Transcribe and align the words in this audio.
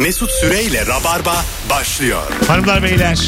Mesut 0.00 0.30
Süreyle 0.30 0.86
Rabarba 0.86 1.44
başlıyor. 1.70 2.22
Hanımlar 2.48 2.82
beyler. 2.82 3.18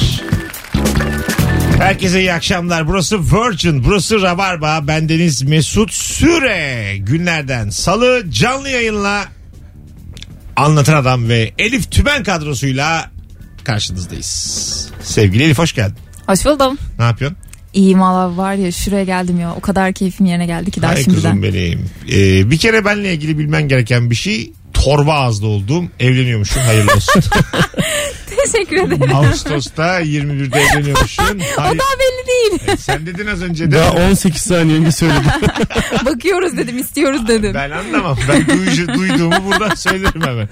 Herkese 1.78 2.20
iyi 2.20 2.32
akşamlar. 2.32 2.88
Burası 2.88 3.18
Virgin, 3.20 3.84
burası 3.84 4.22
Rabarba. 4.22 4.86
Bendeniz 4.88 5.42
Mesut 5.42 5.92
Süre. 5.92 6.96
Günlerden 6.98 7.70
salı 7.70 8.24
canlı 8.30 8.68
yayınla 8.68 9.24
Anlatan 10.56 10.94
Adam 10.94 11.28
ve 11.28 11.52
Elif 11.58 11.90
Tüben 11.90 12.22
kadrosuyla 12.24 13.10
karşınızdayız. 13.64 14.88
Sevgili 15.02 15.42
Elif 15.44 15.58
hoş 15.58 15.72
geldin. 15.74 15.96
Hoş 16.26 16.44
buldum. 16.44 16.78
Ne 16.98 17.04
yapıyorsun? 17.04 17.38
İyiyim 17.74 18.00
valla 18.00 18.36
var 18.36 18.54
ya 18.54 18.72
şuraya 18.72 19.04
geldim 19.04 19.40
ya. 19.40 19.54
O 19.54 19.60
kadar 19.60 19.92
keyfim 19.92 20.26
yerine 20.26 20.46
geldi 20.46 20.70
ki 20.70 20.82
daha 20.82 20.90
Ay 20.92 21.02
şimdiden. 21.04 21.22
kuzum 21.36 21.42
benim. 21.42 21.90
Ee, 22.12 22.50
bir 22.50 22.58
kere 22.58 22.84
benle 22.84 23.14
ilgili 23.14 23.38
bilmen 23.38 23.68
gereken 23.68 24.10
bir 24.10 24.14
şey 24.14 24.52
torba 24.74 25.14
ağızlı 25.14 25.46
olduğum 25.46 25.84
evleniyormuşum 26.00 26.62
hayırlı 26.62 26.94
olsun. 26.94 27.22
Teşekkür 28.44 28.76
ederim. 28.76 29.14
Ağustos'ta 29.16 30.00
21'de 30.00 30.60
evleniyormuşsun. 30.60 31.22
o 31.58 31.62
Hayır, 31.62 31.78
daha 31.78 31.98
belli 31.98 32.26
değil. 32.26 32.76
sen 32.78 33.06
dedin 33.06 33.26
az 33.26 33.42
önce 33.42 33.70
de. 33.70 33.76
Daha 33.76 33.90
18 33.92 34.42
saniye 34.42 34.78
önce 34.78 34.92
söyledim. 34.92 35.30
Bakıyoruz 36.06 36.56
dedim 36.56 36.78
istiyoruz 36.78 37.28
dedim. 37.28 37.54
Ben 37.54 37.70
anlamam. 37.70 38.18
Ben 38.28 38.46
duyucu, 38.58 38.94
duyduğumu 38.94 39.44
buradan 39.46 39.74
söylerim 39.74 40.22
hemen. 40.22 40.48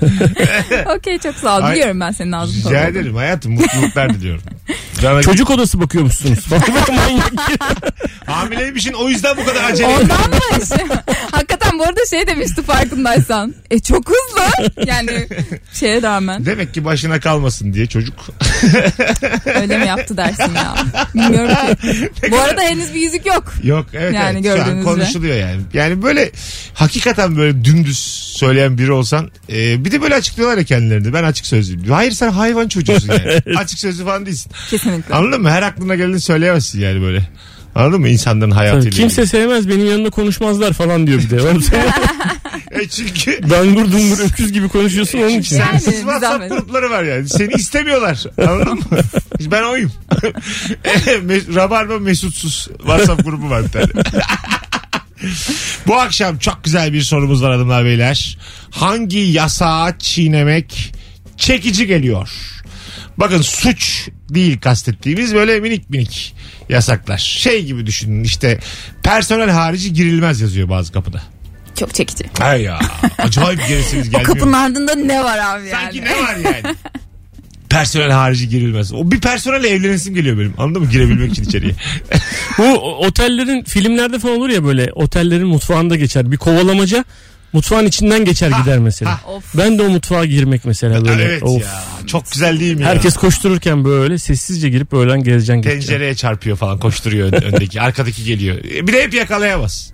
Okey 0.97 1.19
çok 1.19 1.35
sağ 1.35 1.59
ol. 1.59 1.63
Ay, 1.63 1.75
Biliyorum 1.75 2.01
ben 2.01 2.11
senin 2.11 2.33
ağzını 2.33 2.57
Rica 2.59 2.69
torba 2.71 2.79
ederim 2.99 3.15
hayatım. 3.17 3.53
Mutluluklar 3.53 4.15
diliyorum. 4.15 4.43
Bana 5.03 5.23
Çocuk 5.23 5.51
odası 5.51 5.81
bakıyormuşsunuz. 5.81 6.51
Bak 6.51 6.69
bak 6.75 6.89
manyak. 6.89 7.33
hamileymişsin 8.27 8.93
o 8.93 9.09
yüzden 9.09 9.37
bu 9.37 9.45
kadar 9.45 9.65
acele 9.71 9.93
ettin. 9.93 10.03
Ondanmış. 10.05 10.71
Hakikaten 11.31 11.79
bu 11.79 11.83
arada 11.83 12.01
şey 12.11 12.27
demişti 12.27 12.63
farkındaysan. 12.63 13.55
E 13.71 13.79
çok 13.79 14.09
hızlı. 14.09 14.71
Yani 14.87 15.29
şeye 15.73 16.03
rağmen. 16.03 16.47
Demek 16.47 16.75
ki 16.75 16.85
başına 16.85 17.21
kalmasın 17.21 17.73
diye 17.73 17.80
çocuk. 17.87 18.15
Öyle 19.61 19.79
mi 19.79 19.87
yaptı 19.87 20.17
dersin 20.17 20.55
ya. 20.55 20.75
Bilmiyorum 21.15 21.75
ki. 21.81 22.11
Bu 22.31 22.39
arada 22.39 22.63
henüz 22.63 22.95
bir 22.95 23.01
yüzük 23.01 23.27
yok. 23.27 23.53
Yok 23.63 23.87
evet 23.93 24.15
Yani 24.15 24.47
evet. 24.47 24.57
Şu 24.65 24.71
an 24.71 24.83
konuşuluyor 24.83 25.37
yani. 25.37 25.61
Yani 25.75 26.03
böyle 26.03 26.31
hakikaten 26.75 27.37
böyle 27.37 27.65
dümdüz 27.65 27.99
söyleyen 28.37 28.79
biri 28.79 28.93
olsan 28.93 29.31
e, 29.53 29.85
bir 29.85 29.93
de 29.93 30.03
böyle 30.03 30.15
açıklıyorlar 30.15 30.59
ya 30.59 30.65
kendilerini. 30.65 31.13
Ben 31.13 31.25
açık 31.25 31.47
sözlüyüm. 31.47 31.91
Hayır 31.91 32.13
sen 32.13 32.31
hayvan 32.31 32.69
çocuğusun 32.69 33.09
yani. 33.13 33.43
açık 33.59 33.79
sözlü 33.79 34.05
falan 34.05 34.27
değilsin. 34.27 34.53
Kesinlikle. 34.71 35.15
Anladın 35.15 35.43
mı? 35.43 35.51
Her 35.51 35.63
aklına 35.63 35.95
geleni 35.95 36.21
söyleyemezsin 36.21 36.81
yani 36.81 37.03
böyle. 37.03 37.29
Anladın 37.75 38.01
mı? 38.01 38.09
İnsanların 38.09 38.51
hayatıyla. 38.51 38.91
Kimse 38.91 39.27
sevmez 39.27 39.69
benim 39.69 39.87
yanımda 39.87 40.11
konuşmazlar 40.11 40.73
falan 40.73 41.07
diyor 41.07 41.19
bir 41.19 41.31
de. 41.31 41.41
Sen 41.41 41.55
ilgili. 41.57 41.71
E 42.71 42.89
çünkü 42.89 43.41
dangur 43.51 43.93
dungur 43.93 44.19
öküz 44.19 44.53
gibi 44.53 44.69
konuşuyorsun 44.69 45.19
onun 45.19 45.39
için. 45.39 45.57
Yani, 45.57 45.79
bir 45.87 45.93
WhatsApp 45.93 46.49
grupları 46.51 46.91
var 46.91 47.03
yani. 47.03 47.29
Seni 47.29 47.53
istemiyorlar. 47.53 48.25
Anladın 48.49 48.75
mı? 48.75 48.99
Ben 49.41 49.63
oyum. 49.63 49.93
Me- 51.05 51.55
Rabarba 51.55 51.99
Mesutsuz 51.99 52.69
WhatsApp 52.79 53.25
grubu 53.25 53.51
var 53.51 53.65
bir 53.65 53.69
tane. 53.69 53.87
Bu 55.87 55.95
akşam 56.01 56.39
çok 56.39 56.65
güzel 56.65 56.93
bir 56.93 57.03
sorumuz 57.03 57.43
var 57.43 57.53
hanımlar 57.53 57.85
beyler. 57.85 58.39
Hangi 58.71 59.19
yasağı 59.19 59.99
çiğnemek 59.99 60.93
çekici 61.37 61.87
geliyor? 61.87 62.31
Bakın 63.21 63.43
suç 63.43 64.09
değil 64.31 64.61
kastettiğimiz 64.61 65.35
böyle 65.35 65.61
minik 65.61 65.91
minik 65.91 66.35
yasaklar. 66.69 67.19
Şey 67.19 67.65
gibi 67.65 67.87
düşünün 67.87 68.25
işte 68.25 68.59
personel 69.03 69.51
harici 69.51 69.93
girilmez 69.93 70.41
yazıyor 70.41 70.69
bazı 70.69 70.93
kapıda. 70.93 71.23
Çok 71.79 71.95
çekici. 71.95 72.25
Hay 72.39 72.63
ya 72.63 72.79
acayip 73.19 73.69
gerisiniz 73.69 74.09
O 74.09 74.11
gelmiyor. 74.11 74.25
kapının 74.35 74.53
ardında 74.53 74.95
ne 74.95 75.25
var 75.25 75.39
abi 75.39 75.69
yani? 75.69 75.71
Sanki 75.71 76.05
ne 76.05 76.11
var 76.23 76.37
yani? 76.37 76.77
Personel 77.71 78.11
harici 78.11 78.49
girilmez. 78.49 78.93
O 78.93 79.11
bir 79.11 79.21
personelle 79.21 79.69
evlenesim 79.69 80.15
geliyor 80.15 80.39
benim. 80.39 80.55
Anladın 80.59 80.83
mı? 80.83 80.91
Girebilmek 80.91 81.33
için 81.33 81.43
içeriye. 81.45 81.75
Bu 82.59 82.63
o- 82.65 83.07
otellerin 83.07 83.63
filmlerde 83.65 84.19
falan 84.19 84.37
olur 84.37 84.49
ya 84.49 84.65
böyle 84.65 84.93
otellerin 84.93 85.47
mutfağında 85.47 85.97
geçer. 85.97 86.33
Bir 86.33 86.37
kovalamaca 86.37 87.05
mutfağın 87.53 87.87
içinden 87.87 88.25
geçer 88.25 88.51
gider 88.61 88.79
mesela. 88.79 89.21
Of. 89.29 89.55
Ben 89.59 89.79
de 89.79 89.83
o 89.83 89.89
mutfağa 89.91 90.25
girmek 90.25 90.65
mesela 90.65 91.05
böyle. 91.05 91.23
evet 91.23 91.43
Of. 91.43 91.63
ya. 91.63 91.83
Çok 92.07 92.31
güzel 92.33 92.61
değil 92.61 92.77
mi 92.77 92.83
ya? 92.83 92.89
Herkes 92.89 93.15
koştururken 93.17 93.85
böyle 93.85 94.19
sessizce 94.19 94.69
girip 94.69 94.93
öğlen 94.93 95.23
gezeceksin. 95.25 95.63
Tencereye 95.63 96.15
çarpıyor 96.15 96.57
falan. 96.57 96.79
Koşturuyor 96.79 97.33
ön- 97.33 97.43
öndeki. 97.43 97.81
Arkadaki 97.81 98.25
geliyor. 98.25 98.57
E, 98.57 98.87
Bir 98.87 98.93
de 98.93 99.03
hep 99.03 99.15
yakalayamaz. 99.15 99.93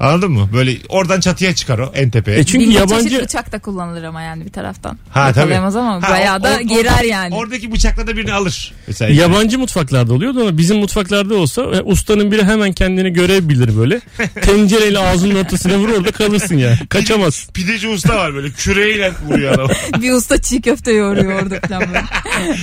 Anladın 0.00 0.32
mı? 0.32 0.48
Böyle 0.52 0.76
oradan 0.88 1.20
çatıya 1.20 1.54
çıkar 1.54 1.78
o 1.78 1.92
en 1.94 2.10
tepeye. 2.10 2.38
E 2.38 2.44
çünkü 2.44 2.66
bir 2.68 2.72
yabancı 2.72 3.08
çeşit 3.08 3.22
bıçak 3.22 3.52
da 3.52 3.58
kullanılır 3.58 4.02
ama 4.02 4.22
yani 4.22 4.44
bir 4.44 4.52
taraftan. 4.52 4.98
Ha 5.10 5.32
tabii. 5.32 5.54
Ama 5.56 6.02
Ha, 6.02 6.10
bayağı 6.10 6.38
o- 6.38 6.42
da 6.42 6.58
o- 6.64 6.66
gerer 6.66 7.04
yani. 7.04 7.34
Oradaki 7.34 7.72
bıçakla 7.72 8.06
da 8.06 8.16
birini 8.16 8.32
alır. 8.32 8.74
Mesela 8.86 9.14
Yabancı 9.14 9.58
mutfaklarda 9.58 10.14
oluyordu 10.14 10.40
ama 10.40 10.58
bizim 10.58 10.76
mutfaklarda 10.78 11.34
olsa 11.34 11.62
e, 11.62 11.80
ustanın 11.82 12.32
biri 12.32 12.44
hemen 12.44 12.72
kendini 12.72 13.12
görev 13.12 13.48
bilir 13.48 13.76
böyle. 13.76 14.00
Tencereyle 14.42 14.98
ağzının 14.98 15.34
ortasına 15.34 15.78
vur 15.78 15.88
orada 15.88 16.10
kalırsın 16.12 16.56
ya. 16.58 16.78
Kaçamaz. 16.88 17.48
Pideci 17.54 17.88
usta 17.88 18.16
var 18.16 18.34
böyle 18.34 18.50
küreğiyle 18.50 19.12
vuruyor 19.28 19.52
adam. 19.52 19.68
bir 20.02 20.12
usta 20.12 20.40
çiğ 20.42 20.60
köfte 20.60 20.92
yoğuruyor 20.92 21.42
orada 21.42 21.60
falan 21.68 21.82
böyle. 21.88 22.04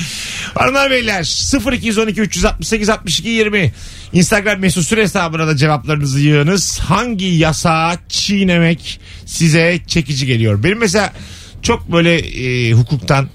Hanımlar 0.55 0.91
beyler 0.91 1.23
0212 1.73 2.21
368 2.21 2.89
62 2.89 3.29
20 3.29 3.73
Instagram 4.13 4.59
mesut 4.59 4.87
süre 4.87 5.01
hesabına 5.01 5.47
da 5.47 5.55
cevaplarınızı 5.55 6.19
yığınız. 6.19 6.79
Hangi 6.79 7.25
yasağı 7.25 7.97
çiğnemek 8.09 8.99
size 9.25 9.79
çekici 9.87 10.25
geliyor? 10.25 10.63
Benim 10.63 10.79
mesela 10.79 11.13
çok 11.61 11.91
böyle 11.91 12.17
e, 12.17 12.71
hukuktan 12.73 13.29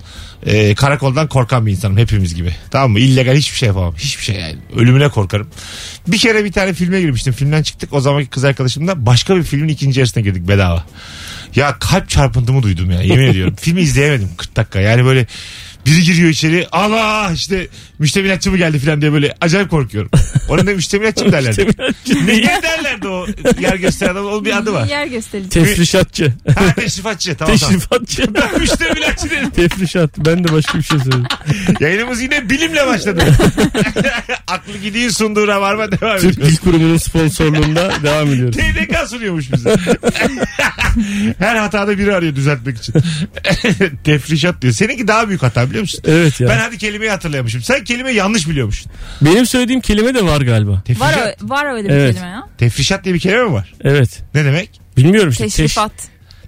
e, 0.46 0.74
karakoldan 0.74 1.28
korkan 1.28 1.66
bir 1.66 1.72
insanım 1.72 1.96
hepimiz 1.96 2.34
gibi. 2.34 2.54
Tamam 2.70 2.90
mı? 2.90 3.00
İllegal 3.00 3.34
hiçbir 3.34 3.56
şey 3.56 3.66
yapamam. 3.66 3.94
Hiçbir 3.96 4.24
şey 4.24 4.36
yani. 4.36 4.56
Ölümüne 4.76 5.08
korkarım. 5.08 5.48
Bir 6.06 6.18
kere 6.18 6.44
bir 6.44 6.52
tane 6.52 6.72
filme 6.72 7.00
girmiştim. 7.00 7.32
Filmden 7.32 7.62
çıktık. 7.62 7.92
O 7.92 8.00
zamanki 8.00 8.30
kız 8.30 8.44
arkadaşımla 8.44 9.06
başka 9.06 9.36
bir 9.36 9.42
filmin 9.42 9.68
ikinci 9.68 10.00
yarısına 10.00 10.22
girdik 10.22 10.48
bedava. 10.48 10.84
Ya 11.56 11.76
kalp 11.78 12.08
çarpıntımı 12.08 12.62
duydum 12.62 12.90
ya 12.90 13.02
yemin 13.02 13.24
ediyorum. 13.24 13.54
Filmi 13.60 13.80
izleyemedim 13.80 14.28
40 14.36 14.56
dakika. 14.56 14.80
Yani 14.80 15.04
böyle 15.04 15.26
biri 15.90 16.02
giriyor 16.02 16.30
içeri. 16.30 16.66
Allah 16.72 17.30
işte 17.34 17.68
müştemilatçı 17.98 18.50
mı 18.50 18.56
geldi 18.56 18.78
falan 18.78 19.00
diye 19.00 19.12
böyle 19.12 19.34
acayip 19.40 19.70
korkuyorum. 19.70 20.10
Onun 20.48 20.66
da 20.66 20.70
müştemilatçı 20.70 21.24
mı 21.24 21.32
derlerdi? 21.32 21.66
ne 22.26 22.62
derlerdi 22.62 23.08
o 23.08 23.26
yer 23.60 23.74
gösteren 23.74 24.12
adam? 24.12 24.26
Onun 24.26 24.44
bir 24.44 24.56
adı 24.56 24.72
var. 24.72 24.86
Yer 24.88 25.06
gösterici. 25.06 25.48
Tefrişatçı. 25.48 26.32
Ha 26.58 26.74
teşrifatçı. 26.74 27.36
Tamam 27.36 27.56
tamam. 27.56 27.74
Teşrifatçı. 27.74 28.34
Ben 28.34 28.60
müştemilatçı 28.60 29.30
dedim. 29.30 29.50
Tefrişat. 29.50 30.18
Ben 30.18 30.44
de 30.44 30.52
başka 30.52 30.78
bir 30.78 30.82
şey 30.82 30.98
söyledim. 30.98 31.24
Yayınımız 31.80 32.22
yine 32.22 32.50
bilimle 32.50 32.86
başladı. 32.86 33.24
Aklı 34.48 34.78
gidiğin 34.78 35.08
sunduğu 35.08 35.46
rabarba 35.48 35.90
devam 35.92 36.18
Türk 36.18 36.32
ediyor. 36.32 36.48
Dil 36.48 36.56
Kurumu'nun 36.56 36.96
sponsorluğunda 36.96 37.92
devam 38.02 38.28
ediyoruz. 38.32 38.56
TDK 38.56 39.08
sunuyormuş 39.08 39.52
bize. 39.52 39.76
Her 41.38 41.56
hatada 41.56 41.98
biri 41.98 42.14
arıyor 42.14 42.36
düzeltmek 42.36 42.78
için. 42.78 42.94
Tefrişat 44.04 44.62
diyor. 44.62 44.72
Seninki 44.72 45.08
daha 45.08 45.28
büyük 45.28 45.42
hata 45.42 45.66
biliyor 45.68 45.80
musun? 45.82 46.00
Evet 46.06 46.40
ya. 46.40 46.48
Ben 46.48 46.58
hadi 46.58 46.78
kelimeyi 46.78 47.10
hatırlayamışım. 47.10 47.62
Sen 47.62 47.84
kelimeyi 47.84 48.16
yanlış 48.16 48.48
biliyormuşsun. 48.48 48.92
Benim 49.22 49.46
söylediğim 49.46 49.80
kelime 49.80 50.14
de 50.14 50.24
var 50.24 50.40
galiba. 50.40 50.82
Tefrişat. 50.86 51.16
Var, 51.16 51.28
ö- 51.28 51.48
var 51.48 51.74
öyle 51.74 51.88
bir 51.88 51.94
Evet. 51.94 52.14
kelime 52.14 52.30
ya. 52.30 52.48
Tefrişat 52.58 53.04
diye 53.04 53.14
bir 53.14 53.20
kelime 53.20 53.42
mi 53.44 53.52
var? 53.52 53.72
Evet. 53.80 54.20
Ne 54.34 54.44
demek? 54.44 54.80
Bilmiyorum 54.96 55.30
işte. 55.30 55.44
Teş- 55.44 55.56
Teşrifat. 55.56 55.92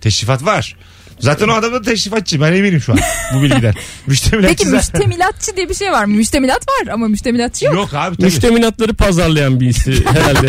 Teşrifat 0.01 0.45
var. 0.45 0.77
Zaten 1.21 1.49
o 1.49 1.53
adam 1.53 1.73
da 1.73 1.83
teşrifatçı. 1.83 2.41
Ben 2.41 2.53
eminim 2.53 2.81
şu 2.81 2.93
an 2.93 2.99
bu 3.35 3.43
bilgiden. 3.43 3.75
Müştemilatçı 4.07 4.57
Peki 4.57 4.69
zaten- 4.71 5.01
müştemilatçı 5.01 5.57
diye 5.57 5.69
bir 5.69 5.75
şey 5.75 5.93
var. 5.93 6.05
Müştemilat 6.05 6.69
var 6.69 6.89
ama 6.93 7.09
müştemilatçı 7.09 7.65
yok. 7.65 7.75
Yok 7.75 7.95
abi 7.95 8.17
tabii. 8.17 8.27
Müştemilatları 8.27 8.95
pazarlayan 8.95 9.61
birisi 9.61 10.05
herhalde. 10.07 10.47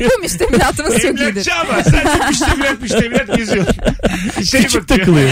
Bu 0.00 0.20
müştemilatımız 0.22 0.92
çok 1.02 1.04
iyidir. 1.20 1.22
Emlakçı 1.50 1.54
ama 1.54 1.82
sadece 1.84 2.26
müştemilat 2.28 2.80
müştemilat 2.82 3.36
geziyor. 3.36 3.66
Şey 4.44 4.62
Küçük 4.62 4.82
bakıyor. 4.82 4.98
takılıyor. 4.98 5.30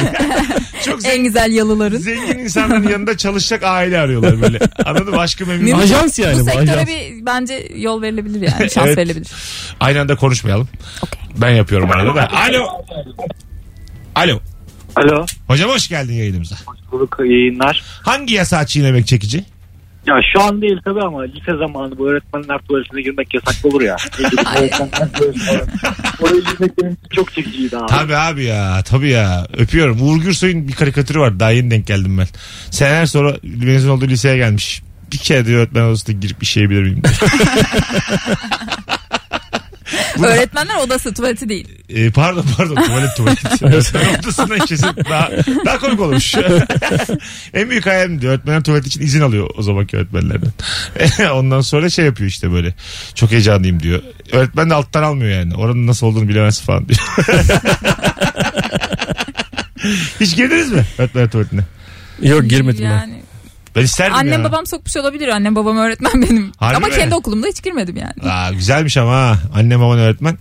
Çok 0.85 0.95
En 0.95 1.01
zengin, 1.01 1.25
güzel 1.25 1.53
yalıların. 1.53 1.99
zengin 1.99 2.39
insanların 2.39 2.89
yanında 2.89 3.17
çalışacak 3.17 3.63
aile 3.65 3.99
arıyorlar 4.01 4.43
böyle. 4.43 4.59
Anladın 4.85 5.11
mı? 5.15 5.21
Aşkı 5.21 5.47
memnun. 5.47 5.65
Mümkün. 5.65 5.83
Ajans 5.83 6.19
yani 6.19 6.35
Bu 6.37 6.41
bu, 6.41 6.45
sektöre 6.45 6.71
ajans. 6.71 6.87
bir 6.89 7.27
bence 7.27 7.69
yol 7.77 8.03
verilebilir 8.03 8.41
yani. 8.53 8.71
Şans 8.71 8.87
Evet. 8.87 8.99
verilebilir. 8.99 9.29
Aynı 9.81 10.01
anda 10.01 10.17
konuşmayalım. 10.17 10.69
Okey. 11.03 11.21
Ben 11.37 11.51
yapıyorum 11.51 11.91
arada 11.91 12.15
da. 12.15 12.31
Alo. 12.33 12.67
Alo. 14.17 14.41
Alo. 14.97 15.27
Hocam 15.47 15.71
hoş 15.71 15.89
geldin 15.89 16.13
yayınımıza. 16.13 16.57
Buruk 16.93 17.17
yayınlar. 17.21 17.83
Hangi 18.03 18.35
yasağı 18.35 18.67
çiğnemek 18.67 19.07
çekici? 19.07 19.45
Ya 20.07 20.15
şu 20.33 20.43
an 20.43 20.63
değil 20.63 20.79
tabii 20.85 21.01
ama 21.01 21.23
lise 21.23 21.57
zamanı 21.59 21.99
bu 21.99 22.09
öğretmenler 22.09 22.59
tuvaletine 22.59 23.03
girmek 23.03 23.35
yasaklı 23.35 23.69
olur 23.69 23.81
ya. 23.81 23.97
öğretmenler 24.59 25.13
tuvaletine. 25.13 25.63
Oraya 26.21 26.41
girmek 26.41 26.79
benim 26.79 26.93
için 26.93 27.09
çok 27.11 27.33
çekiciydi 27.33 27.77
abi. 27.79 27.87
Tabii 27.87 28.17
abi 28.17 28.45
ya. 28.45 28.83
Tabii 28.83 29.09
ya. 29.11 29.47
Öpüyorum. 29.57 30.03
Uğur 30.03 30.21
Gürsoy'un 30.23 30.69
bir 30.69 30.73
karikatürü 30.73 31.21
var. 31.21 31.41
Daha 31.41 31.51
yeni 31.51 31.71
denk 31.71 31.87
geldim 31.87 32.19
ben. 32.19 32.27
Seneler 32.71 33.07
sonra 33.07 33.37
mezun 33.43 33.91
olduğu 33.91 34.07
liseye 34.07 34.37
gelmiş. 34.37 34.83
Bir 35.13 35.19
kere 35.19 35.47
diyor 35.47 35.59
öğretmen 35.61 35.83
odasına 35.83 36.17
girip 36.17 36.41
bir 36.41 36.47
şey 36.47 36.71
bilir 36.71 36.83
miyim? 36.83 37.03
Öğretmenler 40.25 40.77
odası 40.77 41.15
tuvaleti 41.15 41.49
değil. 41.49 41.69
Ee, 41.89 42.11
pardon 42.11 42.45
pardon 42.57 42.75
tuvalet 42.75 43.17
tuvalet. 43.17 43.63
Öğretmen 43.63 44.21
odasında 44.21 44.57
işesin 44.57 44.89
daha, 45.11 45.31
daha 45.65 45.79
komik 45.79 46.01
olmuş. 46.01 46.35
en 47.55 47.71
büyük 47.71 47.87
hayalim 47.87 48.21
diyor. 48.21 48.33
Öğretmenler 48.33 48.63
tuvalet 48.63 48.87
için 48.87 49.01
izin 49.01 49.21
alıyor 49.21 49.51
o 49.59 49.63
zamanki 49.63 49.97
öğretmenlerden. 49.97 50.53
Ondan 51.35 51.61
sonra 51.61 51.91
şey 51.91 52.05
yapıyor 52.05 52.31
işte 52.31 52.53
böyle. 52.53 52.75
Çok 53.15 53.31
heyecanlıyım 53.31 53.83
diyor. 53.83 54.03
Öğretmen 54.33 54.71
de 54.71 54.75
alttan 54.75 55.03
almıyor 55.03 55.39
yani. 55.39 55.55
Oranın 55.55 55.87
nasıl 55.87 56.07
olduğunu 56.07 56.29
bilemez 56.29 56.61
falan 56.61 56.89
diyor. 56.89 57.01
Hiç 60.21 60.37
girdiniz 60.37 60.73
mi 60.73 60.85
öğretmenler 60.99 61.31
tuvaletine? 61.31 61.61
Yok 62.23 62.45
girmedim 62.45 62.85
yani. 62.85 63.13
Ben 63.13 63.36
isterdim 63.85 64.15
Annem 64.15 64.43
ya. 64.43 64.45
babam 64.45 64.67
sokmuş 64.67 64.97
olabilir. 64.97 65.29
Annem 65.29 65.57
babam 65.57 65.77
öğretmen 65.79 66.23
benim. 66.23 66.53
Harbi 66.57 66.77
ama 66.77 66.87
mi? 66.87 66.95
kendi 66.95 67.15
okulumda 67.15 67.47
hiç 67.47 67.63
girmedim 67.63 67.97
yani. 67.97 68.33
Aa, 68.33 68.53
güzelmiş 68.53 68.97
ama 68.97 69.13
ha. 69.13 69.39
Annem 69.55 69.81
baban 69.81 69.99
öğretmen. 69.99 70.39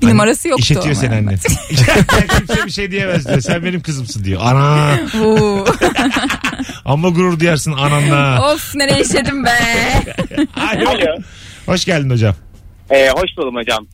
Bir 0.00 0.06
Anne- 0.06 0.12
numarası 0.14 0.48
yoktu 0.48 0.62
İşetiyor 0.62 0.86
ama 0.86 0.94
seni 0.94 1.14
yani. 1.14 1.26
annen. 1.28 1.38
Kimse 2.46 2.66
bir 2.66 2.70
şey 2.70 2.90
diyemez 2.90 3.28
diyor. 3.28 3.40
Sen 3.40 3.64
benim 3.64 3.82
kızımsın 3.82 4.24
diyor. 4.24 4.40
Ana. 4.44 4.98
Oo. 5.24 5.64
Ama 6.84 7.08
gurur 7.08 7.40
duyarsın 7.40 7.72
ananla. 7.72 8.52
of 8.52 8.74
nereye 8.74 9.00
işedim 9.00 9.44
be. 9.44 9.50
Alo. 10.56 10.88
Alo. 10.90 11.16
Hoş 11.66 11.84
geldin 11.84 12.10
hocam. 12.10 12.34
Ee, 12.90 13.08
hoş 13.16 13.30
buldum 13.36 13.54
hocam. 13.56 13.86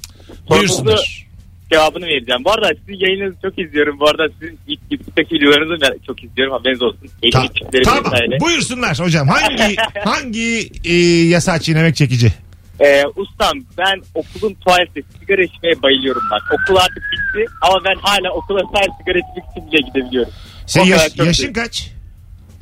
Buyursunlar. 0.51 1.27
Cevabını 1.73 2.07
vereceğim. 2.07 2.45
Bu 2.45 2.51
arada 2.53 2.69
sizin 2.81 3.01
yayınınızı 3.07 3.37
çok 3.43 3.59
izliyorum. 3.59 4.01
Bu 4.01 4.09
arada 4.09 4.29
sizin 4.41 4.59
ilk 4.67 4.81
YouTube'daki 4.91 5.35
videolarınızı 5.35 5.81
ben 5.83 5.99
çok 6.07 6.25
izliyorum. 6.25 6.53
Haberiniz 6.55 6.83
olsun. 6.83 7.01
Ta- 7.33 7.41
Eğitim 7.41 7.55
tipleri 7.67 7.83
tamam. 7.83 8.05
vesaire. 8.05 8.41
Buyursunlar 8.41 8.99
hocam. 8.99 9.29
Hangi 9.29 9.77
hangi 10.05 10.71
e, 10.85 10.95
yasa 11.29 11.59
çiğnemek 11.59 11.97
çekici? 11.97 12.33
Ee, 12.81 13.03
ustam 13.17 13.53
ben 13.79 14.03
okulun 14.15 14.55
tuvalette 14.55 15.03
sigara 15.21 15.43
içmeye 15.43 15.83
bayılıyorum 15.83 16.23
bak. 16.31 16.43
Okul 16.53 16.77
artık 16.77 16.97
bitti 17.13 17.47
ama 17.63 17.85
ben 17.85 17.95
hala 18.03 18.33
okula 18.33 18.61
sadece 18.75 18.91
sigara 19.01 19.19
içmek 19.19 19.45
için 19.57 19.73
bile 19.73 19.81
gidebiliyorum. 19.89 20.33
Sen 20.67 20.85
yaş- 20.85 21.17
yaşın 21.17 21.53
kaç? 21.53 21.91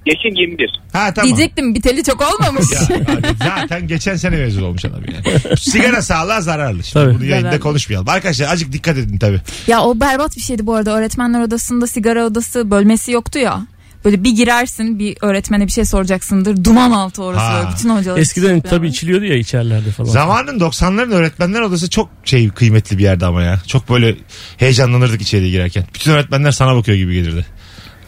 Yaşım 0.08 0.34
21. 0.40 0.80
Ha 0.92 1.14
tamam. 1.14 1.26
Diyecektim 1.26 1.74
biteli 1.74 2.04
çok 2.04 2.20
olmamış. 2.34 2.66
Ya, 2.72 2.80
abi 2.96 3.26
zaten 3.38 3.88
geçen 3.88 4.16
sene 4.16 4.36
mezun 4.36 4.62
olmuş 4.62 4.84
adam 4.84 5.00
yani. 5.12 5.56
Sigara 5.58 6.02
sağlığa 6.02 6.40
zararlı. 6.40 6.84
Şimdi 6.84 7.04
Tabii. 7.04 7.14
bunu 7.14 7.24
yayında 7.24 7.48
Zararlı. 7.48 7.60
konuşmayalım. 7.62 8.08
Arkadaşlar 8.08 8.46
azıcık 8.46 8.72
dikkat 8.72 8.98
edin 8.98 9.18
tabii. 9.18 9.40
Ya 9.66 9.82
o 9.82 10.00
berbat 10.00 10.36
bir 10.36 10.40
şeydi 10.42 10.66
bu 10.66 10.74
arada. 10.74 10.96
Öğretmenler 10.96 11.40
odasında 11.40 11.86
sigara 11.86 12.24
odası 12.26 12.70
bölmesi 12.70 13.12
yoktu 13.12 13.38
ya. 13.38 13.66
Böyle 14.04 14.24
bir 14.24 14.30
girersin 14.30 14.98
bir 14.98 15.16
öğretmene 15.20 15.66
bir 15.66 15.72
şey 15.72 15.84
soracaksındır. 15.84 16.64
Duman 16.64 16.90
altı 16.90 17.22
orası. 17.22 17.40
Ha. 17.44 17.60
böyle. 17.64 17.74
Bütün 17.76 17.88
hocalar. 17.88 18.18
Eskiden 18.18 18.60
tabii 18.60 18.88
içiliyordu 18.88 19.24
ya 19.24 19.36
içerlerde 19.36 19.90
falan. 19.90 20.08
Zamanın 20.08 20.58
90'ların 20.60 21.12
öğretmenler 21.14 21.60
odası 21.60 21.90
çok 21.90 22.10
şey 22.24 22.48
kıymetli 22.48 22.98
bir 22.98 23.02
yerdi 23.02 23.26
ama 23.26 23.42
ya. 23.42 23.60
Çok 23.66 23.90
böyle 23.90 24.16
heyecanlanırdık 24.56 25.22
içeriye 25.22 25.50
girerken. 25.50 25.84
Bütün 25.94 26.10
öğretmenler 26.12 26.50
sana 26.50 26.76
bakıyor 26.76 26.96
gibi 26.96 27.14
gelirdi. 27.14 27.46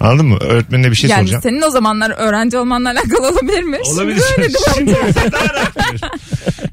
Anladın 0.00 0.26
mı? 0.26 0.36
Öğretmenine 0.40 0.90
bir 0.90 0.96
şey 0.96 1.10
yani 1.10 1.20
soracağım. 1.20 1.42
senin 1.42 1.62
o 1.62 1.70
zamanlar 1.70 2.10
öğrenci 2.10 2.58
olmanla 2.58 2.90
alakalı 2.90 3.28
olabilir 3.28 3.62
mi? 3.62 3.78
Olabilir. 3.84 4.22
Şimdi 4.34 4.40
öyle 4.42 4.54
değil 4.54 4.64
Şimdi 4.74 5.32
daha 5.32 5.54
rahat. 5.54 5.76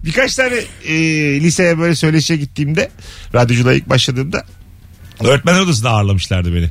Birkaç 0.06 0.36
tane 0.36 0.56
e, 0.86 0.94
liseye 1.42 1.80
böyle 1.80 1.96
söyleşiye 1.96 2.40
gittiğimde 2.40 2.90
radyoculuğa 3.34 3.74
ilk 3.74 3.90
başladığımda 3.90 4.44
öğretmen 5.24 5.60
odasında 5.60 5.90
ağırlamışlardı 5.90 6.56
beni. 6.56 6.70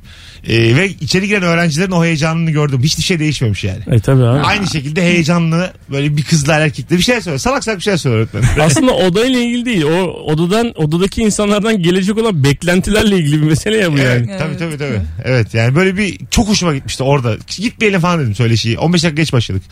E, 0.49 0.77
ve 0.77 0.89
içeri 0.89 1.29
giren 1.29 1.43
öğrencilerin 1.43 1.91
o 1.91 2.05
heyecanını 2.05 2.51
gördüm. 2.51 2.81
Hiçbir 2.83 3.03
şey 3.03 3.19
değişmemiş 3.19 3.65
yani. 3.65 3.81
E 3.91 4.01
tabii 4.01 4.25
abi. 4.25 4.41
Aynı 4.41 4.67
şekilde 4.67 5.03
heyecanlı 5.03 5.73
böyle 5.91 6.17
bir 6.17 6.23
kızla 6.25 6.55
erkekle 6.55 6.97
bir 6.97 7.03
şey 7.03 7.21
söylüyor. 7.21 7.39
Salak 7.39 7.65
salak 7.65 7.79
bir 7.79 7.83
şey 7.83 7.99
söylüyor 7.99 8.29
öğretmen. 8.35 8.65
Aslında 8.67 8.93
odayla 8.93 9.41
ilgili 9.41 9.65
değil. 9.65 9.83
O 9.83 10.03
odadan 10.05 10.73
odadaki 10.83 11.23
insanlardan 11.23 11.83
gelecek 11.83 12.19
olan 12.19 12.45
beklentilerle 12.45 13.17
ilgili 13.17 13.43
bir 13.43 13.47
mesele 13.47 13.77
ya 13.77 13.93
bu 13.93 13.99
Evet, 13.99 14.29
yani. 14.29 14.39
tabii 14.39 14.57
tabii 14.57 14.79
tabii. 14.79 15.01
Evet 15.25 15.55
yani 15.55 15.75
böyle 15.75 15.97
bir 15.97 16.19
çok 16.31 16.49
hoşuma 16.49 16.75
gitmişti 16.75 17.03
orada. 17.03 17.37
Gitmeyelim 17.57 18.01
falan 18.01 18.21
dedim 18.21 18.35
söyleşiyi. 18.35 18.79
15 18.79 19.03
dakika 19.05 19.23
geç 19.23 19.33
başladık. 19.33 19.63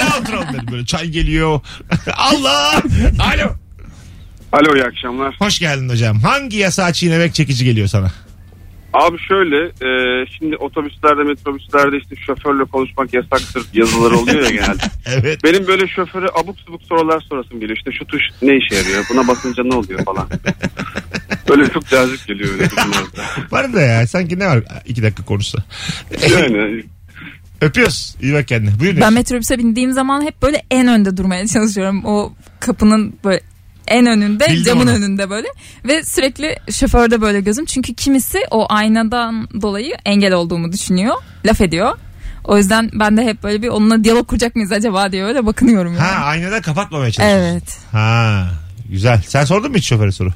Daha 0.00 0.18
oturalım 0.20 0.48
dedim 0.52 0.66
böyle 0.72 0.86
çay 0.86 1.08
geliyor. 1.08 1.60
Allah! 2.16 2.82
Alo. 3.18 3.67
Alo 4.52 4.74
iyi 4.76 4.84
akşamlar. 4.84 5.36
Hoş 5.38 5.58
geldin 5.58 5.88
hocam. 5.88 6.20
Hangi 6.20 6.56
yasağı 6.56 6.92
çiğnemek 6.92 7.34
çekici 7.34 7.64
geliyor 7.64 7.88
sana? 7.88 8.10
Abi 8.92 9.18
şöyle 9.28 9.64
e, 9.66 10.26
şimdi 10.38 10.56
otobüslerde 10.56 11.22
metrobüslerde 11.22 11.96
işte 11.98 12.16
şoförle 12.26 12.64
konuşmak 12.64 13.14
yasaktır 13.14 13.66
yazıları 13.72 14.16
oluyor 14.16 14.42
ya 14.42 14.50
genelde. 14.50 14.82
Evet. 15.06 15.44
Benim 15.44 15.66
böyle 15.66 15.88
şoföre 15.88 16.26
abuk 16.34 16.60
subuk 16.60 16.82
sorular 16.82 17.20
sorasım 17.20 17.60
geliyor. 17.60 17.76
İşte 17.78 17.92
şu 17.92 18.04
tuş 18.04 18.22
ne 18.42 18.56
işe 18.56 18.74
yarıyor? 18.74 19.04
Buna 19.10 19.28
basınca 19.28 19.62
ne 19.64 19.74
oluyor 19.74 20.04
falan. 20.04 20.28
Böyle 21.48 21.68
çok 21.72 21.86
cazip 21.86 22.26
geliyor 22.26 22.52
öyle. 22.52 22.64
Var 23.50 23.72
da 23.72 23.80
ya 23.80 24.06
sanki 24.06 24.38
ne 24.38 24.46
var 24.46 24.62
iki 24.86 25.02
dakika 25.02 25.24
konuşsa. 25.24 25.58
Yani 26.30 26.84
Öpüyoruz. 27.60 28.16
İyi 28.22 28.34
bak 28.34 28.48
kendine. 28.48 28.80
Buyurun. 28.80 29.00
Ben 29.00 29.12
metrobüse 29.12 29.58
bindiğim 29.58 29.92
zaman 29.92 30.22
hep 30.22 30.42
böyle 30.42 30.62
en 30.70 30.88
önde 30.88 31.16
durmaya 31.16 31.46
çalışıyorum. 31.46 32.04
O 32.04 32.32
kapının 32.60 33.16
böyle 33.24 33.40
en 33.88 34.06
önünde 34.06 34.46
Bildim 34.48 34.64
camın 34.64 34.86
onu. 34.86 34.90
önünde 34.90 35.30
böyle 35.30 35.48
ve 35.88 36.04
sürekli 36.04 36.56
şoförde 36.72 37.20
böyle 37.20 37.40
gözüm 37.40 37.64
çünkü 37.64 37.94
kimisi 37.94 38.38
o 38.50 38.66
aynadan 38.72 39.48
dolayı 39.62 39.94
engel 40.04 40.32
olduğumu 40.32 40.72
düşünüyor 40.72 41.14
laf 41.46 41.60
ediyor 41.60 41.98
o 42.44 42.56
yüzden 42.58 42.90
ben 42.92 43.16
de 43.16 43.24
hep 43.24 43.42
böyle 43.42 43.62
bir 43.62 43.68
onunla 43.68 44.04
diyalog 44.04 44.26
kuracak 44.26 44.54
mıyız 44.56 44.72
acaba 44.72 45.12
diye 45.12 45.24
öyle 45.24 45.46
bakınıyorum 45.46 45.92
yani. 45.92 46.02
Ha 46.02 46.24
aynadan 46.24 46.62
kapatmamaya 46.62 47.10
çalışıyorsun. 47.12 47.46
evet 47.50 47.78
Ha 47.92 48.46
güzel. 48.88 49.20
Sen 49.26 49.44
sordun 49.44 49.70
mu 49.70 49.76
hiç 49.76 49.86
şoföre 49.88 50.12
soru? 50.12 50.30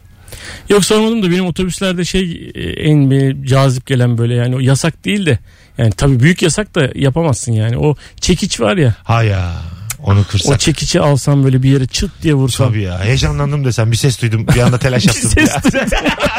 Yok 0.69 0.84
sormadım 0.84 1.22
da 1.22 1.31
benim 1.31 1.46
otobüslerde 1.46 2.04
şey 2.04 2.50
e, 2.54 2.60
en 2.70 3.10
bir 3.10 3.46
cazip 3.46 3.87
gelen 3.87 4.19
böyle 4.19 4.34
yani 4.34 4.56
o 4.56 4.60
yasak 4.60 5.04
değil 5.04 5.26
de 5.26 5.38
yani 5.78 5.90
tabii 5.93 6.20
büyük 6.20 6.43
yasak 6.43 6.75
da 6.75 6.88
yapamazsın 6.94 7.52
yani. 7.52 7.78
O 7.78 7.96
çekiç 8.20 8.60
var 8.60 8.76
ya 8.76 8.94
Ha 9.04 9.22
ya 9.22 9.52
onu 10.02 10.20
o 10.20 10.25
kırsak. 10.25 10.60
çekiçi 10.60 11.00
alsam 11.00 11.44
böyle 11.44 11.62
bir 11.62 11.70
yere 11.70 11.87
çıt 11.87 12.10
diye 12.22 12.34
vursam. 12.34 12.69
Tabii 12.69 12.82
ya 12.82 13.00
heyecanlandım 13.04 13.64
desem 13.64 13.93
bir 13.93 13.96
ses 13.96 14.22
duydum 14.22 14.46
bir 14.54 14.60
anda 14.60 14.78
telaş 14.78 15.06
yaptım. 15.06 15.31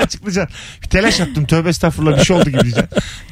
Açıklayacaksın. 0.03 0.57
Bir 0.83 0.87
telaş 0.89 1.19
yaptım 1.19 1.45
tövbe 1.45 1.69
estağfurullah 1.69 2.19
bir 2.19 2.25
şey 2.25 2.35
oldu 2.35 2.49
gibi 2.49 2.61
diyeceksin. 2.63 2.89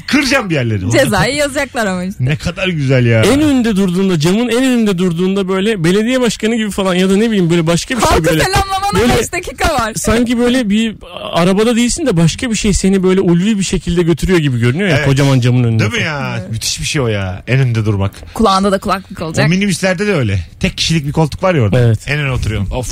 Kıracağım 0.08 0.50
bir 0.50 0.56
yerleri. 0.56 0.92
cezayı 0.92 1.36
yazacaklar 1.36 1.86
ama 1.86 2.04
işte. 2.04 2.26
Ne 2.26 2.36
kadar 2.36 2.68
güzel 2.68 3.06
ya. 3.06 3.22
En 3.22 3.42
önünde 3.42 3.76
durduğunda 3.76 4.20
camın 4.20 4.50
en 4.50 4.64
önünde 4.64 4.98
durduğunda 4.98 5.48
böyle 5.48 5.84
belediye 5.84 6.22
başkanı 6.22 6.56
gibi 6.56 6.72
falan 6.72 6.94
ya 6.96 7.10
da 7.10 7.18
ne 7.18 7.28
bileyim 7.28 7.50
böyle 7.50 7.68
başka 7.68 7.96
bir 7.98 8.02
şey 8.02 8.10
Halkı 8.10 8.26
böyle. 8.26 8.44
selamlamana 8.44 9.00
Böyle- 9.00 9.18
5 9.18 9.34
dakika 9.34 9.74
var. 9.74 9.94
Sanki 9.96 10.40
böyle 10.40 10.70
bir 10.70 10.96
arabada 11.34 11.76
değilsin 11.76 12.06
de 12.06 12.18
başka 12.18 12.50
bir 12.52 12.56
şey 12.56 12.74
seni 12.74 13.04
böyle 13.04 13.22
ulvi 13.22 13.58
bir 13.60 13.64
şekilde 13.64 14.04
götürüyor 14.04 14.40
gibi 14.40 14.60
görünüyor 14.60 14.90
ya 14.90 14.96
Evet. 14.98 15.06
kocaman 15.08 15.40
camın 15.40 15.64
önünde. 15.64 15.84
Değil 15.84 15.94
mi 15.94 16.02
ya? 16.08 16.44
Müthiş 16.52 16.80
bir 16.80 16.86
şey 16.86 17.02
o 17.02 17.08
ya. 17.08 17.44
En 17.48 17.60
önde 17.60 17.86
durmak. 17.86 18.12
Kulağında 18.34 18.72
da 18.72 18.78
kulaklık 18.80 19.22
O 19.22 19.26
olacak. 19.26 19.50
minibüslerde 19.50 20.08
de 20.08 20.14
öyle. 20.14 20.21
Tek 20.60 20.78
kişilik 20.78 21.06
bir 21.06 21.12
koltuk 21.12 21.44
var 21.44 21.56
ya 21.56 21.62
orada. 21.62 21.80
Evet. 21.80 22.00
En 22.08 22.20
öne 22.20 22.32
oturuyorsun. 22.32 22.72
Of. 22.72 22.88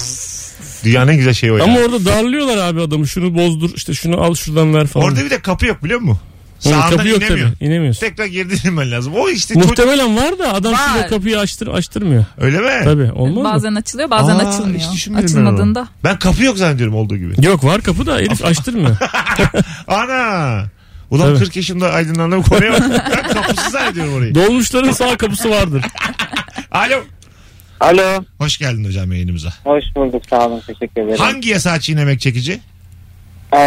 Dünyanın 0.84 1.12
en 1.12 1.18
güzel 1.18 1.34
şeyi 1.34 1.52
o 1.54 1.58
ya. 1.58 1.64
Ama 1.64 1.80
orada 1.80 2.06
darlıyorlar 2.06 2.58
abi 2.58 2.82
adamı 2.82 3.08
şunu 3.08 3.36
bozdur 3.36 3.70
işte 3.76 3.94
şunu 3.94 4.22
al 4.22 4.36
şuradan 4.36 4.74
ver 4.74 4.88
falan. 4.88 5.06
Orada 5.06 5.26
bir 5.26 5.30
de 5.30 5.40
kapı 5.42 5.66
yok 5.66 5.84
biliyor 5.84 6.00
musun? 6.00 6.20
Sağından 6.60 6.90
kapı 6.90 7.08
yok 7.08 7.18
inemiyor. 7.22 7.50
tabii 7.54 7.66
inemiyorsun. 7.66 8.00
Tekrar 8.00 8.26
geri 8.26 8.50
dinlemen 8.50 8.92
lazım. 8.92 9.14
O 9.16 9.30
işte. 9.30 9.54
Muhtemelen 9.54 10.18
var 10.18 10.40
da 10.40 10.54
adam 10.54 10.74
Var. 10.74 10.80
size 10.94 11.08
kapıyı 11.08 11.40
açtır, 11.40 11.68
açtırmıyor. 11.68 12.26
Öyle 12.38 12.58
mi? 12.58 12.82
Tabii 12.84 13.12
olmaz 13.12 13.38
mı? 13.38 13.44
Bazen 13.44 13.76
açılıyor 13.76 14.10
bazen 14.10 14.36
Aa, 14.36 14.50
açılmıyor. 14.50 14.80
hiç 14.80 14.92
düşünmedim 14.94 15.28
ben 15.36 15.42
onu. 15.42 15.48
Açılmadığında. 15.48 15.88
Ben 16.04 16.20
kapı 16.20 16.44
yok 16.44 16.58
zannediyorum 16.58 16.96
olduğu 16.96 17.18
gibi. 17.18 17.46
Yok 17.46 17.64
var 17.64 17.82
kapı 17.82 18.06
da 18.06 18.16
herif 18.16 18.46
açtırmıyor. 18.46 18.98
Ana. 19.88 20.64
Ulan 21.12 21.28
Tabii. 21.28 21.40
40 21.46 21.56
yaşında 21.56 21.92
aydınlandım 21.92 22.44
konuya 22.44 22.74
bak. 22.74 22.82
Ben 22.92 23.34
kapısız 23.34 23.72
zannediyorum 23.72 24.14
orayı. 24.14 24.36
Dolmuşların 24.36 24.92
sağ 24.92 25.18
kapısı 25.18 25.50
vardır. 25.50 25.86
Alo. 26.72 26.96
Alo. 27.80 28.24
Hoş 28.38 28.58
geldin 28.58 28.86
hocam 28.86 29.12
yayınımıza. 29.12 29.50
Hoş 29.64 29.84
bulduk 29.96 30.24
sağ 30.30 30.48
olun 30.48 30.60
teşekkür 30.68 31.02
ederim. 31.02 31.18
Hangi 31.18 31.50
yasağı 31.50 31.80
çiğnemek 31.80 32.20
çekici? 32.20 32.60
Ee, 33.54 33.58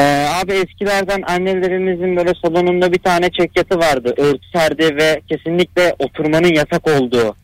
abi 0.43 0.53
eskilerden 0.53 1.23
annelerimizin 1.23 2.17
böyle 2.17 2.33
salonunda 2.43 2.93
bir 2.93 2.99
tane 2.99 3.31
çekyatı 3.31 3.79
vardı. 3.79 4.15
Örtü 4.17 4.47
serdi 4.53 4.97
ve 4.97 5.21
kesinlikle 5.29 5.95
oturmanın 5.99 6.55
yasak 6.55 6.89
olduğu. 6.89 7.37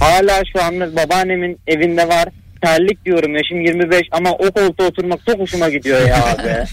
Hala 0.00 0.42
şu 0.52 0.62
anda 0.62 0.96
babaannemin 0.96 1.58
evinde 1.66 2.08
var. 2.08 2.28
Terlik 2.66 3.04
diyorum 3.04 3.34
yaşım 3.36 3.60
25 3.60 4.02
ama 4.12 4.30
o 4.32 4.50
koltuğa 4.50 4.86
oturmak 4.86 5.20
çok 5.26 5.38
hoşuma 5.40 5.68
gidiyor 5.68 6.00
ya 6.08 6.24
abi. 6.24 6.66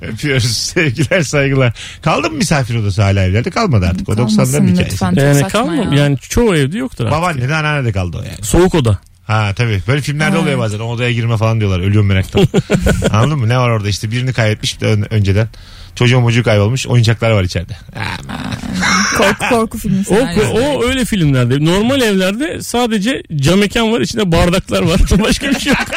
Öpüyoruz. 0.06 0.56
Sevgiler 0.56 1.20
saygılar. 1.22 1.72
Kaldı 2.02 2.30
mı 2.30 2.36
misafir 2.36 2.74
odası 2.74 3.02
hala 3.02 3.24
evlerde? 3.24 3.50
Kalmadı 3.50 3.86
artık. 3.90 4.08
O 4.08 4.12
90'ların 4.12 4.16
Kalmasın 4.16 4.66
hikayesi. 4.66 4.92
lütfen. 4.92 5.10
Çok 5.14 5.18
Yani 5.24 5.38
saçma 5.38 5.74
ya. 5.76 5.90
yani 5.94 6.18
çoğu 6.18 6.56
evde 6.56 6.78
yoktur 6.78 7.04
artık. 7.04 7.18
Babaanne 7.18 7.48
de 7.48 7.54
anneanne 7.54 7.84
de 7.84 7.92
kaldı 7.92 8.16
o 8.20 8.22
yani. 8.22 8.42
Soğuk 8.42 8.74
oda. 8.74 8.98
Ha 9.32 9.52
tabii. 9.56 9.80
Böyle 9.88 10.00
filmlerde 10.00 10.38
oluyor 10.38 10.58
bazen. 10.58 10.78
O 10.78 10.84
odaya 10.84 11.12
girme 11.12 11.36
falan 11.36 11.60
diyorlar. 11.60 11.80
Ölüyorum 11.80 12.06
meraktan. 12.06 12.48
Anladın 13.12 13.38
mı? 13.38 13.48
Ne 13.48 13.58
var 13.58 13.68
orada 13.70 13.88
işte 13.88 14.10
birini 14.10 14.32
kaybetmiş 14.32 14.76
bir 14.76 14.86
de 14.86 14.90
ön- 14.90 15.06
önceden. 15.14 15.48
Çocuğun 15.94 16.22
çocuğu 16.26 16.42
kaybolmuş. 16.42 16.86
Oyuncaklar 16.86 17.30
var 17.30 17.42
içeride. 17.44 17.76
Korku 19.18 19.48
korku 19.50 19.78
filmi 19.78 20.00
O, 20.00 20.14
senaryosu. 20.14 20.52
o 20.52 20.84
öyle 20.88 21.04
filmlerde. 21.04 21.64
Normal 21.64 22.00
evlerde 22.00 22.62
sadece 22.62 23.22
cam 23.36 23.58
mekan 23.58 23.92
var 23.92 24.00
içinde 24.00 24.32
bardaklar 24.32 24.82
var. 24.82 25.00
Başka 25.24 25.50
bir 25.50 25.60
şey 25.60 25.72
yok. 25.72 25.88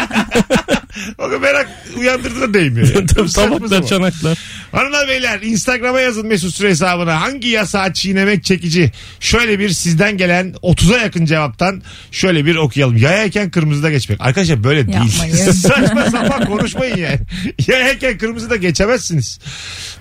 O 1.18 1.24
kadar 1.24 1.40
merak 1.40 1.70
uyandırdı 1.98 2.42
da 2.42 2.54
değmiyor. 2.54 2.88
Yani. 2.96 3.08
Tabaklar 3.34 3.88
çanaklar. 3.88 4.38
Hanımlar 4.72 5.08
beyler 5.08 5.42
Instagram'a 5.42 6.00
yazın 6.00 6.28
Mesut 6.28 6.56
Süre 6.56 6.70
hesabına. 6.70 7.22
Hangi 7.22 7.48
yasağı 7.48 7.94
çiğnemek 7.94 8.44
çekici? 8.44 8.92
Şöyle 9.20 9.60
bir 9.60 9.70
sizden 9.70 10.18
gelen 10.18 10.56
30'a 10.64 10.98
yakın 10.98 11.26
cevaptan 11.26 11.82
şöyle 12.12 12.46
bir 12.46 12.56
okuyalım. 12.56 12.98
Yayayken 12.98 13.50
kırmızıda 13.50 13.90
geçmek. 13.90 14.22
Arkadaşlar 14.22 14.64
böyle 14.64 14.88
değil. 14.88 15.34
Saçma 15.54 16.06
sapan 16.12 16.46
konuşmayın 16.46 16.98
yani. 16.98 17.20
Yayayken 17.68 18.18
kırmızıda 18.18 18.56
geçemezsiniz. 18.56 19.40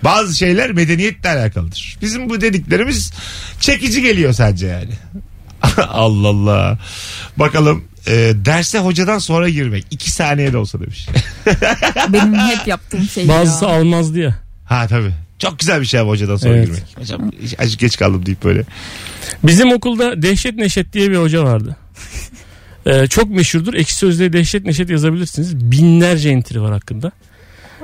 Bazı 0.03 0.37
şeyler 0.37 0.71
medeniyetle 0.71 1.29
alakalıdır. 1.29 1.97
Bizim 2.01 2.29
bu 2.29 2.41
dediklerimiz 2.41 3.13
çekici 3.59 4.01
geliyor 4.01 4.33
sadece 4.33 4.67
yani. 4.67 4.93
Allah 5.89 6.27
Allah. 6.27 6.77
Bakalım 7.37 7.83
e, 8.07 8.31
derse 8.35 8.79
hocadan 8.79 9.19
sonra 9.19 9.49
girmek. 9.49 9.85
iki 9.91 10.11
saniye 10.11 10.53
de 10.53 10.57
olsa 10.57 10.79
demiş. 10.81 11.07
Benim 12.09 12.33
hep 12.35 12.67
yaptığım 12.67 13.03
şey 13.03 13.27
Bazısı 13.27 13.65
ya. 13.65 13.71
almazdı 13.71 14.19
ya. 14.19 14.35
Ha 14.65 14.87
tabii. 14.87 15.11
Çok 15.39 15.59
güzel 15.59 15.81
bir 15.81 15.85
şey 15.85 15.99
abi 15.99 16.07
hocadan 16.09 16.35
sonra 16.35 16.55
Evet. 16.55 16.65
girmek. 16.67 16.83
Hocam 16.97 17.31
azıcık 17.59 17.79
geç 17.79 17.97
kaldım 17.97 18.25
deyip 18.25 18.43
böyle. 18.43 18.63
Bizim 19.43 19.71
okulda 19.71 20.21
Dehşet 20.21 20.55
Neşet 20.55 20.93
diye 20.93 21.11
bir 21.11 21.17
hoca 21.17 21.43
vardı. 21.43 21.75
Ee, 22.85 23.07
çok 23.07 23.29
meşhurdur. 23.29 23.73
Ekşi 23.73 23.95
Sözlüğe 23.95 24.33
Dehşet 24.33 24.65
Neşet 24.65 24.89
yazabilirsiniz. 24.89 25.71
Binlerce 25.71 26.29
entry 26.29 26.61
var 26.61 26.71
hakkında. 26.71 27.11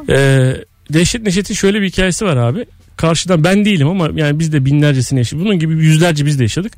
Ee, 0.09 0.53
Dehşet 0.93 1.21
Neşet'in 1.23 1.53
şöyle 1.53 1.81
bir 1.81 1.87
hikayesi 1.87 2.25
var 2.25 2.37
abi. 2.37 2.65
Karşıdan 2.97 3.43
ben 3.43 3.65
değilim 3.65 3.87
ama 3.87 4.09
yani 4.15 4.39
biz 4.39 4.53
de 4.53 4.65
binlercesini 4.65 5.19
yaşadık. 5.19 5.45
Bunun 5.45 5.59
gibi 5.59 5.73
yüzlerce 5.73 6.25
biz 6.25 6.39
de 6.39 6.43
yaşadık. 6.43 6.73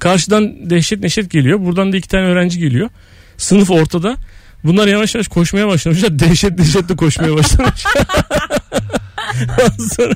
Karşıdan 0.00 0.70
Dehşet 0.70 1.00
Neşet 1.00 1.30
geliyor. 1.30 1.60
Buradan 1.60 1.92
da 1.92 1.96
iki 1.96 2.08
tane 2.08 2.24
öğrenci 2.26 2.58
geliyor. 2.58 2.88
Sınıf 3.36 3.70
ortada. 3.70 4.16
Bunlar 4.64 4.86
yavaş 4.88 5.14
yavaş 5.14 5.28
koşmaya 5.28 5.68
başlamışlar. 5.68 6.18
Dehşet 6.18 6.58
Neşet 6.58 6.88
de 6.88 6.96
koşmaya 6.96 7.34
başlamış. 7.36 7.84
Sonra 9.96 10.14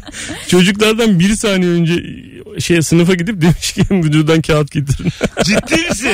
çocuklardan 0.49 1.21
bir 1.21 1.35
saniye 1.35 1.71
önce 1.71 2.03
şey 2.61 2.83
sınıfa 2.83 3.15
gidip 3.15 3.43
demiş 3.43 3.73
ki 3.73 3.83
müdürden 3.95 4.43
kağıt 4.43 4.71
getirin. 4.71 5.11
Ciddi 5.45 5.89
misin? 5.89 6.11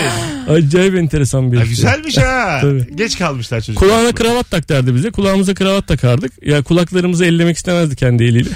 Acayip 0.48 0.94
enteresan 0.94 1.52
bir 1.52 1.56
Ha, 1.56 1.62
şey. 1.64 1.70
güzelmiş 1.70 2.18
ha. 2.18 2.58
Tabii. 2.60 2.96
Geç 2.96 3.18
kalmışlar 3.18 3.60
çocuklar. 3.60 3.88
Kulağına 3.88 4.12
kravat 4.12 4.50
tak 4.50 4.68
derdi 4.68 4.94
bize. 4.94 5.10
Kulağımıza 5.10 5.54
kravat 5.54 5.86
takardık. 5.88 6.32
Ya 6.46 6.62
kulaklarımızı 6.62 7.24
ellemek 7.24 7.56
istemezdi 7.56 7.96
kendi 7.96 8.24
eliyle. 8.24 8.50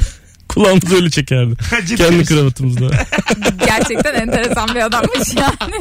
Kulağımızı 0.55 0.95
öyle 0.97 1.11
çekerdi. 1.11 1.55
Kendi 1.97 2.17
misin? 2.17 2.37
kravatımızda. 2.37 2.91
Gerçekten 3.67 4.15
enteresan 4.15 4.69
bir 4.75 4.81
adammış 4.81 5.35
yani. 5.37 5.75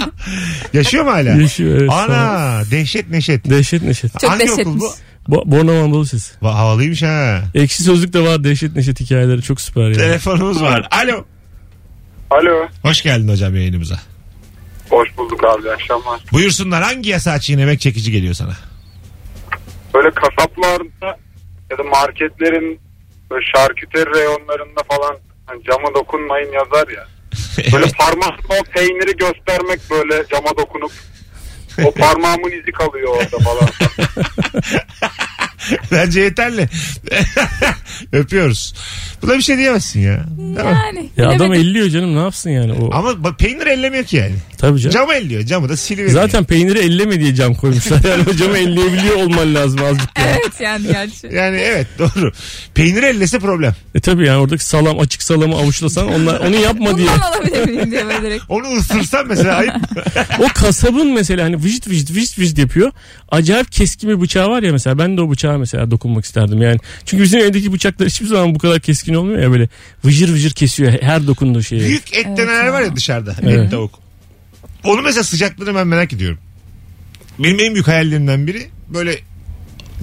Yaşıyor 0.74 1.04
mu 1.06 1.12
hala? 1.12 1.30
Yaşıyor 1.30 1.78
evet. 1.82 1.90
Ana 1.92 2.62
dehşet 2.72 3.10
neşet. 3.10 3.50
Dehşet 3.50 3.84
neşet. 3.84 4.20
Çok 4.20 4.30
Hangi 4.32 4.40
dehşetmiş. 4.40 4.66
okul 4.68 4.80
bu? 4.80 4.92
Bo 5.28 5.44
Bornova 5.46 5.80
Anadolu. 5.84 6.04
Va- 6.42 6.54
Havalıymış 6.54 7.04
ha. 7.04 7.42
Ekşi 7.56 7.84
Sözlük'te 7.84 8.20
var 8.20 8.44
dehşet 8.44 8.76
neşet 8.76 9.00
hikayeleri 9.00 9.42
çok 9.42 9.62
süper 9.62 9.82
yani. 9.82 9.98
Telefonumuz 9.98 10.62
var. 10.62 10.88
Alo. 10.92 11.26
Alo. 12.30 12.68
Hoş 12.82 13.02
geldin 13.02 13.28
hocam 13.28 13.56
yayınımıza. 13.56 14.00
Hoş 14.90 15.18
bulduk 15.18 15.44
abi. 15.44 15.62
iyi 15.68 15.72
akşamlar. 15.72 16.20
Buyursunlar 16.32 16.84
hangi 16.84 17.10
yasağı 17.10 17.40
çiğnemek 17.40 17.82
çekici 17.82 18.12
geliyor 18.12 18.34
sana? 18.34 18.54
Böyle 19.94 20.10
kasaplarda 20.12 21.18
ya 21.72 21.78
da 21.78 21.84
marketlerin 21.84 22.80
böyle 23.34 23.46
şarküteri 23.56 24.14
reyonlarında 24.20 24.82
falan 24.92 25.18
hani 25.46 25.64
cama 25.64 25.96
dokunmayın 25.96 26.52
yazar 26.52 26.88
ya. 26.88 27.08
Böyle 27.74 27.92
parmakla 27.92 28.56
o 28.62 28.64
peyniri 28.64 29.18
göstermek 29.18 29.80
böyle 29.90 30.24
cama 30.32 30.58
dokunup 30.58 30.92
o 31.86 31.92
parmağımın 31.92 32.52
izi 32.52 32.72
kalıyor 32.72 33.08
orada 33.08 33.38
falan. 33.40 33.70
Bence 35.92 36.22
yeterli. 36.22 36.70
Öpüyoruz. 38.12 38.74
Buna 39.22 39.34
bir 39.34 39.42
şey 39.42 39.58
diyemezsin 39.58 40.00
ya. 40.00 40.24
Değil 40.38 40.50
mi? 40.50 40.78
Yani. 40.86 41.10
Ya 41.18 41.30
adam 41.30 41.54
elliyor 41.54 41.90
canım 41.90 42.16
ne 42.16 42.20
yapsın 42.20 42.50
yani 42.50 42.74
o. 42.74 42.90
Ama 42.94 43.24
bak, 43.24 43.40
peynir 43.40 43.68
ellemiyor 43.68 44.04
ki 44.04 44.18
yani. 44.18 44.36
Tabii 44.64 44.80
canım. 44.80 44.94
Camı 44.94 45.14
elliyor. 45.14 45.44
Camı 45.44 45.70
da 45.70 45.78
siliveriyor. 45.78 46.14
Zaten 46.14 46.44
peyniri 46.44 46.80
elleme 46.80 47.20
diye 47.20 47.36
cam 47.36 47.54
koymuşlar. 47.54 48.00
Yani 48.10 48.24
o 48.32 48.36
camı 48.36 48.58
elleyebiliyor 48.58 49.16
olman 49.16 49.56
lazım 49.56 49.80
azıcık. 49.84 50.20
ya. 50.20 50.26
Evet 50.26 50.54
yani 50.60 50.88
gerçi. 50.88 51.28
Yani 51.36 51.58
evet 51.58 51.88
doğru. 52.00 52.32
Peynir 52.74 53.04
ellese 53.04 53.40
problem. 53.40 53.76
E 53.96 54.00
tabii 54.00 54.28
yani 54.28 54.38
oradaki 54.40 54.66
salam 54.66 55.00
açık 55.00 55.24
salamı 55.24 55.56
avuçlasan 55.56 56.08
onlar, 56.08 56.40
onu 56.40 56.56
yapma 56.56 56.98
diye. 56.98 57.08
Bundan 57.08 57.20
alabilir 57.20 57.70
miyim 57.70 57.92
diye 57.92 58.06
böyle 58.06 58.22
direkt. 58.22 58.44
Onu 58.50 58.68
ısırsan 58.78 59.28
mesela 59.28 59.56
ayıp. 59.56 59.74
O 60.40 60.48
kasabın 60.56 61.14
mesela 61.14 61.44
hani 61.46 61.56
vıcıt 61.64 61.88
vıcıt 61.88 62.12
vıcıt 62.12 62.40
vıcıt 62.40 62.58
yapıyor. 62.58 62.92
Acayip 63.32 63.72
keskin 63.72 64.10
bir 64.10 64.22
bıçağı 64.22 64.50
var 64.50 64.64
ya 64.64 64.72
mesela 64.72 65.00
ben 65.00 65.18
de 65.18 65.22
o 65.22 65.30
bıçağa 65.32 65.58
mesela 65.58 65.92
dokunmak 65.92 66.26
isterdim 66.26 66.62
yani. 66.62 66.78
Çünkü 67.06 67.24
bizim 67.24 67.40
evdeki 67.40 67.74
bıçaklar 67.74 68.10
hiçbir 68.10 68.28
zaman 68.28 68.56
bu 68.56 68.60
kadar 68.60 68.80
keskin 68.80 69.14
olmuyor 69.14 69.40
ya 69.40 69.52
böyle 69.52 69.70
vıcır 70.06 70.34
vıcır 70.34 70.52
kesiyor 70.52 70.92
her 71.02 71.28
dokunduğu 71.28 71.64
şeyi. 71.64 71.82
Büyük 71.82 72.14
et 72.18 72.26
deneler 72.38 72.68
var 72.68 72.82
ya 72.82 72.96
dışarıda. 72.96 73.36
Evet. 73.42 73.60
Et 73.60 73.72
tavuk. 73.72 74.03
Onu 74.84 75.02
mesela 75.02 75.24
sıcaklığını 75.24 75.76
ben 75.76 75.88
merak 75.88 76.14
ediyorum. 76.14 76.38
Benim 77.40 77.60
en 77.60 77.74
büyük 77.74 77.88
hayallerimden 77.88 78.48
biri 78.48 78.70
böyle 78.90 79.20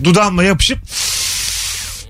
dudağımla 0.04 0.44
yapışıp 0.44 0.78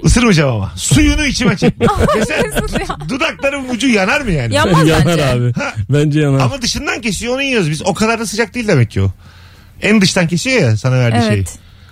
ısırmayacağım 0.05 0.55
ama. 0.55 0.73
Suyunu 0.77 1.27
içime 1.27 1.57
çekmek. 1.57 1.91
mesela 2.17 2.43
Mesut 2.61 2.81
ya. 2.81 2.87
dudaklarım 3.09 3.71
ucu 3.71 3.89
yanar 3.89 4.21
mı 4.21 4.31
yani? 4.31 4.55
Yanmaz 4.55 4.89
yanar 4.89 5.07
bence. 5.07 5.25
abi. 5.25 5.53
Ha. 5.53 5.75
Bence 5.91 6.21
yanar. 6.21 6.41
Ama 6.41 6.63
dışından 6.63 7.01
kesiyor 7.01 7.35
onu 7.35 7.43
yiyoruz 7.43 7.71
biz. 7.71 7.83
O 7.83 7.95
kadar 7.95 8.21
da 8.21 8.27
sıcak 8.27 8.55
değil 8.55 8.69
demek 8.69 8.91
ki 8.91 9.03
o. 9.03 9.13
En 9.83 10.01
dıştan 10.01 10.29
kesiyor 10.29 10.63
ya 10.63 10.77
sana 10.77 10.99
verdiği 10.99 11.29
şeyi. 11.29 11.45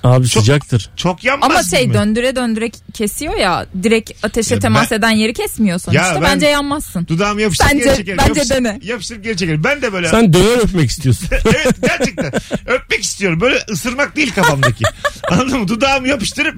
Abi 0.04 0.28
Çok- 0.28 0.42
sıcaktır. 0.42 0.90
Çok 0.96 1.24
yanmaz 1.24 1.50
Ama 1.50 1.62
şey 1.62 1.86
mi? 1.88 1.94
döndüre 1.94 2.36
döndüre 2.36 2.70
kesiyor 2.94 3.36
ya 3.36 3.66
direkt 3.82 4.24
ateşe 4.24 4.54
Ya 4.54 4.60
temas 4.60 4.90
ben- 4.90 4.96
eden 4.98 5.10
yeri 5.10 5.32
kesmiyor 5.34 5.78
sonuçta. 5.78 6.06
Ya 6.06 6.14
ben- 6.14 6.22
Bence 6.22 6.46
yanmazsın. 6.46 7.06
Dudağımı 7.06 7.42
yapıştırıp 7.42 7.72
Bence- 7.72 7.84
geri 7.84 7.96
çekerim. 7.96 8.18
bence 8.18 8.28
yapıştırıp, 8.40 8.64
dene. 8.64 8.78
Yapıştırıp 8.82 9.24
geri 9.24 9.36
çekerim. 9.36 9.64
Ben 9.64 9.82
de 9.82 9.92
böyle 9.92 10.08
Sen 10.08 10.32
döner 10.32 10.58
öpmek 10.64 10.90
istiyorsun. 10.90 11.28
evet 11.44 11.74
gerçekten. 11.82 12.32
Öpmek 12.66 13.02
istiyorum. 13.04 13.40
Böyle 13.40 13.58
ısırmak 13.70 14.16
değil 14.16 14.32
kafamdaki. 14.34 14.84
Anladın 15.30 15.58
mı? 15.60 15.68
Dudağımı 15.68 16.08
yapıştırıp 16.08 16.54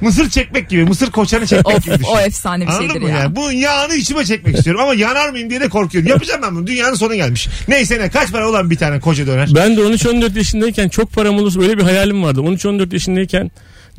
mısır 0.00 0.30
çekmek 0.30 0.68
gibi. 0.70 0.84
Mısır 0.84 1.10
koçanı 1.10 1.46
çekmek 1.46 1.76
Of 1.76 1.84
gibi 1.84 1.94
düşün. 1.94 2.06
o 2.12 2.18
efsane 2.20 2.64
bir 2.66 2.70
Anladın 2.70 2.86
şeydir 2.86 3.00
mı 3.00 3.08
ya. 3.10 3.18
yani? 3.18 3.36
Bunun 3.36 3.52
yağını 3.52 3.94
içime 3.94 4.24
çekmek 4.24 4.56
istiyorum 4.56 4.82
ama 4.82 4.94
yanar 4.94 5.28
mıyım 5.28 5.50
diye 5.50 5.60
de 5.60 5.68
korkuyorum. 5.68 6.10
Yapacağım 6.10 6.42
ben 6.42 6.56
bunu. 6.56 6.66
Dünyanın 6.66 6.94
sonu 6.94 7.14
gelmiş. 7.14 7.48
Neyse 7.68 7.98
ne 8.00 8.10
kaç 8.10 8.32
para 8.32 8.48
olan 8.48 8.70
bir 8.70 8.76
tane 8.76 9.00
koca 9.00 9.26
döner. 9.26 9.48
Ben 9.54 9.76
de 9.76 9.80
13-14 9.80 10.36
yaşındayken 10.36 10.88
çok 10.88 11.12
param 11.12 11.38
olursa 11.38 11.60
böyle 11.60 11.78
bir 11.78 11.82
hayalim 11.82 12.22
vardı. 12.22 12.40
13-14 12.64 12.92
yaşındayken 12.94 13.50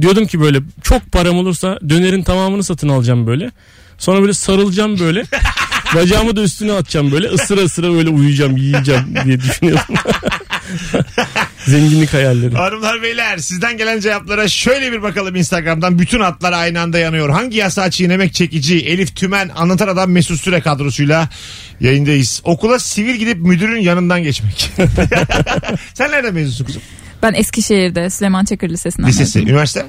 diyordum 0.02 0.26
ki 0.26 0.42
böyle 0.42 0.60
çok 0.84 1.12
param 1.12 1.38
olursa 1.38 1.80
dönerin 1.90 2.24
tamamını 2.24 2.64
satın 2.64 2.90
alacağım 2.90 3.28
böyle. 3.28 3.52
Sonra 3.98 4.22
böyle 4.22 4.34
sarılacağım 4.34 5.00
böyle. 5.00 5.24
Bacağımı 5.96 6.36
da 6.36 6.42
üstüne 6.42 6.72
atacağım 6.72 7.12
böyle. 7.12 7.34
Isıra 7.34 7.62
ısıra 7.62 7.94
böyle 7.94 8.10
uyuyacağım, 8.10 8.58
yiyeceğim 8.58 9.16
diye 9.26 9.40
düşünüyordum. 9.40 9.96
Zenginlik 11.66 12.14
hayalleri. 12.14 12.56
Hanımlar 12.56 13.02
beyler 13.02 13.38
sizden 13.38 13.78
gelen 13.78 14.00
cevaplara 14.00 14.48
şöyle 14.48 14.92
bir 14.92 15.02
bakalım 15.02 15.36
Instagram'dan. 15.36 16.00
Bütün 16.00 16.20
hatlar 16.20 16.54
aynı 16.54 16.82
anda 16.82 17.00
yanıyor. 17.00 17.30
Hangi 17.30 17.58
yasağı 17.58 17.92
çiğnemek 17.92 18.34
çekici? 18.34 18.80
Elif 18.80 19.16
Tümen 19.16 19.50
anlatan 19.56 19.88
adam 19.88 20.12
Mesut 20.12 20.42
Süre 20.42 20.62
kadrosuyla 20.62 21.30
yayındayız. 21.80 22.42
Okula 22.44 22.80
sivil 22.80 23.16
gidip 23.16 23.38
müdürün 23.38 23.82
yanından 23.82 24.24
geçmek. 24.24 24.72
Sen 25.94 26.12
nereden 26.12 26.34
mezunsun 26.34 26.66
kızım? 26.66 26.82
Ben 27.24 27.34
Eskişehir'de 27.34 28.10
Süleyman 28.10 28.46
Çakır 28.46 28.70
Lisesi'nden 28.70 29.08
Lisesi, 29.10 29.38
mezunum. 29.40 29.48
üniversite? 29.54 29.86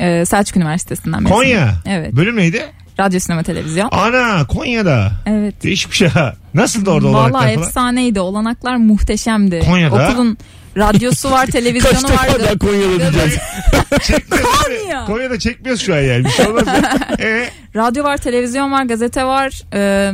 Ee, 0.00 0.24
Selçuk 0.26 0.56
Üniversitesi'nden 0.56 1.22
mezunum. 1.22 1.40
Konya. 1.42 1.74
Evet. 1.86 2.12
Bölüm 2.12 2.36
neydi? 2.36 2.62
Radyo, 3.00 3.20
sinema, 3.20 3.42
televizyon. 3.42 3.88
Ana 3.92 4.46
Konya'da. 4.46 5.12
Evet. 5.26 5.62
Değişmiş 5.62 6.00
ya. 6.00 6.34
Nasıl 6.54 6.86
da 6.86 6.90
orada 6.90 7.08
olanaklar 7.08 7.30
Vallahi 7.40 7.54
falan? 7.54 7.66
efsaneydi. 7.68 8.20
Olanaklar 8.20 8.76
muhteşemdi. 8.76 9.62
Konya'da? 9.66 10.08
Okulun 10.10 10.38
radyosu 10.76 11.30
var, 11.30 11.40
Kaç 11.46 11.52
televizyonu 11.52 12.08
defa 12.08 12.26
vardı. 12.26 12.42
daha 12.44 12.58
Konya'da 12.58 12.98
diyeceğiz. 13.00 13.38
Çekmiyoruz? 14.02 14.50
Konya. 14.82 15.04
Konya'da 15.04 15.38
çekmiyoruz 15.38 15.82
şu 15.82 15.94
an 15.94 15.98
yani. 16.00 16.24
Bir 16.24 16.30
şey 16.30 16.46
olmaz 16.46 16.66
ya. 16.66 16.98
Ee, 17.20 17.50
Radyo 17.76 18.04
var, 18.04 18.16
televizyon 18.16 18.72
var, 18.72 18.84
gazete 18.84 19.24
var. 19.24 19.62
Ee, 19.74 20.12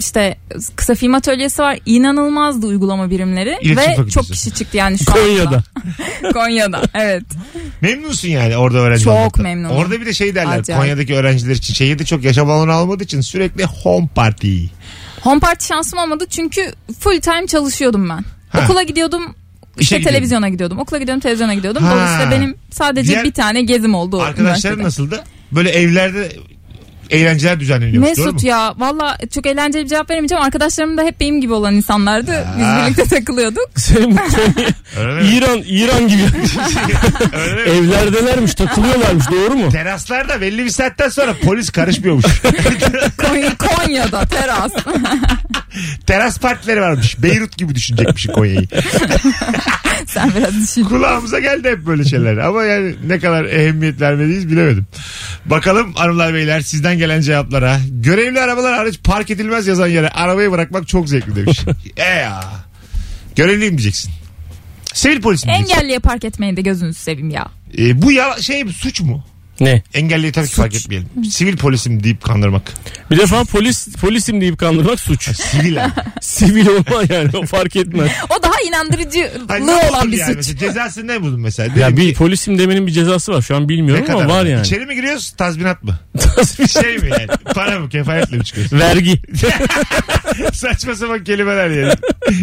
işte 0.00 0.36
kısa 0.76 0.94
film 0.94 1.14
atölyesi 1.14 1.62
var. 1.62 1.78
İnanılmazdı 1.86 2.66
uygulama 2.66 3.10
birimleri. 3.10 3.48
İletişim 3.62 3.76
Ve 3.76 3.96
fakültesi. 3.96 4.14
çok 4.14 4.26
kişi 4.26 4.50
çıktı 4.54 4.76
yani 4.76 4.98
şu 4.98 5.04
Konya'da. 5.12 5.62
Konya'da. 6.32 6.82
Evet. 6.94 7.22
memnunsun 7.80 8.28
yani 8.28 8.56
orada 8.56 8.78
öğrenci 8.78 9.04
Çok 9.04 9.12
olmaktan. 9.14 9.42
memnunum. 9.42 9.76
Orada 9.76 10.00
bir 10.00 10.06
de 10.06 10.14
şey 10.14 10.34
derler. 10.34 10.58
Acayip. 10.58 10.80
Konya'daki 10.82 11.14
öğrenciler 11.14 11.54
için 11.54 11.74
şehirde 11.74 12.04
çok 12.04 12.24
yaşam 12.24 12.50
alanı 12.50 12.72
almadığı 12.72 13.04
için 13.04 13.20
sürekli 13.20 13.64
home 13.64 14.08
party. 14.14 14.64
Home 15.20 15.40
party 15.40 15.66
şansım 15.66 15.98
olmadı 15.98 16.26
çünkü 16.30 16.72
full 17.00 17.20
time 17.20 17.46
çalışıyordum 17.46 18.08
ben. 18.08 18.24
Ha. 18.50 18.64
Okula 18.64 18.82
gidiyordum. 18.82 19.22
İşe 19.22 19.34
işte 19.80 19.96
gidiyordun. 19.96 20.14
televizyona 20.14 20.48
gidiyordum. 20.48 20.78
Okula 20.78 20.98
gidiyorum, 20.98 21.20
televizyona 21.20 21.54
gidiyordum. 21.54 21.82
Ha. 21.84 21.92
Dolayısıyla 21.92 22.30
benim 22.30 22.54
sadece 22.70 23.12
Diğer- 23.12 23.24
bir 23.24 23.32
tane 23.32 23.62
gezim 23.62 23.94
oldu. 23.94 24.16
o 24.16 24.20
Arkadaşların 24.20 24.46
üniversitede. 24.78 24.82
nasıldı? 24.82 25.24
Böyle 25.52 25.70
evlerde 25.70 26.32
eğlenceler 27.10 27.60
düzenleniyor. 27.60 28.02
doğru 28.02 28.10
mu? 28.16 28.22
Mesut 28.24 28.42
ya 28.44 28.74
valla 28.78 29.18
çok 29.34 29.46
eğlenceli 29.46 29.84
bir 29.84 29.88
cevap 29.88 30.10
veremeyeceğim. 30.10 30.44
Arkadaşlarım 30.44 30.98
da 30.98 31.02
hep 31.02 31.20
benim 31.20 31.40
gibi 31.40 31.52
olan 31.52 31.74
insanlardı. 31.74 32.46
Biz 32.58 32.66
birlikte 32.66 33.04
takılıyorduk. 33.16 33.68
Senin 33.76 34.10
bu 34.10 34.14
mi? 35.00 35.28
İran 35.36 35.62
İran 35.66 36.08
gibi 36.08 36.22
Öyle 37.38 37.54
mi? 37.54 37.70
evlerdelermiş 37.70 38.54
takılıyorlarmış 38.54 39.30
doğru 39.30 39.54
mu? 39.54 39.68
Teraslarda 39.72 40.40
belli 40.40 40.64
bir 40.64 40.70
saatten 40.70 41.08
sonra 41.08 41.34
polis 41.44 41.70
karışmıyormuş. 41.70 42.24
Konya- 43.18 43.56
Konya'da 43.56 44.26
teras. 44.26 44.72
Teras 46.06 46.38
partileri 46.38 46.80
varmış. 46.80 47.22
Beyrut 47.22 47.56
gibi 47.58 47.74
düşünecekmişsin 47.74 48.32
Konya'yı. 48.32 48.68
Sen 50.06 50.30
biraz 50.36 50.54
düşün. 50.62 50.84
Kulağımıza 50.84 51.38
geldi 51.40 51.68
hep 51.70 51.86
böyle 51.86 52.04
şeyler. 52.04 52.36
Ama 52.36 52.64
yani 52.64 52.94
ne 53.06 53.18
kadar 53.18 53.44
ehemmiyet 53.44 54.00
vermeliyiz 54.00 54.48
bilemedim. 54.50 54.86
Bakalım 55.46 55.94
hanımlar 55.94 56.34
beyler 56.34 56.60
sizden 56.60 56.95
gelen 56.98 57.20
cevaplara. 57.20 57.80
Görevli 57.90 58.40
arabalar 58.40 58.74
hariç 58.74 59.00
park 59.04 59.30
edilmez 59.30 59.66
yazan 59.66 59.86
yere 59.86 60.08
arabayı 60.08 60.50
bırakmak 60.50 60.88
çok 60.88 61.08
zevkli 61.08 61.36
demiş. 61.36 61.60
e 61.96 62.02
ya. 62.02 62.44
Görevliyim 63.36 63.78
diyeceksin. 63.78 64.12
Sivil 64.94 65.20
polis 65.20 65.44
mi 65.44 65.52
diyeceksin? 65.52 65.74
Engelliye 65.74 65.98
park 65.98 66.24
etmeyin 66.24 66.56
de 66.56 66.62
gözünüzü 66.62 66.98
seveyim 66.98 67.30
ya. 67.30 67.48
E, 67.78 68.02
bu 68.02 68.12
ya 68.12 68.36
şey 68.40 68.64
suç 68.68 69.00
mu? 69.00 69.24
Ne? 69.60 69.82
Engelliyi 69.94 70.32
tabii 70.32 70.48
ki 70.48 70.54
fark 70.54 70.74
etmeyelim. 70.74 71.08
Sivil 71.30 71.56
polisim 71.56 72.02
deyip 72.04 72.24
kandırmak. 72.24 72.62
Bir 73.10 73.18
defa 73.18 73.44
polis 73.44 73.88
polisim 73.96 74.40
deyip 74.40 74.58
kandırmak 74.58 75.00
suç. 75.00 75.36
Sivil 75.40 75.84
abi. 75.84 75.92
Sivil 76.20 76.66
olma 76.66 77.02
yani 77.14 77.30
o 77.36 77.46
fark 77.46 77.76
etmez. 77.76 78.10
O 78.38 78.42
daha 78.42 78.60
inandırıcılığı 78.68 79.30
Hani 79.48 79.66
ne 79.66 79.74
olan 79.74 80.12
bir 80.12 80.18
yani 80.18 80.28
suç. 80.28 80.36
mesela 80.36 80.58
cezası 80.58 81.06
ne 81.06 81.22
buldun 81.22 81.40
mesela? 81.40 81.80
Ya 81.80 81.86
Dedim 81.86 81.96
bir 81.96 82.08
ki, 82.08 82.14
polisim 82.14 82.58
demenin 82.58 82.86
bir 82.86 82.92
cezası 82.92 83.32
var. 83.32 83.42
Şu 83.42 83.56
an 83.56 83.62
ne 83.64 83.68
bilmiyorum 83.68 84.04
kadar 84.04 84.24
ama 84.24 84.34
var 84.34 84.44
yani. 84.46 84.66
İçeri 84.66 84.86
mi 84.86 84.94
giriyoruz 84.94 85.30
tazminat 85.30 85.82
mı? 85.84 85.98
şey 86.82 86.98
mi 86.98 87.08
yani? 87.10 87.26
Para 87.54 87.78
mı 87.78 87.88
kefayetle 87.88 88.36
mi 88.36 88.44
çıkıyoruz? 88.44 88.72
Vergi. 88.72 89.20
Saçma 90.52 90.94
sapan 90.94 91.24
kelimeler 91.24 91.70
yani. 91.70 91.94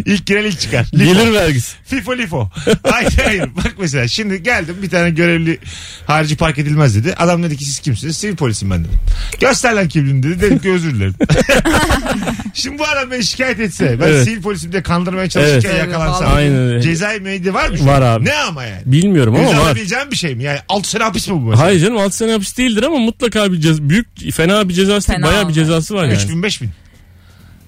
İlk 0.05 0.25
giren 0.25 0.43
ilk 0.43 0.59
çıkar. 0.59 0.85
Lifo. 0.93 1.13
Gelir 1.13 1.33
vergisi. 1.33 1.75
Fifo 1.85 2.17
lifo. 2.17 2.49
Hayır 2.89 3.13
hayır. 3.25 3.49
Bak 3.55 3.73
mesela 3.79 4.07
şimdi 4.07 4.43
geldim 4.43 4.75
bir 4.81 4.89
tane 4.89 5.09
görevli 5.09 5.59
harici 6.07 6.37
park 6.37 6.57
edilmez 6.59 6.95
dedi. 6.95 7.02
Adam 7.17 7.43
dedi 7.43 7.57
ki 7.57 7.65
siz 7.65 7.79
kimsiniz? 7.79 8.17
Sivil 8.17 8.35
polisim 8.35 8.69
ben 8.71 8.79
dedim. 8.79 8.99
Göster 9.39 9.73
lan 9.73 9.87
kimliğini 9.87 10.23
dedi. 10.23 10.41
Dedim 10.41 10.59
ki 10.59 10.71
özür 10.71 10.93
dilerim. 10.95 11.15
şimdi 12.53 12.79
bu 12.79 12.83
adam 12.87 13.11
beni 13.11 13.23
şikayet 13.23 13.59
etse 13.59 13.99
ben 13.99 14.07
Evet. 14.07 14.23
sivil 14.23 14.41
polisim 14.41 14.71
diye 14.71 14.83
kandırmaya 14.83 15.29
çalışırken 15.29 15.69
Evet. 15.69 15.79
yakalansam. 15.79 16.23
Evet, 16.27 16.35
Aynen 16.37 16.57
öyle. 16.57 16.81
Cezai 16.81 17.19
müeyyide 17.19 17.53
var 17.53 17.69
mı? 17.69 17.85
Var 17.85 18.01
abi. 18.01 18.25
Ne 18.25 18.33
ama 18.33 18.63
yani? 18.63 18.81
Bilmiyorum 18.85 19.35
ama 19.35 19.47
var. 19.47 19.53
alabileceğim 19.55 20.11
bir 20.11 20.15
şey 20.15 20.35
mi? 20.35 20.43
Yani 20.43 20.59
6 20.69 20.89
sene 20.89 21.03
hapis 21.03 21.27
mi 21.27 21.33
bu 21.35 21.39
mesela? 21.39 21.65
Hayır 21.67 21.79
canım 21.79 21.97
6 21.97 22.17
sene 22.17 22.31
hapis 22.31 22.57
değildir 22.57 22.83
ama 22.83 22.97
mutlaka 22.97 23.51
bir 23.51 23.59
ceza, 23.61 23.89
büyük 23.89 24.33
fena 24.33 24.69
bir 24.69 24.73
cezası 24.73 25.07
değil. 25.07 25.19
Fena 25.19 25.27
Bayağı 25.31 25.47
bir 25.49 25.53
cezası 25.53 25.95
var 25.95 26.03
yani. 26.03 26.13
3000 26.13 26.43
5000. 26.43 26.69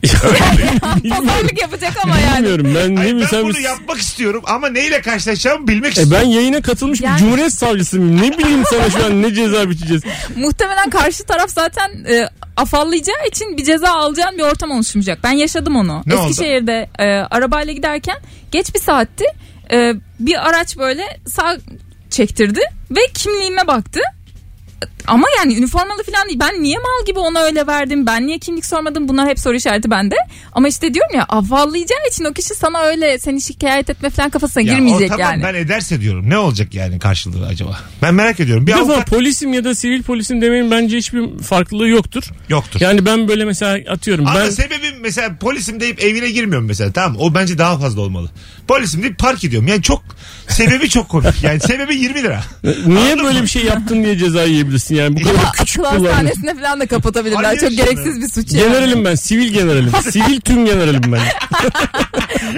Pazarlık 1.09 1.61
yapacak 1.61 1.93
ama 2.03 2.17
yani. 2.19 2.37
Bilmiyorum 2.37 2.65
ben 2.75 2.95
ne 2.95 2.99
Hayır, 2.99 3.11
bileyim 3.11 3.19
ben 3.21 3.25
sen 3.25 3.43
bunu 3.43 3.59
yapmak 3.59 3.97
istiyorum 3.97 4.43
ama 4.47 4.69
neyle 4.69 5.01
karşılaşacağımı 5.01 5.67
bilmek 5.67 5.97
E 5.97 6.01
istiyorum. 6.01 6.25
ben 6.25 6.29
yayına 6.31 6.61
katılmış 6.61 7.01
Yani- 7.01 7.15
bir 7.15 7.19
cumhuriyet 7.19 7.53
savcısı 7.53 7.99
mıyım? 7.99 8.21
Ne 8.21 8.37
bileyim 8.37 8.63
sana 8.69 8.89
şu 8.89 9.05
an 9.05 9.21
ne 9.23 9.33
ceza 9.33 9.69
biçeceğiz. 9.69 10.03
Muhtemelen 10.35 10.89
karşı 10.89 11.23
taraf 11.23 11.49
zaten 11.49 11.89
e, 12.09 12.29
afallayacağı 12.57 13.27
için 13.27 13.57
bir 13.57 13.63
ceza 13.63 13.89
alacağın 13.89 14.37
bir 14.37 14.43
ortam 14.43 14.71
oluşmayacak. 14.71 15.19
Ben 15.23 15.31
yaşadım 15.31 15.75
onu. 15.75 16.03
Ne 16.05 16.15
oldu? 16.15 16.29
Eskişehir'de 16.29 16.89
e, 16.99 17.05
arabayla 17.07 17.73
giderken 17.73 18.17
geç 18.51 18.75
bir 18.75 18.79
saatti. 18.79 19.25
E, 19.71 19.93
bir 20.19 20.49
araç 20.49 20.77
böyle 20.77 21.19
sağ 21.27 21.57
çektirdi 22.09 22.59
ve 22.91 22.99
kimliğime 23.13 23.67
baktı. 23.67 23.99
Ama 25.07 25.27
yani 25.37 25.55
üniformalı 25.57 26.03
falan 26.11 26.27
değil. 26.27 26.39
Ben 26.39 26.63
niye 26.63 26.77
mal 26.77 27.05
gibi 27.07 27.19
ona 27.19 27.39
öyle 27.39 27.67
verdim? 27.67 28.05
Ben 28.05 28.27
niye 28.27 28.39
kimlik 28.39 28.65
sormadım? 28.65 29.07
Bunlar 29.07 29.27
hep 29.29 29.39
soru 29.39 29.55
işareti 29.55 29.91
bende. 29.91 30.15
Ama 30.53 30.67
işte 30.67 30.93
diyorum 30.93 31.15
ya 31.15 31.25
afallayacağı 31.29 31.99
için 32.11 32.25
o 32.25 32.33
kişi 32.33 32.55
sana 32.55 32.81
öyle 32.81 33.19
seni 33.19 33.41
şikayet 33.41 33.89
etme 33.89 34.09
falan 34.09 34.29
kafasına 34.29 34.63
Ya 34.63 34.73
girmeyecek 34.73 35.11
o 35.11 35.17
tamam 35.17 35.31
yani. 35.31 35.43
ben 35.43 35.53
ederse 35.53 36.01
diyorum. 36.01 36.29
Ne 36.29 36.37
olacak 36.37 36.73
yani 36.73 36.99
karşılığı 36.99 37.47
acaba? 37.47 37.79
Ben 38.01 38.13
merak 38.13 38.39
ediyorum. 38.39 38.67
Bir 38.67 38.71
Bir 38.73 38.77
defa 38.77 38.91
avukat 38.93 39.07
polisim 39.09 39.53
ya 39.53 39.63
da 39.63 39.75
sivil 39.75 40.03
polisim 40.03 40.41
demenin 40.41 40.71
bence 40.71 40.97
hiçbir 40.97 41.37
farklılığı 41.37 41.87
yoktur. 41.87 42.23
yoktur. 42.49 42.81
Yani 42.81 43.05
ben 43.05 43.27
böyle 43.27 43.45
mesela 43.45 43.79
atıyorum 43.91 44.27
Ama 44.27 44.39
ben 44.39 44.49
sebebim 44.49 44.95
mesela 45.01 45.35
polisim 45.39 45.79
deyip 45.79 46.03
evine 46.03 46.29
girmiyorum 46.29 46.67
mesela 46.67 46.91
tamam 46.91 47.11
mı? 47.11 47.17
O 47.19 47.33
bence 47.33 47.57
daha 47.57 47.79
fazla 47.79 48.01
olmalı. 48.01 48.29
Polisim 48.67 49.03
deyip 49.03 49.19
park 49.19 49.43
ediyorum. 49.43 49.67
Yani 49.67 49.81
çok 49.81 50.03
sebebi 50.47 50.89
çok 50.89 51.09
komik. 51.09 51.43
Yani 51.43 51.59
sebebi 51.59 51.95
20 51.95 52.23
lira. 52.23 52.43
niye 52.63 52.97
Anladın 52.99 53.23
böyle 53.25 53.37
mı? 53.39 53.43
bir 53.43 53.49
şey 53.49 53.65
yaptın 53.65 54.03
diye 54.03 54.17
ceza 54.17 54.43
yiyebilirsin 54.65 54.95
yani 54.95 55.15
bu 55.15 55.23
kadar 55.23 55.39
Ama 55.39 55.51
küçük 55.51 55.85
akıl 55.85 56.05
hastanesine 56.05 56.55
falan 56.55 56.79
da 56.79 56.87
kapatabilirler. 56.87 57.43
Hayır 57.43 57.59
Çok 57.59 57.71
canım. 57.71 57.85
gereksiz 57.85 58.21
bir 58.21 58.27
suç 58.27 58.53
yani. 58.53 58.67
Generalim 58.67 59.05
ben 59.05 59.15
sivil 59.15 59.53
generalim. 59.53 59.91
sivil 60.01 60.41
tüm 60.41 60.65
generalim 60.65 61.01
ben. 61.11 61.21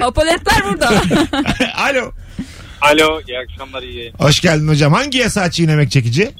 Apoletler 0.02 0.56
burada. 0.64 0.88
Alo. 1.76 2.12
Alo 2.80 3.20
iyi 3.28 3.38
akşamlar 3.38 3.82
iyi. 3.82 4.12
Hoş 4.18 4.40
geldin 4.40 4.68
hocam. 4.68 4.92
Hangi 4.92 5.18
yasağı 5.18 5.50
çiğnemek 5.50 5.90
çekici? 5.90 6.30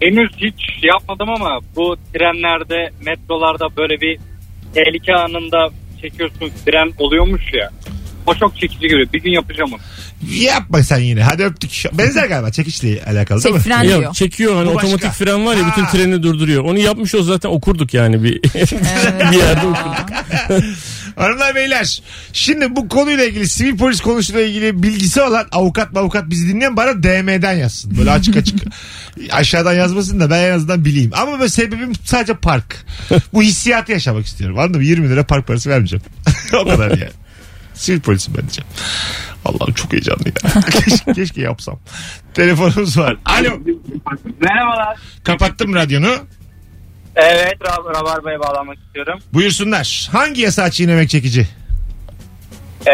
Henüz 0.00 0.30
hiç 0.36 0.84
yapmadım 0.84 1.28
ama 1.30 1.60
bu 1.76 1.96
trenlerde 2.14 2.90
metrolarda 3.04 3.76
böyle 3.76 4.00
bir 4.00 4.18
tehlike 4.74 5.14
anında 5.14 5.70
çekiyorsun 6.02 6.50
fren 6.64 6.92
oluyormuş 6.98 7.42
ya. 7.52 7.70
O 8.28 8.34
çok 8.34 8.56
çekici 8.58 8.80
geliyor. 8.88 9.08
Bir 9.12 9.22
gün 9.22 9.30
yapacağım 9.30 9.70
onu. 9.72 9.80
Yapma 10.34 10.82
sen 10.82 10.98
yine. 10.98 11.22
Hadi 11.22 11.44
öptük. 11.44 11.84
Benzer 11.92 12.26
galiba 12.26 12.50
çekiçle 12.52 13.04
alakalı 13.04 13.44
değil 13.44 13.54
mi? 13.54 13.60
fren 13.60 13.84
diyor. 13.88 14.02
Yok 14.02 14.14
çekiyor 14.14 14.56
hani 14.56 14.70
Bu 14.70 14.74
başka. 14.74 14.86
otomatik 14.86 15.12
fren 15.12 15.46
var 15.46 15.56
ya 15.56 15.66
bütün 15.70 15.82
Ha. 15.82 15.90
treni 15.90 16.22
durduruyor. 16.22 16.64
Onu 16.64 16.78
yapmış 16.78 17.14
o 17.14 17.22
zaten 17.22 17.48
okurduk 17.48 17.94
yani 17.94 18.22
bir 18.22 18.42
bir 19.32 19.38
yerde 19.38 19.66
okurduk. 19.66 20.06
Hanımlar 21.16 21.54
beyler 21.54 22.02
şimdi 22.32 22.76
bu 22.76 22.88
konuyla 22.88 23.24
ilgili 23.24 23.48
sivil 23.48 23.76
polis 23.76 24.00
konusuyla 24.00 24.40
ilgili 24.42 24.82
bilgisi 24.82 25.22
olan 25.22 25.46
avukat 25.52 25.96
avukat 25.96 26.30
bizi 26.30 26.48
dinleyen 26.48 26.76
bana 26.76 27.02
DM'den 27.02 27.52
yazsın. 27.52 27.98
Böyle 27.98 28.10
açık 28.10 28.36
açık 28.36 28.58
aşağıdan 29.30 29.74
yazmasın 29.74 30.20
da 30.20 30.30
ben 30.30 30.42
en 30.44 30.50
azından 30.52 30.84
bileyim. 30.84 31.10
Ama 31.14 31.38
böyle 31.38 31.48
sebebim 31.48 31.92
sadece 32.04 32.34
park. 32.34 32.86
Bu 33.34 33.42
hissiyatı 33.42 33.92
yaşamak 33.92 34.26
istiyorum. 34.26 34.58
Anladın 34.58 34.76
mı? 34.80 34.84
20 34.86 35.08
lira 35.08 35.26
park 35.26 35.46
parası 35.46 35.70
vermeyeceğim. 35.70 36.02
o 36.52 36.64
kadar 36.64 36.90
yani. 36.90 37.10
Sivil 37.78 38.00
polisim 38.00 38.34
ben 38.36 38.42
diyeceğim. 38.42 38.68
Allah'ım 39.44 39.72
çok 39.74 39.92
heyecanlı 39.92 40.22
ya. 40.28 40.60
keşke, 40.84 41.12
keşke 41.12 41.40
yapsam. 41.40 41.78
Telefonumuz 42.34 42.98
var. 42.98 43.16
Alo. 43.24 43.50
Merhabalar. 44.40 44.98
Kapattım 45.24 45.74
radyonu. 45.74 46.14
Evet 47.16 47.54
Rab- 47.60 47.94
Rabarba'ya 48.00 48.40
bağlanmak 48.40 48.78
istiyorum. 48.78 49.18
Buyursunlar. 49.32 50.08
Hangi 50.12 50.40
yasağı 50.40 50.70
çiğnemek 50.70 51.10
çekici? 51.10 51.48
Ee, 52.86 52.92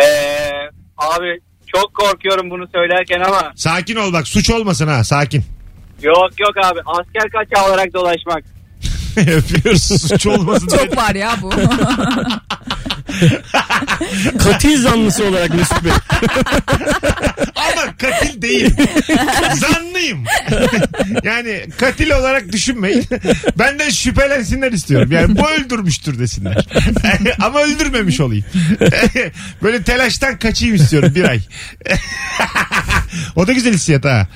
abi 0.98 1.40
çok 1.66 1.94
korkuyorum 1.94 2.50
bunu 2.50 2.68
söylerken 2.74 3.20
ama 3.20 3.52
Sakin 3.56 3.96
ol 3.96 4.12
bak 4.12 4.28
suç 4.28 4.50
olmasın 4.50 4.88
ha 4.88 5.04
sakin. 5.04 5.44
yok 6.02 6.30
yok 6.40 6.56
abi 6.64 6.80
asker 6.86 7.30
kaçağı 7.30 7.68
olarak 7.68 7.94
dolaşmak. 7.94 8.44
Öpüyoruz 9.16 9.82
suç 9.82 10.26
olmasın. 10.26 10.68
Çok 10.68 10.96
var 10.96 11.14
ya 11.14 11.36
bu. 11.42 11.52
Katil 14.38 14.82
zanlısı 14.82 15.24
olarak 15.24 15.54
Mesut 15.54 15.84
Bey. 15.84 15.92
Ama 17.54 17.96
katil 17.98 18.42
değil. 18.42 18.74
Zanlıyım. 19.54 20.24
yani 21.24 21.66
katil 21.78 22.10
olarak 22.10 22.52
düşünmeyin. 22.52 23.06
Benden 23.58 23.90
şüphelensinler 23.90 24.72
istiyorum. 24.72 25.12
Yani 25.12 25.36
bu 25.36 25.50
öldürmüştür 25.50 26.18
desinler. 26.18 26.66
Ama 27.42 27.60
öldürmemiş 27.60 28.20
olayım. 28.20 28.44
Böyle 29.62 29.82
telaştan 29.82 30.38
kaçayım 30.38 30.74
istiyorum 30.74 31.12
bir 31.14 31.24
ay. 31.24 31.40
o 33.36 33.46
da 33.46 33.52
güzel 33.52 33.74
hissiyat 33.74 34.04
ha. 34.04 34.26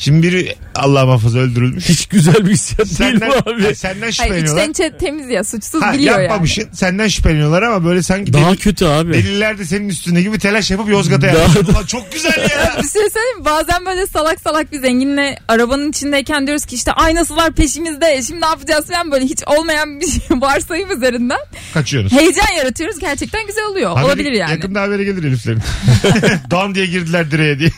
Şimdi 0.00 0.26
biri 0.26 0.54
Allah 0.74 1.06
muhafaza 1.06 1.38
öldürülmüş. 1.38 1.88
Hiç 1.88 2.06
güzel 2.06 2.46
bir 2.46 2.50
hissiyat 2.50 2.78
değil 2.88 2.96
Senden, 2.96 3.30
bu 3.30 3.50
abi. 3.50 3.62
Ha, 3.64 3.74
senden 3.74 4.00
Hayır 4.00 4.12
şüpheleniyorlar. 4.12 4.68
içten 4.68 4.86
içe 4.88 4.96
temiz 4.98 5.28
ya 5.30 5.44
suçsuz 5.44 5.82
Ha, 5.82 5.92
biliyor 5.92 6.14
yani. 6.14 6.22
yapmamışsın. 6.22 6.68
Senden 6.72 7.08
şüpheleniyorlar 7.08 7.62
ama 7.62 7.84
böyle 7.84 8.02
sanki 8.02 8.32
Daha 8.32 8.50
delil- 8.52 8.56
kötü 8.56 8.84
abi. 8.86 9.12
deliller 9.14 9.58
de 9.58 9.64
senin 9.64 9.88
üstünde 9.88 10.22
gibi 10.22 10.38
telaş 10.38 10.70
yapıp 10.70 10.88
Yozgat'a 10.88 11.26
Daha-. 11.34 11.60
Ulan 11.60 11.86
çok 11.86 12.12
güzel 12.12 12.38
ya. 12.50 12.74
Bir 12.82 12.88
şey 12.88 13.10
söyleyeyim 13.10 13.38
mi? 13.38 13.44
Bazen 13.44 13.86
böyle 13.86 14.06
salak 14.06 14.40
salak 14.40 14.72
bir 14.72 14.80
zenginle 14.80 15.38
arabanın 15.48 15.90
içindeyken 15.90 16.46
diyoruz 16.46 16.64
ki 16.64 16.74
işte 16.76 16.92
aynasılar 16.92 17.52
peşimizde 17.52 18.22
şimdi 18.26 18.40
ne 18.40 18.46
yapacağız 18.46 18.86
falan 18.86 19.10
böyle 19.12 19.24
hiç 19.24 19.38
olmayan 19.46 20.00
bir 20.00 20.06
şey 20.06 20.20
varsayım 20.40 20.90
üzerinden 20.96 21.38
Kaçıyoruz. 21.74 22.12
heyecan 22.12 22.52
yaratıyoruz. 22.58 22.98
Gerçekten 22.98 23.46
güzel 23.46 23.64
oluyor. 23.64 23.90
Haberi- 23.90 24.04
Olabilir 24.04 24.32
yani. 24.32 24.50
Yakında 24.50 24.82
haberi 24.82 25.04
gelir 25.04 25.24
heriflerin. 25.24 25.60
Don 26.50 26.74
diye 26.74 26.86
girdiler 26.86 27.30
direğe 27.30 27.58
diye. 27.58 27.70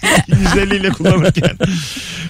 150 0.57 0.77
ile 0.77 0.89
kullanırken. 0.91 1.51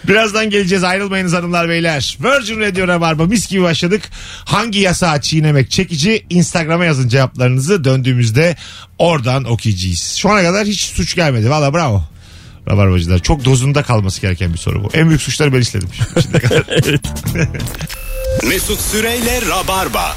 Birazdan 0.09 0.51
geleceğiz 0.51 0.85
ayrılmayınız 0.85 1.33
hanımlar 1.33 1.69
beyler. 1.69 2.19
Virgin 2.23 2.61
Radio 2.61 2.89
Rabarba 2.89 3.27
mis 3.27 3.49
gibi 3.49 3.63
başladık. 3.63 4.03
Hangi 4.45 4.79
yasağı 4.79 5.21
çiğnemek 5.21 5.71
çekici? 5.71 6.27
Instagram'a 6.31 6.85
yazın 6.85 7.09
cevaplarınızı 7.09 7.85
döndüğümüzde 7.85 8.57
oradan 8.99 9.45
okuyacağız. 9.45 10.15
Şu 10.19 10.31
ana 10.31 10.43
kadar 10.43 10.67
hiç 10.67 10.81
suç 10.81 11.15
gelmedi. 11.15 11.51
Valla 11.51 11.75
bravo. 11.75 12.05
Rabarbacılar. 12.71 13.19
Çok 13.19 13.45
dozunda 13.45 13.83
kalması 13.83 14.21
gereken 14.21 14.53
bir 14.53 14.59
soru 14.59 14.85
bu. 14.85 14.91
En 14.95 15.09
büyük 15.09 15.23
suçları 15.23 15.53
ben 15.53 15.61
işledim. 15.61 15.89
Kadar. 16.43 16.65
Mesut 18.49 18.81
Süreyle 18.81 19.41
Rabarba. 19.51 20.17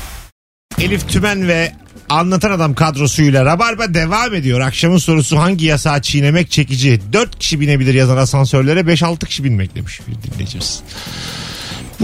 Elif 0.80 1.10
Tümen 1.10 1.48
ve 1.48 1.74
Anlatan 2.10 2.52
Adam 2.52 2.74
kadrosuyla 2.74 3.46
Rabarba 3.46 3.94
devam 3.94 4.34
ediyor. 4.36 4.60
Akşamın 4.60 4.98
sorusu 4.98 5.38
hangi 5.39 5.65
yasağı 5.65 6.02
çiğnemek 6.02 6.52
çekici? 6.52 7.02
4 7.13 7.39
kişi 7.39 7.60
binebilir 7.60 7.94
yazan 7.94 8.18
asansörlere 8.18 8.80
5-6 8.80 9.26
kişi 9.26 9.44
binmek 9.44 9.76
demiş 9.76 10.02
bir 10.08 10.32
dinleyicimiz. 10.32 10.80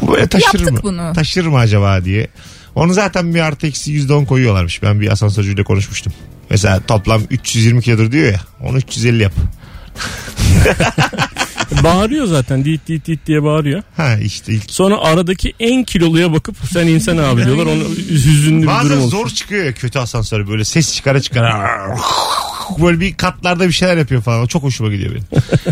Bu 0.02 0.12
böyle 0.14 0.28
taşırır 0.28 0.60
Yaptık 0.60 0.72
mı? 0.74 0.80
bunu. 0.84 1.14
Taşırır 1.16 1.48
mı 1.48 1.58
acaba 1.58 2.06
diye. 2.06 2.28
Onu 2.76 2.94
zaten 2.94 3.36
bir 3.36 3.40
artı 3.40 3.68
eksi 3.68 3.92
%10 4.08 4.26
koyuyorlarmış. 4.26 4.84
Ben 4.84 5.02
bir 5.02 5.12
asansörcüyle 5.12 5.64
konuşmuştum. 5.64 6.14
Mesela 6.50 6.80
toplam 6.88 7.22
320 7.30 7.82
kilodur 7.82 8.12
diyor 8.12 8.32
ya. 8.34 8.42
Onu 8.62 8.78
350 8.78 9.24
yap. 9.24 9.34
Bağırıyor 11.84 12.26
zaten 12.26 12.66
dit 12.66 12.88
dit 12.88 13.08
dit 13.08 13.26
diye 13.28 13.44
bağırıyor. 13.44 13.84
Ha 13.98 14.16
işte 14.18 14.54
ilk. 14.54 14.72
Sonra 14.72 14.98
aradaki 14.98 15.54
en 15.60 15.84
kiloluya 15.84 16.34
bakıp 16.34 16.56
sen 16.74 16.88
insan 16.88 17.18
abi 17.18 17.46
diyorlar. 17.46 17.66
Onu 17.66 17.84
hüzünlü 18.10 18.62
bir 18.62 18.68
Bazen 18.68 18.90
durum 18.90 19.00
zor 19.02 19.04
oluşuyor. 19.18 19.30
çıkıyor 19.30 19.66
ya 19.66 19.74
kötü 19.74 20.00
asansör 20.00 20.48
böyle 20.48 20.66
ses 20.66 20.96
çıkara 20.96 21.22
çıkara. 21.22 21.70
Böyle 22.82 23.00
bir 23.00 23.14
katlarda 23.14 23.68
bir 23.68 23.72
şeyler 23.74 23.98
yapıyor 23.98 24.22
falan. 24.22 24.42
O 24.42 24.48
çok 24.48 24.64
hoşuma 24.64 24.90
gidiyor 24.92 25.12
benim. 25.12 25.26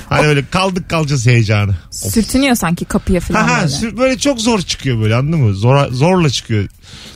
Hani 0.10 0.28
öyle 0.28 0.46
kaldık 0.52 0.90
kalacağız 0.90 1.28
heyecanı. 1.28 1.72
Of. 2.06 2.14
Sürtünüyor 2.14 2.56
sanki 2.56 2.86
kapıya 2.86 3.20
falan 3.20 3.42
Ha, 3.44 3.54
ha, 3.54 3.58
böyle. 3.58 3.70
sür- 3.70 3.98
böyle 3.98 4.18
çok 4.18 4.42
zor 4.42 4.62
çıkıyor 4.62 5.02
böyle 5.02 5.16
anladın 5.16 5.40
mı? 5.40 5.54
Zora, 5.56 5.88
zorla 5.92 6.30
çıkıyor. 6.30 6.68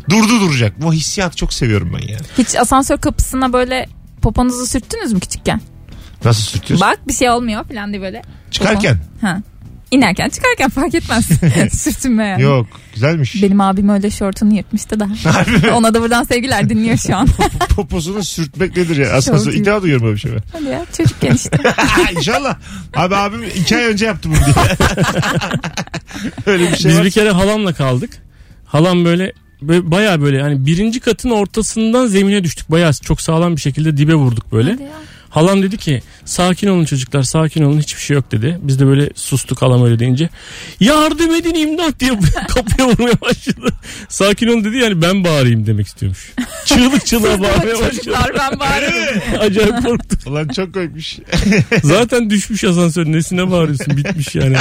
Durdu 0.10 0.42
duracak. 0.42 0.82
Bu 0.82 0.94
hissiyatı 0.94 1.36
çok 1.36 1.54
seviyorum 1.54 1.92
ben 1.94 2.08
yani. 2.08 2.22
Hiç 2.38 2.56
asansör 2.56 2.98
kapısına 2.98 3.54
böyle 3.54 3.88
poponuzu 4.22 4.66
sürttünüz 4.68 5.14
mü 5.14 5.20
küçükken? 5.20 5.62
Nasıl 6.26 6.42
sürtüyorsun? 6.42 6.88
Bak 6.88 7.08
bir 7.08 7.14
şey 7.14 7.30
olmuyor 7.30 7.64
falan 7.64 7.92
diye 7.92 8.02
böyle. 8.02 8.22
Çıkarken. 8.52 8.98
Ha. 9.22 9.42
İnerken 9.92 10.30
çıkarken 10.30 10.70
fark 10.70 10.96
etmez. 10.96 11.26
Sürtünme 11.82 12.26
yani. 12.26 12.42
Yok 12.42 12.68
güzelmiş. 12.94 13.44
Benim 13.44 13.62
abim 13.62 13.90
öyle 13.90 14.12
şortunu 14.12 14.54
yırtmıştı 14.54 15.00
da. 15.00 15.08
Ona 15.76 15.94
da 15.94 16.02
buradan 16.02 16.24
sevgiler 16.24 16.70
dinliyor 16.70 16.98
şu 16.98 17.16
an. 17.16 17.28
Poposunu 17.76 18.24
sürtmek 18.24 18.78
nedir 18.78 18.98
ya? 18.98 19.14
Asansör. 19.14 19.46
Çok 19.46 19.60
İlk 19.60 19.66
defa 19.66 19.82
duyuyorum 19.82 20.06
böyle 20.06 20.16
bir 20.16 20.22
şey 20.22 20.32
ben. 20.32 20.42
Hadi 20.54 20.66
ya 20.66 20.86
çocukken 20.98 21.36
işte. 21.36 21.58
İnşallah. 22.18 22.56
Abi 22.96 23.16
abim 23.16 23.44
iki 23.44 23.78
ay 23.78 23.84
önce 23.84 24.06
yaptı 24.06 24.30
bunu 24.30 24.38
diye. 24.38 24.78
Öyle 26.46 26.72
bir 26.72 26.78
şey 26.78 26.92
Biz 26.92 26.98
var. 26.98 27.06
bir 27.06 27.12
kere 27.12 27.32
halamla 27.32 27.74
kaldık. 27.74 28.10
Halam 28.66 29.06
böyle, 29.06 29.34
böyle 29.62 29.92
baya 29.92 30.22
böyle 30.22 30.42
hani 30.42 30.66
birinci 30.66 31.00
katın 31.00 31.30
ortasından 31.30 32.08
zemine 32.08 32.44
düştük. 32.44 32.72
Baya 32.72 32.94
çok 32.94 33.22
sağlam 33.22 33.56
bir 33.56 33.62
şekilde 33.62 33.98
dibe 33.98 34.16
vurduk 34.16 34.52
böyle. 34.52 34.72
Hadi 34.72 34.84
ya. 34.84 34.90
Halam 35.34 35.64
dedi 35.64 35.78
ki 35.78 36.02
sakin 36.26 36.68
olun 36.68 36.86
çocuklar 36.86 37.24
sakin 37.24 37.64
olun 37.64 37.80
hiçbir 37.80 38.02
şey 38.02 38.16
yok 38.16 38.32
dedi. 38.32 38.60
Biz 38.62 38.80
de 38.80 38.88
böyle 38.88 39.10
sustuk 39.16 39.62
halam 39.62 39.86
öyle 39.86 40.00
deyince. 40.00 40.30
Yardım 40.80 41.36
edin 41.36 41.54
imdat 41.54 42.00
diye 42.00 42.12
kapıya 42.48 42.88
vurmaya 42.88 43.22
başladı. 43.22 43.74
Sakin 44.10 44.48
olun 44.48 44.64
dedi 44.64 44.78
yani 44.78 45.02
ben 45.02 45.24
bağırayım 45.24 45.66
demek 45.66 45.88
istiyormuş. 45.88 46.34
Çığlık 46.66 47.06
çığlığa 47.06 47.42
bağırmaya 47.42 47.74
başladı. 47.74 47.96
Çocuklar 47.96 48.32
ben 48.40 48.60
bağırırım. 48.60 49.22
Acayip 49.40 49.84
korktum. 49.84 50.34
Ulan 50.34 50.48
çok 50.48 50.74
koymuş. 50.74 51.18
Zaten 51.84 52.30
düşmüş 52.30 52.64
asansör 52.64 53.06
nesine 53.06 53.52
bağırıyorsun 53.52 53.98
bitmiş 53.98 54.36
yani. 54.36 54.58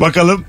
Bakalım 0.00 0.44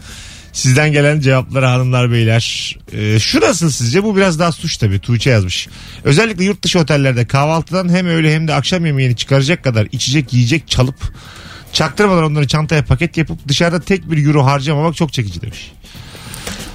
sizden 0.56 0.92
gelen 0.92 1.20
cevapları 1.20 1.66
hanımlar 1.66 2.12
beyler. 2.12 2.76
Ee, 2.94 3.20
şu 3.20 3.42
nasıl 3.42 3.70
sizce? 3.70 4.04
Bu 4.04 4.16
biraz 4.16 4.40
daha 4.40 4.52
suç 4.52 4.78
tabii. 4.78 5.00
Tuğçe 5.00 5.30
yazmış. 5.30 5.68
Özellikle 6.04 6.44
yurt 6.44 6.64
dışı 6.64 6.80
otellerde 6.80 7.28
kahvaltıdan 7.28 7.90
hem 7.90 8.08
öğle 8.08 8.34
hem 8.36 8.48
de 8.48 8.54
akşam 8.54 8.86
yemeğini 8.86 9.16
çıkaracak 9.16 9.64
kadar 9.64 9.88
içecek 9.92 10.34
yiyecek 10.34 10.68
çalıp 10.68 10.96
çaktırmadan 11.74 12.24
onları 12.24 12.48
çantaya 12.48 12.86
paket 12.86 13.18
yapıp 13.18 13.48
dışarıda 13.48 13.80
tek 13.80 14.12
bir 14.12 14.26
euro 14.28 14.46
harcamamak 14.46 14.96
çok 14.96 15.14
çekici 15.14 15.42
demiş. 15.42 15.72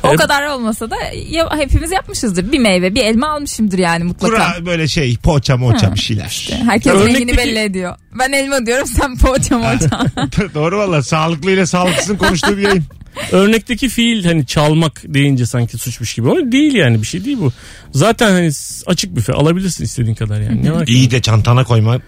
O 0.02 0.16
kadar 0.16 0.46
olmasa 0.46 0.90
da 0.90 0.96
ya, 1.30 1.50
hepimiz 1.56 1.90
yapmışızdır. 1.90 2.52
Bir 2.52 2.58
meyve 2.58 2.94
bir 2.94 3.04
elma 3.04 3.28
almışımdır 3.28 3.78
yani 3.78 4.04
mutlaka. 4.04 4.36
Kura 4.36 4.66
böyle 4.66 4.88
şey 4.88 5.16
poğaça 5.16 5.56
moğaça 5.56 5.94
bir 5.94 6.00
şeyler. 6.00 6.50
Herkes 6.64 6.92
Örnekteki- 6.92 7.14
rengini 7.14 7.36
belli 7.36 7.58
ediyor. 7.58 7.96
Ben 8.18 8.32
elma 8.32 8.66
diyorum 8.66 8.86
sen 8.86 9.16
poğaça 9.16 9.58
moğaça. 9.58 9.88
Doğru 10.54 10.78
valla 10.78 11.02
sağlıklı 11.02 11.50
ile 11.50 11.66
sağlıksızın 11.66 12.16
konuştuğu 12.16 12.56
bir 12.56 12.62
yayın. 12.62 12.84
Örnekteki 13.32 13.88
fiil 13.88 14.24
hani 14.24 14.46
çalmak 14.46 15.02
deyince 15.06 15.46
sanki 15.46 15.78
suçmuş 15.78 16.14
gibi 16.14 16.30
ama 16.30 16.52
değil 16.52 16.74
yani 16.74 17.02
bir 17.02 17.06
şey 17.06 17.24
değil 17.24 17.38
bu. 17.40 17.52
Zaten 17.92 18.30
hani 18.30 18.50
açık 18.86 19.16
büfe 19.16 19.32
alabilirsin 19.32 19.84
istediğin 19.84 20.14
kadar 20.14 20.40
yani. 20.40 20.64
Ne 20.64 20.72
var 20.72 20.86
ki? 20.86 20.92
İyi 20.92 21.10
de 21.10 21.22
çantana 21.22 21.64
koyma. 21.64 21.98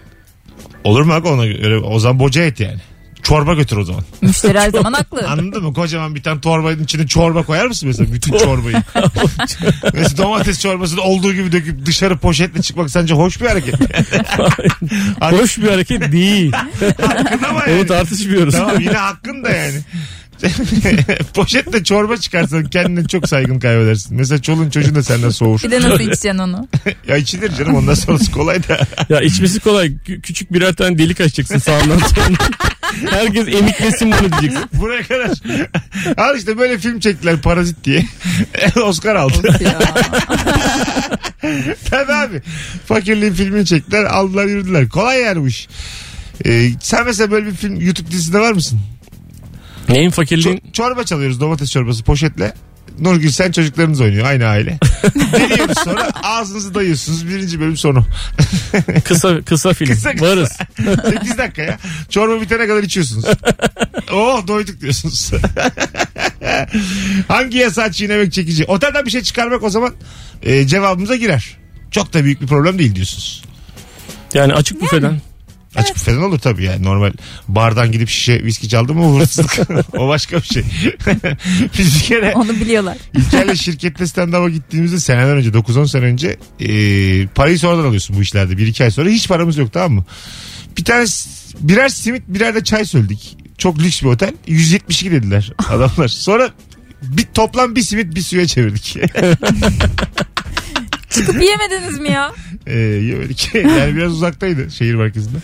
Olur 0.83 1.01
mu 1.01 1.13
aga 1.13 1.29
ona 1.29 1.45
göre? 1.45 1.77
O 1.79 1.99
zaman 1.99 2.19
boca 2.19 2.41
et 2.43 2.59
yani. 2.59 2.79
Çorba 3.23 3.53
götür 3.53 3.77
o 3.77 3.83
zaman. 3.83 4.03
Müşteri 4.21 4.59
her 4.59 4.69
zaman 4.71 4.93
haklı. 4.93 5.27
Anladın 5.27 5.63
mı? 5.63 5.73
Kocaman 5.73 6.15
bir 6.15 6.23
tane 6.23 6.41
torbanın 6.41 6.83
içine 6.83 7.07
çorba 7.07 7.43
koyar 7.43 7.65
mısın 7.65 7.87
mesela? 7.87 8.13
Bütün 8.13 8.37
çorbayı. 8.37 8.75
mesela 9.93 10.17
domates 10.17 10.59
çorbasını 10.61 11.01
olduğu 11.01 11.33
gibi 11.33 11.51
döküp 11.51 11.85
dışarı 11.85 12.17
poşetle 12.17 12.61
çıkmak 12.61 12.89
sence 12.89 13.13
hoş 13.13 13.41
bir 13.41 13.45
hareket. 13.45 13.79
mi? 13.79 13.87
Hoş 15.21 15.57
bir 15.57 15.67
hareket 15.69 16.11
değil. 16.11 16.51
Hakkın 17.01 17.43
ama 17.49 17.63
yani. 17.67 17.79
Onu 17.79 17.87
tartışmıyoruz. 17.87 18.53
Tamam 18.55 18.79
yine 18.79 18.93
hakkın 18.97 19.43
da 19.43 19.49
yani. 19.49 19.79
Poşetle 21.33 21.83
çorba 21.83 22.17
çıkarsan 22.17 22.63
kendine 22.65 23.07
çok 23.07 23.27
saygın 23.29 23.59
kaybedersin. 23.59 24.17
Mesela 24.17 24.41
çoluğun 24.41 24.69
çocuğun 24.69 24.95
da 24.95 25.03
senden 25.03 25.29
soğur. 25.29 25.63
Bir 25.63 25.71
de 25.71 25.81
nasıl 25.81 25.99
içeceksin 25.99 26.37
onu? 26.37 26.67
ya 27.07 27.17
içilir 27.17 27.51
canım 27.55 27.75
ondan 27.75 27.93
sonrası 27.93 28.31
kolay 28.31 28.67
da. 28.67 28.79
Ya 29.09 29.21
içmesi 29.21 29.59
kolay. 29.59 29.87
Kü- 29.87 30.21
küçük 30.21 30.53
birer 30.53 30.73
tane 30.73 30.97
delik 30.97 31.21
açacaksın 31.21 31.57
sağından 31.57 31.97
solundan. 31.97 32.53
Herkes 33.09 33.47
emiklesin 33.47 34.11
bunu 34.11 34.31
diyeceksin. 34.41 34.69
Buraya 34.73 35.03
kadar. 35.03 35.29
Al 36.17 36.37
işte 36.37 36.57
böyle 36.57 36.77
film 36.77 36.99
çektiler 36.99 37.41
Parazit 37.41 37.83
diye. 37.83 38.05
Oscar 38.83 39.15
aldı. 39.15 39.57
Ya. 39.63 39.79
Tabii 41.89 42.13
abi. 42.13 42.41
Fakirliğin 42.85 43.33
filmini 43.33 43.65
çektiler 43.65 44.03
aldılar 44.03 44.45
yürüdüler. 44.45 44.89
Kolay 44.89 45.21
yani 45.21 45.41
bu 45.41 45.47
iş. 45.47 45.67
Ee, 46.45 46.69
sen 46.81 47.05
mesela 47.05 47.31
böyle 47.31 47.45
bir 47.45 47.55
film 47.55 47.81
YouTube 47.81 48.11
dizisinde 48.11 48.39
var 48.39 48.51
mısın? 48.51 48.79
Neyin 49.93 50.09
fakirliğin? 50.09 50.57
Ço- 50.57 50.71
çorba 50.73 51.03
çalıyoruz 51.03 51.39
domates 51.39 51.71
çorbası 51.71 52.03
poşetle. 52.03 52.53
Nurgül 52.99 53.31
sen 53.31 53.51
çocuklarınız 53.51 54.01
oynuyor 54.01 54.25
aynı 54.25 54.45
aile. 54.45 54.79
Deniyoruz 55.15 55.77
sonra 55.83 56.09
ağzınızı 56.23 56.73
dayıyorsunuz 56.75 57.27
birinci 57.27 57.59
bölüm 57.59 57.77
sonu. 57.77 58.05
Kısa 59.05 59.41
kısa 59.41 59.73
film. 59.73 59.93
Kısa 59.93 60.11
kısa. 60.11 60.25
Varız. 60.25 60.51
8 61.09 61.37
dakika 61.37 61.61
ya. 61.61 61.77
Çorba 62.09 62.41
bitene 62.41 62.67
kadar 62.67 62.83
içiyorsunuz. 62.83 63.25
oh 64.13 64.47
doyduk 64.47 64.81
diyorsunuz. 64.81 65.31
Hangi 67.27 67.57
yasağı 67.57 67.91
çiğnemek 67.91 68.33
çekici? 68.33 68.65
Otelden 68.65 69.05
bir 69.05 69.11
şey 69.11 69.21
çıkarmak 69.21 69.63
o 69.63 69.69
zaman 69.69 69.93
e, 70.43 70.67
cevabımıza 70.67 71.15
girer. 71.15 71.57
Çok 71.91 72.13
da 72.13 72.23
büyük 72.23 72.41
bir 72.41 72.47
problem 72.47 72.79
değil 72.79 72.95
diyorsunuz. 72.95 73.43
Yani 74.33 74.53
açık 74.53 74.81
büfeden. 74.81 75.21
Açık 75.75 75.95
büfeden 75.95 76.21
olur 76.21 76.39
tabii 76.39 76.63
yani 76.63 76.83
normal 76.83 77.13
bardan 77.47 77.91
gidip 77.91 78.09
şişe 78.09 78.43
viski 78.43 78.69
çaldı 78.69 78.93
mı 78.93 79.19
hırsızlık. 79.19 79.69
o 79.97 80.07
başka 80.07 80.37
bir 80.37 80.41
şey. 80.41 80.63
Biz 81.77 81.95
bir 81.95 82.03
kere 82.03 82.33
Onu 82.35 82.49
biliyorlar. 82.49 82.97
İlker'le 83.13 83.55
şirkette 83.55 84.03
stand-up'a 84.03 84.49
gittiğimizde 84.49 84.99
seneler 84.99 85.35
önce 85.35 85.49
9-10 85.49 85.87
sene 85.87 86.05
önce 86.05 86.37
e, 86.59 87.27
parayı 87.27 87.59
sonradan 87.59 87.87
alıyorsun 87.87 88.15
bu 88.15 88.21
işlerde. 88.21 88.53
1-2 88.53 88.83
ay 88.83 88.91
sonra 88.91 89.09
hiç 89.09 89.27
paramız 89.27 89.57
yok 89.57 89.73
tamam 89.73 89.91
mı? 89.91 90.05
Bir 90.77 90.83
tane 90.83 91.05
birer 91.59 91.89
simit 91.89 92.23
birer 92.27 92.55
de 92.55 92.63
çay 92.63 92.85
söyledik. 92.85 93.37
Çok 93.57 93.79
lüks 93.79 94.01
bir 94.01 94.07
otel. 94.07 94.33
172 94.47 95.11
dediler 95.11 95.51
adamlar. 95.69 96.07
Sonra 96.07 96.49
bir 97.01 97.25
toplam 97.33 97.75
bir 97.75 97.81
simit 97.81 98.15
bir 98.15 98.21
suya 98.21 98.47
çevirdik. 98.47 98.97
Çıkıp 101.09 101.43
yemediniz 101.43 101.99
mi 101.99 102.11
ya? 102.11 102.31
E, 102.67 102.77
yemedik. 102.79 103.55
Yani 103.55 103.95
biraz 103.95 104.11
uzaktaydı 104.11 104.71
şehir 104.71 104.95
merkezinde. 104.95 105.37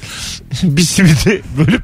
bir 0.64 0.82
simidi 0.82 1.42
bölüp 1.58 1.84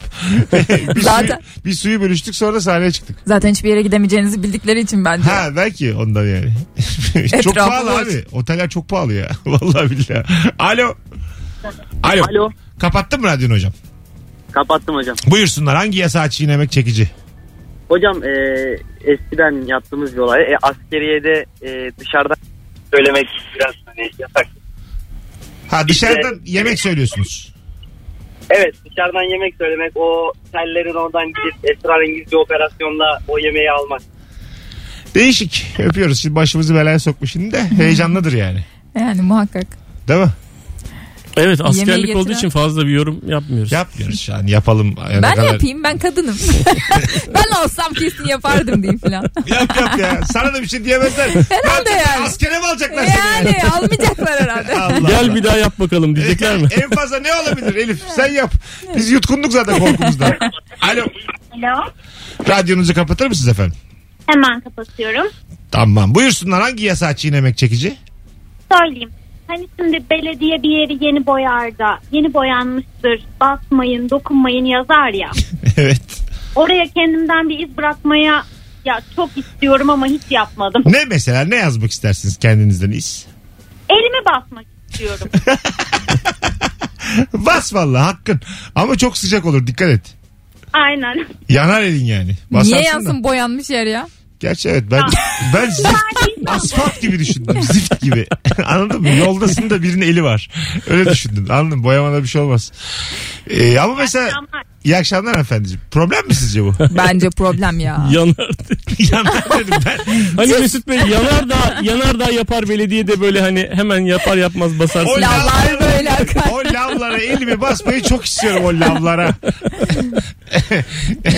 bir, 0.96 1.02
Zaten- 1.02 1.40
suyu, 1.40 1.66
bir 1.66 1.74
suyu 1.74 2.02
bölüştük 2.02 2.36
sonra 2.36 2.62
sahneye 2.62 2.92
çıktık. 2.92 3.18
Zaten 3.26 3.50
hiçbir 3.50 3.70
yere 3.70 3.82
gidemeyeceğinizi 3.82 4.44
bildikleri 4.44 4.80
için 4.80 5.06
bence. 5.06 5.30
Ha 5.30 5.50
belki 5.56 5.94
ondan 5.94 6.26
yani. 6.26 6.52
çok 7.14 7.34
Etrafı 7.34 7.70
pahalı 7.70 7.92
boş. 7.92 8.14
abi. 8.16 8.24
Oteller 8.32 8.70
çok 8.70 8.90
pahalı 8.90 9.14
ya. 9.14 9.30
Vallahi 9.46 9.90
billahi. 9.92 10.24
Alo. 10.60 10.96
Alo. 12.04 12.24
Alo. 12.30 12.50
Kapattın 12.80 13.22
mı 13.22 13.28
radyonu 13.28 13.54
hocam? 13.54 13.74
Kapattım 14.52 14.96
hocam. 14.96 15.16
Buyursunlar. 15.28 15.76
Hangi 15.76 15.98
yasağı 15.98 16.30
çiğnemek 16.30 16.72
çekici? 16.72 17.10
Hocam 17.90 18.24
e, 18.24 18.30
eskiden 19.12 19.68
yaptığımız 19.68 20.14
bir 20.14 20.18
olay. 20.20 20.42
E, 20.42 20.56
askeriyede 20.62 21.46
e, 21.62 21.92
dışarıdan 22.00 22.38
söylemek 22.94 23.26
biraz 23.56 23.74
hani 23.86 24.10
yasak. 24.20 24.48
Ha 25.76 25.88
dışarıdan 25.88 26.42
yemek 26.46 26.80
söylüyorsunuz. 26.80 27.54
Evet 28.50 28.76
dışarıdan 28.90 29.32
yemek 29.32 29.56
söylemek 29.58 29.98
o 29.98 30.34
tellerin 30.52 30.94
oradan 30.94 31.28
gidip 31.28 31.70
esrarengiz 31.70 32.32
bir 32.32 32.38
operasyonla 32.38 33.20
o 33.28 33.40
yemeği 33.40 33.72
almak. 33.72 34.02
Değişik. 35.16 35.76
Öpüyoruz. 35.80 36.20
Şimdi 36.20 36.36
başımızı 36.36 36.76
belaya 36.76 37.00
sokmuş 37.00 37.32
şimdi 37.32 37.52
de 37.52 37.64
heyecanlıdır 37.64 38.34
yani. 38.34 38.66
Yani 39.00 39.22
muhakkak. 39.22 39.68
Değil 40.08 40.20
mi? 40.20 40.30
Evet 41.38 41.62
askerlik 41.64 42.16
olduğu 42.16 42.32
için 42.32 42.50
fazla 42.50 42.86
bir 42.86 42.92
yorum 42.92 43.22
yapmıyoruz. 43.28 43.72
Yapmıyoruz 43.72 44.20
şu 44.22 44.34
an 44.36 44.48
yapalım. 44.48 44.96
Yani 45.12 45.22
Ben 45.24 45.36
kadar- 45.36 45.54
yapayım 45.54 45.84
ben 45.84 45.98
kadınım. 45.98 46.38
ben 47.34 47.64
olsam 47.64 47.94
kesin 47.94 48.26
yapardım 48.28 48.82
diyeyim 48.84 49.00
falan. 49.00 49.24
Yap 49.48 49.78
yap 49.78 50.00
ya. 50.00 50.22
Sana 50.34 50.54
da 50.54 50.62
bir 50.62 50.68
şey 50.68 50.86
diyemezler. 50.86 51.28
Herhalde 51.30 51.90
yani. 51.90 52.26
Askere 52.26 52.60
mi 52.60 52.66
alacaklar 52.66 53.06
seni? 53.06 53.18
Yani 53.48 53.64
almayacaklar 53.72 54.42
herhalde. 54.42 54.74
Allah 54.80 55.08
Gel 55.10 55.20
Allah. 55.20 55.36
bir 55.36 55.44
daha 55.44 55.58
yap 55.58 55.80
bakalım 55.80 56.16
diyecekler 56.16 56.58
mi? 56.58 56.68
en 56.84 56.90
fazla 56.90 57.20
ne 57.20 57.34
olabilir 57.34 57.76
Elif? 57.76 58.00
Sen 58.16 58.32
yap. 58.32 58.54
Biz 58.96 59.10
yutkunduk 59.12 59.52
zaten 59.54 59.80
korkumuzdan. 59.80 60.34
Alo. 60.82 61.02
Alo. 61.52 61.92
Radyonuzu 62.50 62.94
kapatır 62.94 63.28
mısınız 63.28 63.48
efendim? 63.48 63.78
Hemen 64.26 64.62
kapatıyorum. 64.62 65.28
Tamam. 65.72 66.16
Buyursunlar 66.16 66.62
hangi 66.62 66.84
yasağı 66.84 67.16
çiğnemek 67.16 67.58
çekici? 67.58 67.98
Söyleyeyim. 68.72 69.10
Hani 69.48 69.68
şimdi 69.80 70.04
belediye 70.10 70.64
bir 70.64 70.70
yeri 70.70 71.06
yeni 71.06 71.26
boyar 71.26 71.78
da 71.78 72.00
yeni 72.12 72.34
boyanmıştır 72.34 73.26
basmayın 73.42 74.10
dokunmayın 74.10 74.66
yazar 74.66 75.14
ya. 75.14 75.32
evet. 75.78 76.22
Oraya 76.56 76.88
kendimden 76.88 77.50
bir 77.50 77.60
iz 77.60 77.78
bırakmaya 77.78 78.44
ya 78.86 79.02
çok 79.16 79.38
istiyorum 79.38 79.90
ama 79.90 80.06
hiç 80.08 80.22
yapmadım. 80.30 80.84
Ne 80.86 81.06
mesela 81.06 81.46
ne 81.46 81.56
yazmak 81.56 81.92
istersiniz 81.92 82.38
kendinizden 82.38 82.92
iz? 82.92 83.26
Elimi 83.90 84.26
basmak 84.26 84.66
istiyorum. 84.90 85.30
Bas 87.34 87.74
valla 87.74 88.06
hakkın. 88.06 88.40
Ama 88.76 88.98
çok 88.98 89.18
sıcak 89.18 89.46
olur 89.46 89.68
dikkat 89.68 89.90
et. 89.90 90.16
Aynen. 90.74 91.26
Yanar 91.50 91.82
elin 91.82 92.06
yani. 92.06 92.32
Basarsın 92.52 92.72
Niye 92.72 92.84
da. 92.84 92.88
yansın 92.88 93.24
boyanmış 93.24 93.70
yer 93.70 93.86
ya? 93.86 94.08
Gerçi 94.46 94.70
evet 94.70 94.84
ben 94.92 95.04
ben 95.54 95.70
zift, 95.70 95.90
asfalt 96.48 97.02
gibi 97.02 97.20
düşündüm. 97.20 97.62
Zift 97.62 98.02
gibi. 98.02 98.28
Anladın 98.66 99.02
mı? 99.02 99.10
Yoldasın 99.10 99.70
da 99.70 99.84
birinin 99.84 100.02
eli 100.02 100.24
var. 100.24 100.50
Öyle 100.88 101.10
düşündüm. 101.10 101.48
Anladın 101.50 101.78
mı? 101.78 101.84
Boyamada 101.84 102.24
bir 102.24 102.28
şey 102.28 102.42
olmaz. 102.42 102.72
Ee, 103.50 103.80
ama 103.80 103.96
mesela. 103.96 104.32
İyi 104.86 104.98
akşamlar 104.98 105.40
efendiciğim. 105.40 105.82
Problem 105.92 106.28
mi 106.28 106.36
sizce 106.36 106.64
bu? 106.64 106.74
Bence 106.98 107.30
problem 107.30 107.80
ya. 107.80 108.08
Yanar. 108.12 108.50
Yanar 109.12 109.44
dedim 109.60 109.80
ben. 109.86 109.98
Hani 110.36 110.54
Mesut 110.54 110.88
Bey 110.88 110.98
yanar 110.98 111.50
da 111.50 111.56
yanar 111.84 112.20
da 112.20 112.32
yapar 112.32 112.70
belediye 112.70 113.08
de 113.08 113.22
böyle 113.22 113.42
hani 113.42 113.70
hemen 113.74 114.00
yapar 114.00 114.38
yapmaz 114.38 114.80
basarsın. 114.80 115.10
O 115.10 115.22
Lavlar 115.22 115.80
böyle 115.82 116.12
akar. 116.12 116.52
O 116.52 116.58
lavlara 116.74 117.18
elimi 117.18 117.62
basmayı 117.62 118.04
çok 118.04 118.26
istiyorum 118.26 118.64
o 118.66 118.70
lavlara. 118.70 119.34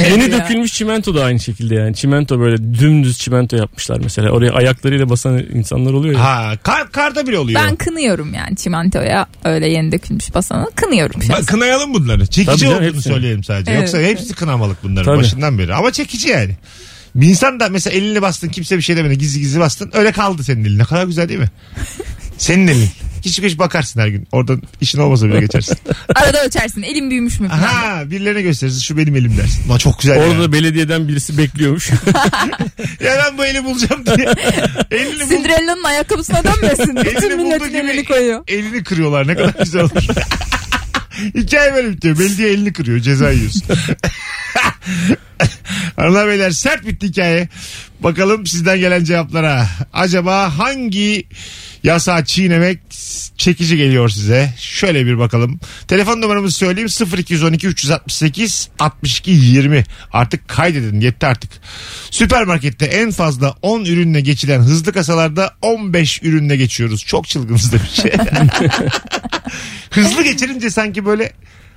Yeni 0.10 0.23
ya. 0.23 0.31
dökülmüş 0.31 0.73
çimento 0.73 1.15
da 1.15 1.23
aynı 1.23 1.39
şekilde 1.39 1.75
yani. 1.75 1.95
Çimento 1.95 2.39
böyle 2.39 2.57
dümdüz 2.57 3.17
çimento 3.17 3.55
yapmışlar 3.57 3.99
mesela. 4.03 4.31
Oraya 4.31 4.51
ayaklarıyla 4.51 5.10
basan 5.10 5.38
insanlar 5.53 5.93
oluyor 5.93 6.13
ya. 6.13 6.23
Ha 6.23 6.53
kar, 6.63 6.91
karda 6.91 7.27
bile 7.27 7.39
oluyor. 7.39 7.62
Ben 7.67 7.75
kınıyorum 7.75 8.33
yani 8.33 8.55
çimentoya 8.55 9.27
öyle 9.43 9.69
yeni 9.69 9.91
dökülmüş 9.91 10.33
basanı. 10.36 10.71
Kınıyorum 10.75 11.23
şahsen. 11.23 11.45
kınayalım 11.45 11.93
bunları. 11.93 12.27
Çekici 12.27 12.67
olduğunu 12.67 12.81
hepsini. 12.81 13.37
Söyleyelim 13.43 13.67
sadece. 13.67 13.71
Evet, 13.71 13.82
Yoksa 13.93 14.21
hepsi 14.21 14.34
kınamalık 14.34 14.84
bunların 14.84 15.06
Tabii. 15.06 15.17
başından 15.23 15.60
beri. 15.60 15.73
Ama 15.73 15.91
çekici 15.91 16.30
yani. 16.30 16.56
Bir 17.15 17.28
insan 17.28 17.60
da 17.60 17.69
mesela 17.69 17.97
elini 17.97 18.21
bastın 18.21 18.50
kimse 18.50 18.78
bir 18.78 18.82
şey 18.82 18.97
demedi 18.97 19.17
gizli 19.17 19.39
gizli 19.39 19.60
bastın 19.60 19.91
öyle 19.93 20.12
kaldı 20.12 20.43
senin 20.43 20.65
elin. 20.65 20.80
Ne 20.80 20.84
kadar 20.84 21.06
güzel 21.06 21.30
değil 21.30 21.39
mi? 21.39 21.50
Senin 22.38 22.67
elin. 22.67 22.89
Hiç 23.26 23.41
hiç 23.41 23.60
bakarsın 23.60 24.00
her 24.00 24.08
gün. 24.08 24.28
Oradan 24.32 24.62
işin 24.82 25.00
olmasa 25.00 25.26
bile 25.26 25.39
geçersin. 25.39 25.78
Arada 26.15 26.43
ölçersin 26.45 26.82
elim 26.84 27.10
büyümüş 27.10 27.39
mü 27.39 27.47
falan. 27.47 27.60
ha 27.60 28.12
birilerine 28.12 28.41
gösterirsin 28.41 28.80
şu 28.80 28.97
benim 28.97 29.15
elim 29.15 29.38
dersin. 29.38 29.69
Lan 29.69 29.78
çok 29.78 30.00
güzel 30.00 30.17
Orada 30.19 30.41
ya. 30.43 30.52
belediyeden 30.52 31.08
birisi 31.08 31.38
bekliyormuş. 31.38 31.89
ya 33.00 33.17
ben 33.26 33.38
bu 33.38 33.45
eli 33.45 33.63
bulacağım 33.63 34.06
diye. 34.06 34.34
elini 34.91 35.19
bul. 35.23 35.30
Cinderella'nın 35.30 35.84
ayakkabısına 35.84 36.43
dönmesin. 36.43 36.95
Elini 36.95 37.15
Bütün 37.15 37.32
bulduğu 37.39 37.43
milletin 37.43 37.67
gibi 37.67 37.78
elini 37.78 38.06
koyuyor. 38.06 38.43
elini 38.47 38.84
kırıyorlar. 38.84 39.28
Ne 39.28 39.36
kadar 39.36 39.54
güzel 39.63 39.82
olur. 39.82 40.06
Hikaye 41.36 41.73
böyle 41.73 41.91
bitiyor. 41.91 42.19
Belediye 42.19 42.49
elini 42.49 42.73
kırıyor. 42.73 42.99
Ceza 42.99 43.32
yiyorsun. 43.32 43.63
Hanımlar 45.95 46.27
beyler 46.27 46.51
sert 46.51 46.88
bitti 46.88 47.08
hikaye. 47.08 47.49
Bakalım 47.99 48.45
sizden 48.45 48.80
gelen 48.80 49.03
cevaplara. 49.03 49.67
Acaba 49.93 50.58
hangi 50.58 51.27
yasağı 51.83 52.25
çiğnemek 52.25 52.79
çekici 53.37 53.77
geliyor 53.77 54.09
size? 54.09 54.53
Şöyle 54.59 55.05
bir 55.05 55.17
bakalım. 55.17 55.59
Telefon 55.87 56.21
numaramızı 56.21 56.55
söyleyeyim 56.55 56.89
0212 57.17 57.67
368 57.67 58.69
62 58.79 59.31
20. 59.31 59.83
Artık 60.13 60.47
kaydedin 60.47 60.99
yetti 61.01 61.25
artık. 61.25 61.51
Süpermarkette 62.11 62.85
en 62.85 63.11
fazla 63.11 63.55
10 63.61 63.85
ürünle 63.85 64.21
geçilen 64.21 64.59
hızlı 64.59 64.93
kasalarda 64.93 65.53
15 65.61 66.23
ürünle 66.23 66.57
geçiyoruz. 66.57 67.05
Çok 67.05 67.27
çılgınız 67.27 67.71
da 67.73 67.77
bir 67.77 68.01
şey. 68.01 68.11
hızlı 69.91 70.23
geçirince 70.23 70.69
sanki 70.69 71.05
böyle 71.05 71.33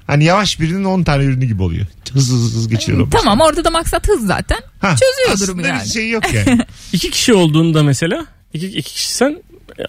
hani 0.07 0.25
yavaş 0.25 0.61
birinin 0.61 0.85
10 0.85 1.03
tane 1.03 1.25
ürünü 1.25 1.45
gibi 1.47 1.63
oluyor. 1.63 1.87
Hızlı 2.13 2.37
hızlı 2.37 2.57
hızlı 2.59 2.71
geçiriyorum. 2.71 3.11
Tamam 3.11 3.41
orada 3.41 3.65
da 3.65 3.71
maksat 3.71 4.09
hız 4.09 4.27
zaten. 4.27 4.59
Ha, 4.81 4.91
Çözüyor 4.91 5.35
aslında 5.35 5.49
durumu 5.49 5.67
yani. 5.67 5.85
bir 5.85 5.91
şey 5.91 6.11
yok 6.11 6.35
yani. 6.35 6.61
iki 6.93 7.11
kişi 7.11 7.35
olduğunda 7.35 7.83
mesela 7.83 8.27
iki, 8.55 8.67
iki 8.67 8.95
kişi 8.95 9.15
sen 9.15 9.43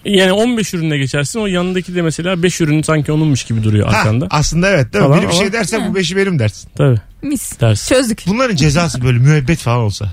yani 0.04 0.32
15 0.32 0.74
ürünle 0.74 0.98
geçersin 0.98 1.40
o 1.40 1.46
yanındaki 1.46 1.94
de 1.94 2.02
mesela 2.02 2.42
5 2.42 2.60
ürün 2.60 2.82
sanki 2.82 3.12
onunmuş 3.12 3.44
gibi 3.44 3.62
duruyor 3.62 3.88
ha, 3.88 3.98
arkanda. 3.98 4.26
aslında 4.30 4.68
evet 4.70 4.92
değil 4.92 5.04
mi? 5.04 5.08
Falan 5.08 5.20
Biri 5.20 5.28
bir 5.28 5.34
ama- 5.34 5.42
şey 5.42 5.52
derse 5.52 5.88
bu 5.90 5.94
beşi 5.94 6.16
benim 6.16 6.38
dersin. 6.38 6.70
Tabii 6.76 6.98
Mis. 7.22 7.60
dersin. 7.60 7.94
Çözdük. 7.94 8.24
Bunların 8.26 8.56
cezası 8.56 9.04
böyle 9.04 9.18
müebbet 9.18 9.58
falan 9.58 9.78
olsa. 9.78 10.12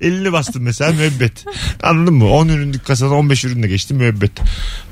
Elini 0.00 0.32
bastın 0.32 0.62
mesela 0.62 0.92
müebbet. 0.92 1.44
Anladın 1.82 2.14
mı? 2.14 2.28
10 2.30 2.48
ürünlük 2.48 2.84
kasadan 2.86 3.12
15 3.12 3.44
ürünle 3.44 3.66
geçti 3.68 3.94
müebbet. 3.94 4.30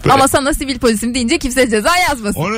Böyle- 0.05 0.15
Ama 0.15 0.29
sana 0.29 0.55
sivil 0.55 0.79
polisim 0.79 1.15
deyince 1.15 1.39
kimse 1.39 1.71
ceza 1.71 1.97
yazmasın. 1.97 2.41
Onu 2.41 2.57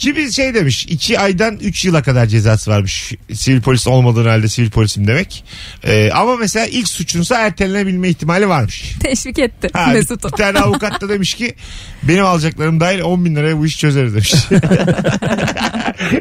kimi 0.00 0.32
şey 0.32 0.54
demiş 0.54 0.86
2 0.88 1.18
aydan 1.20 1.56
3 1.56 1.84
yıla 1.84 2.02
kadar 2.02 2.26
cezası 2.26 2.70
varmış. 2.70 3.12
Sivil 3.34 3.60
polis 3.60 3.86
olmadığın 3.86 4.26
halde 4.26 4.48
sivil 4.48 4.70
polisim 4.70 5.06
demek. 5.06 5.44
Ee, 5.84 6.10
ama 6.14 6.36
mesela 6.36 6.66
ilk 6.66 6.88
suçunsa 6.88 7.38
ertelenebilme 7.38 8.08
ihtimali 8.08 8.48
varmış. 8.48 8.92
Teşvik 9.02 9.38
etti 9.38 9.68
Ha, 9.72 9.86
bir, 9.88 9.92
Mesut'u. 9.94 10.28
bir 10.28 10.32
tane 10.36 10.58
avukat 10.58 11.00
da 11.00 11.08
demiş 11.08 11.34
ki 11.34 11.54
benim 12.02 12.24
alacaklarım 12.24 12.80
dahil 12.80 13.00
10 13.00 13.24
bin 13.24 13.36
liraya 13.36 13.58
bu 13.58 13.66
işi 13.66 13.78
çözeriz 13.78 14.14
demiş. 14.14 14.34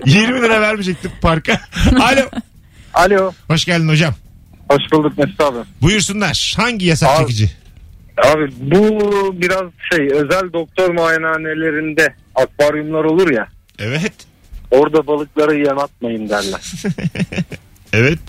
20 0.06 0.42
lira 0.42 0.62
vermeyecektim 0.62 1.12
parka. 1.22 1.62
Alo. 2.00 2.30
Alo. 2.94 3.32
Hoş 3.48 3.66
geldin 3.66 3.88
hocam. 3.90 4.16
Hoş 4.70 4.84
bulduk 4.92 5.18
Mesut 5.18 5.42
abi. 5.42 5.58
Buyursunlar. 5.82 6.54
Hangi 6.58 6.86
yasak 6.86 7.10
Abi- 7.10 7.20
çekici? 7.20 7.50
Abi 8.18 8.52
bu 8.62 8.82
biraz 9.42 9.64
şey 9.94 10.06
özel 10.06 10.54
doktor 10.54 10.90
muayenehanelerinde 10.94 12.16
akvaryumlar 12.36 13.04
olur 13.04 13.30
ya. 13.32 13.48
Evet. 13.80 14.14
Orada 14.72 15.08
balıkları 15.08 15.56
yem 15.60 15.80
atmayın 15.80 16.30
derler. 16.30 16.62
Evet. 17.94 18.20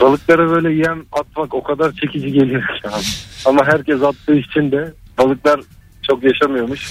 Balıkları 0.00 0.50
böyle 0.50 0.72
yem 0.74 1.04
atmak 1.12 1.54
o 1.54 1.62
kadar 1.62 1.92
çekici 1.92 2.32
geliyor 2.32 2.62
ki 2.62 2.88
abi. 2.88 3.04
Ama 3.44 3.66
herkes 3.66 4.02
attığı 4.02 4.34
için 4.34 4.72
de 4.72 4.92
balıklar 5.18 5.60
çok 6.02 6.24
yaşamıyormuş. 6.24 6.90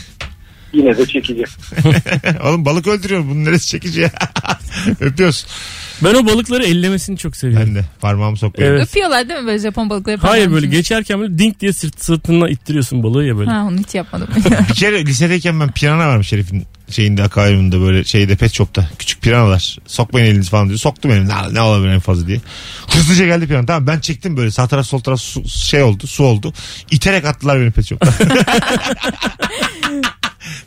Yine 0.74 0.98
de 0.98 1.06
çekici. 1.06 1.44
Oğlum 2.44 2.66
balık 2.66 2.88
öldürüyor. 2.88 3.24
Bunun 3.30 3.46
neresi 3.46 3.68
çekici 3.68 4.02
ya? 4.02 4.12
Öpüyoruz. 5.00 5.46
Ben 6.04 6.14
o 6.14 6.26
balıkları 6.26 6.64
ellemesini 6.64 7.18
çok 7.18 7.36
seviyorum. 7.36 7.68
Ben 7.68 7.76
de 7.76 7.86
parmağımı 8.02 8.38
sokmayayım. 8.38 8.78
Evet. 8.78 8.88
Öpüyorlar 8.90 9.30
değil 9.30 9.40
mi 9.40 9.48
böyle 9.48 9.60
Japon 9.60 9.90
balıkları? 9.90 10.18
Hayır 10.18 10.52
böyle 10.52 10.66
Şimdi. 10.66 10.76
geçerken 10.76 11.20
böyle 11.20 11.38
dink 11.38 11.60
diye 11.60 11.74
sırt, 11.74 12.04
sırtına 12.04 12.50
ittiriyorsun 12.50 13.04
balığı 13.04 13.26
ya 13.26 13.38
böyle. 13.38 13.50
Ha 13.50 13.64
onu 13.64 13.78
hiç 13.78 13.96
yapmadım. 13.96 14.28
Bir 14.70 14.74
kere 14.74 15.06
lisedeyken 15.06 15.60
ben 15.60 15.72
pirana 15.72 16.08
varmış 16.08 16.32
herifin 16.32 16.66
şeyinde 16.90 17.24
akvaryumunda 17.24 17.82
böyle 17.82 18.04
şeyde 18.04 18.36
pet 18.36 18.54
shop'ta. 18.54 18.90
Küçük 19.00 19.22
piranalar. 19.22 19.78
Sokmayın 19.88 20.26
elinizi 20.26 20.50
falan 20.50 20.68
diyor. 20.68 20.80
Soktum 20.80 21.12
elini. 21.12 21.30
Ne, 21.30 21.54
ne 21.54 21.62
olabilir 21.62 21.94
en 21.94 22.00
fazla 22.00 22.28
diye. 22.28 22.42
Hızlıca 22.88 23.26
geldi 23.26 23.48
pirana. 23.48 23.66
Tamam 23.66 23.88
ben 23.88 24.00
çektim 24.00 24.38
böyle. 24.38 24.52
Sağ 24.52 24.68
taraf 24.68 24.86
sol 24.86 25.00
taraf 25.00 25.20
su, 25.20 25.50
şey 25.50 25.84
oldu. 25.84 26.08
Su 26.08 26.24
oldu. 26.24 26.54
İterek 26.92 27.26
attılar 27.26 27.60
beni 27.62 27.72
pet 27.72 27.86
shop'ta. 27.86 28.14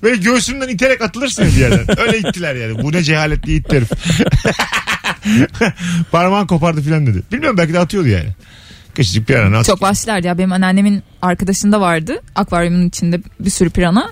Böyle 0.03 0.17
göğsümden 0.17 0.69
iterek 0.69 1.03
atılırsın 1.03 1.47
bir 1.47 1.57
yerden. 1.57 2.01
Öyle 2.01 2.19
ittiler 2.19 2.55
yani. 2.55 2.83
Bu 2.83 2.93
ne 2.93 3.03
cehaletli 3.03 3.55
itti 3.55 3.77
herif. 3.77 3.91
Parmağın 6.13 6.47
kopardı 6.47 6.83
filan 6.83 7.07
dedi. 7.07 7.23
Bilmiyorum 7.33 7.59
belki 7.59 7.73
de 7.73 7.79
atıyordu 7.79 8.09
yani. 8.09 8.29
Küçücük 8.95 9.27
pirana. 9.27 9.65
Çok 9.65 9.81
başlar 9.81 10.23
ya 10.23 10.39
benim 10.39 10.53
anneannemin 10.53 11.03
arkadaşında 11.23 11.81
vardı 11.81 12.21
akvaryumun 12.35 12.89
içinde 12.89 13.21
bir 13.41 13.51
sürü 13.51 13.71
pirana. 13.71 14.11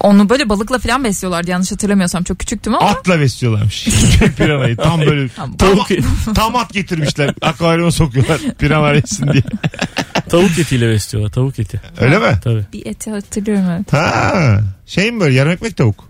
Onu 0.00 0.28
böyle 0.28 0.48
balıkla 0.48 0.78
falan 0.78 1.04
besliyorlardı 1.04 1.50
yanlış 1.50 1.72
hatırlamıyorsam 1.72 2.22
çok 2.24 2.38
küçüktüm 2.38 2.74
ama. 2.74 2.88
Atla 2.88 3.20
besliyorlarmış. 3.20 3.84
Piranayı 4.36 4.76
tam 4.76 5.00
böyle 5.00 5.28
tam, 5.28 5.56
Tavuk, 5.56 5.88
tam 6.34 6.56
at 6.56 6.72
getirmişler. 6.72 7.34
Akvaryuma 7.42 7.90
sokuyorlar 7.90 8.40
pirana 8.58 8.92
yesin 8.92 9.32
diye. 9.32 9.42
tavuk 10.28 10.58
etiyle 10.58 10.88
besliyorlar 10.90 11.32
tavuk 11.32 11.58
eti. 11.58 11.80
Öyle 12.00 12.18
mi? 12.18 12.38
Tabii. 12.44 12.64
Bir 12.72 12.86
eti 12.86 13.10
hatırlıyorum 13.10 13.64
evet. 13.70 13.92
Ha, 13.92 14.60
şey 14.86 15.12
mi 15.12 15.20
böyle 15.20 15.34
yarım 15.34 15.52
ekmek 15.52 15.76
tavuk? 15.76 16.04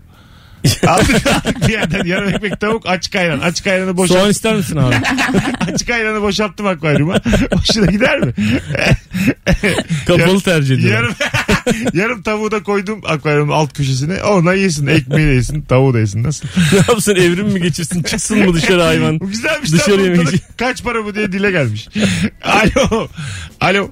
aldık 0.87 1.27
aldık 1.27 1.67
bir 1.67 1.73
yerden 1.73 2.05
yarım 2.05 2.29
ekmek 2.29 2.59
tavuk 2.59 2.87
açık 2.87 3.15
ayran. 3.15 3.39
Açık 3.39 3.67
ayranı 3.67 3.85
Soğan 3.85 3.97
boşalt. 3.97 4.31
ister 4.31 4.55
misin 4.55 4.77
abi? 4.77 4.95
açık 5.73 5.89
ayranı 5.89 6.21
boşalttım 6.21 6.67
akvaryuma. 6.67 7.15
Hoşuna 7.53 7.85
gider 7.85 8.19
mi? 8.19 8.33
Kapalı 10.07 10.41
tercih 10.41 10.75
ediyorum. 10.75 11.15
Yarım, 11.19 11.87
Yarım 11.93 12.21
tavuğu 12.21 12.51
da 12.51 12.63
koydum 12.63 13.01
akvaryumun 13.05 13.53
alt 13.53 13.73
köşesine. 13.73 14.23
Ona 14.23 14.53
yesin. 14.53 14.87
Ekmeği 14.87 15.27
de 15.27 15.31
yesin. 15.31 15.61
Tavuğu 15.61 15.93
da 15.93 15.99
yesin. 15.99 16.23
Nasıl? 16.23 16.47
ne 16.73 16.77
yapsın 16.77 17.15
evrim 17.15 17.47
mi 17.47 17.61
geçirsin 17.61 18.03
çıksın 18.03 18.45
mı 18.45 18.53
dışarı 18.53 18.81
hayvan? 18.81 19.19
Bu 19.19 19.27
güzelmiş. 19.27 19.71
Dışarı 19.71 19.87
Dışarı 19.87 20.01
yemek 20.01 20.27
için. 20.27 20.41
Kaç 20.57 20.83
para 20.83 21.05
bu 21.05 21.15
diye 21.15 21.31
dile 21.31 21.51
gelmiş. 21.51 21.87
Alo. 22.43 23.07
Alo. 23.61 23.89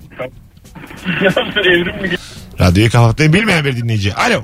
Radyoyu 2.59 2.91
kapatmayı 2.91 3.33
bilmeyen 3.33 3.65
bir 3.65 3.77
dinleyici. 3.77 4.13
Alo. 4.13 4.43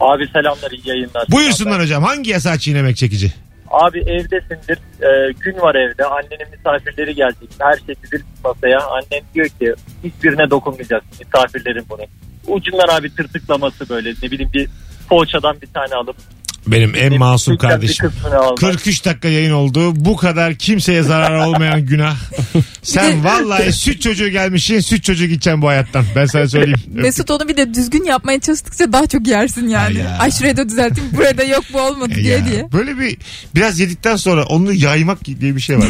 Abi 0.00 0.28
selamlar 0.28 0.70
iyi 0.70 0.88
yayınlar. 0.88 1.26
Buyursunlar 1.30 1.80
hocam. 1.82 2.02
Hangi 2.04 2.30
yasağı 2.30 2.58
çiğnemek 2.58 2.96
çekici? 2.96 3.32
Abi 3.70 3.98
evdesindir. 3.98 4.78
Ee, 5.02 5.32
gün 5.40 5.60
var 5.60 5.74
evde. 5.74 6.04
Annenin 6.04 6.50
misafirleri 6.56 7.14
gelecek. 7.14 7.48
Her 7.58 7.76
şey 7.86 7.94
dizilmiş 8.02 8.26
masaya. 8.44 8.80
Annem 8.80 9.24
diyor 9.34 9.48
ki 9.48 9.74
hiçbirine 10.04 10.50
dokunmayacaksın 10.50 11.10
misafirlerin 11.24 11.84
bunu. 11.90 12.02
Ucundan 12.46 12.88
abi 12.88 13.14
tırtıklaması 13.14 13.88
böyle 13.88 14.14
ne 14.22 14.30
bileyim 14.30 14.50
bir 14.54 14.68
poğaçadan 15.08 15.60
bir 15.60 15.66
tane 15.66 15.94
alıp 15.94 16.16
Benim 16.66 16.94
en 16.94 17.10
bir- 17.12 17.18
masum 17.18 17.54
bir- 17.54 17.58
kardeşim. 17.58 18.06
Bir 18.06 18.14
kısmını 18.14 18.36
almak. 18.38 18.58
43 18.58 19.04
dakika 19.04 19.28
yayın 19.28 19.52
oldu. 19.52 19.92
Bu 19.96 20.16
kadar 20.16 20.54
kimseye 20.54 21.02
zarar 21.02 21.46
olmayan 21.46 21.86
günah. 21.86 22.16
Sen 22.82 23.24
vallahi 23.24 23.72
süt 23.72 24.02
çocuğu 24.02 24.28
gelmişsin 24.28 24.80
süt 24.80 25.04
çocuğu 25.04 25.26
gideceksin 25.26 25.62
bu 25.62 25.68
hayattan. 25.68 26.04
Ben 26.16 26.26
sana 26.26 26.48
söyleyeyim. 26.48 26.80
Mesut 26.92 27.30
onu 27.30 27.48
bir 27.48 27.56
de 27.56 27.74
düzgün 27.74 28.04
yapmaya 28.04 28.40
çalıştıkça 28.40 28.92
daha 28.92 29.06
çok 29.06 29.26
yersin 29.26 29.68
yani. 29.68 29.98
Ay 29.98 30.04
ya. 30.04 30.18
Ay 30.20 30.30
şuraya 30.30 30.56
da 30.56 30.68
düzelteyim 30.68 31.10
buraya 31.16 31.38
da 31.38 31.44
yok 31.54 31.64
bu 31.72 31.80
olmadı 31.80 32.14
diye 32.14 32.38
ya, 32.38 32.46
diye. 32.46 32.72
Böyle 32.72 32.98
bir 32.98 33.16
biraz 33.54 33.80
yedikten 33.80 34.16
sonra 34.16 34.44
onu 34.44 34.72
yaymak 34.72 35.24
diye 35.24 35.56
bir 35.56 35.60
şey 35.60 35.78
var. 35.78 35.88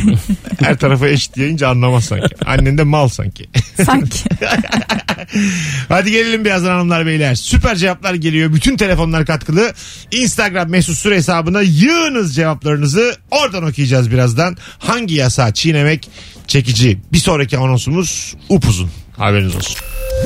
Her 0.60 0.78
tarafa 0.78 1.08
eşit 1.08 1.36
yayınca 1.36 1.68
anlamaz 1.68 2.04
sanki. 2.04 2.34
Annen 2.46 2.78
de 2.78 2.82
mal 2.82 3.08
sanki. 3.08 3.48
Sanki. 3.86 4.18
Hadi 5.88 6.10
gelelim 6.10 6.44
birazdan 6.44 6.70
hanımlar 6.70 7.06
beyler. 7.06 7.34
Süper 7.34 7.76
cevaplar 7.76 8.14
geliyor. 8.14 8.52
Bütün 8.54 8.76
telefonlar 8.76 9.26
katkılı. 9.26 9.72
Instagram 10.12 10.57
mesut 10.66 10.98
süre 10.98 11.16
hesabına 11.16 11.62
yığınız 11.62 12.34
cevaplarınızı. 12.34 13.16
Oradan 13.30 13.64
okuyacağız 13.64 14.10
birazdan. 14.10 14.56
Hangi 14.78 15.14
yasa 15.14 15.54
çiğnemek 15.54 16.10
çekici? 16.46 16.98
Bir 17.12 17.18
sonraki 17.18 17.58
anonsumuz 17.58 18.34
upuzun. 18.48 18.90
Haberiniz 19.16 19.56
olsun. 19.56 19.76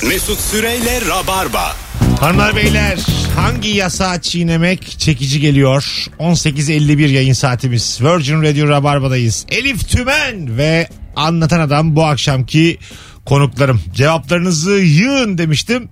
Mesut 0.09 0.41
Süreyle 0.41 1.01
Rabarba. 1.09 1.77
Hanımlar 2.21 2.57
beyler 2.57 2.99
hangi 3.37 3.69
yasa 3.69 4.21
çiğnemek 4.21 4.99
çekici 4.99 5.41
geliyor? 5.41 6.07
18.51 6.19 7.09
yayın 7.09 7.33
saatimiz. 7.33 7.99
Virgin 8.03 8.43
Radio 8.43 8.69
Rabarba'dayız. 8.69 9.47
Elif 9.49 9.89
Tümen 9.89 10.59
ve 10.59 10.89
Anlatan 11.17 11.61
Adam 11.61 11.97
bu 11.97 12.05
akşamki 12.05 12.79
konuklarım. 13.27 13.81
Cevaplarınızı 13.95 14.71
yığın 14.73 15.39
demiştim. 15.39 15.89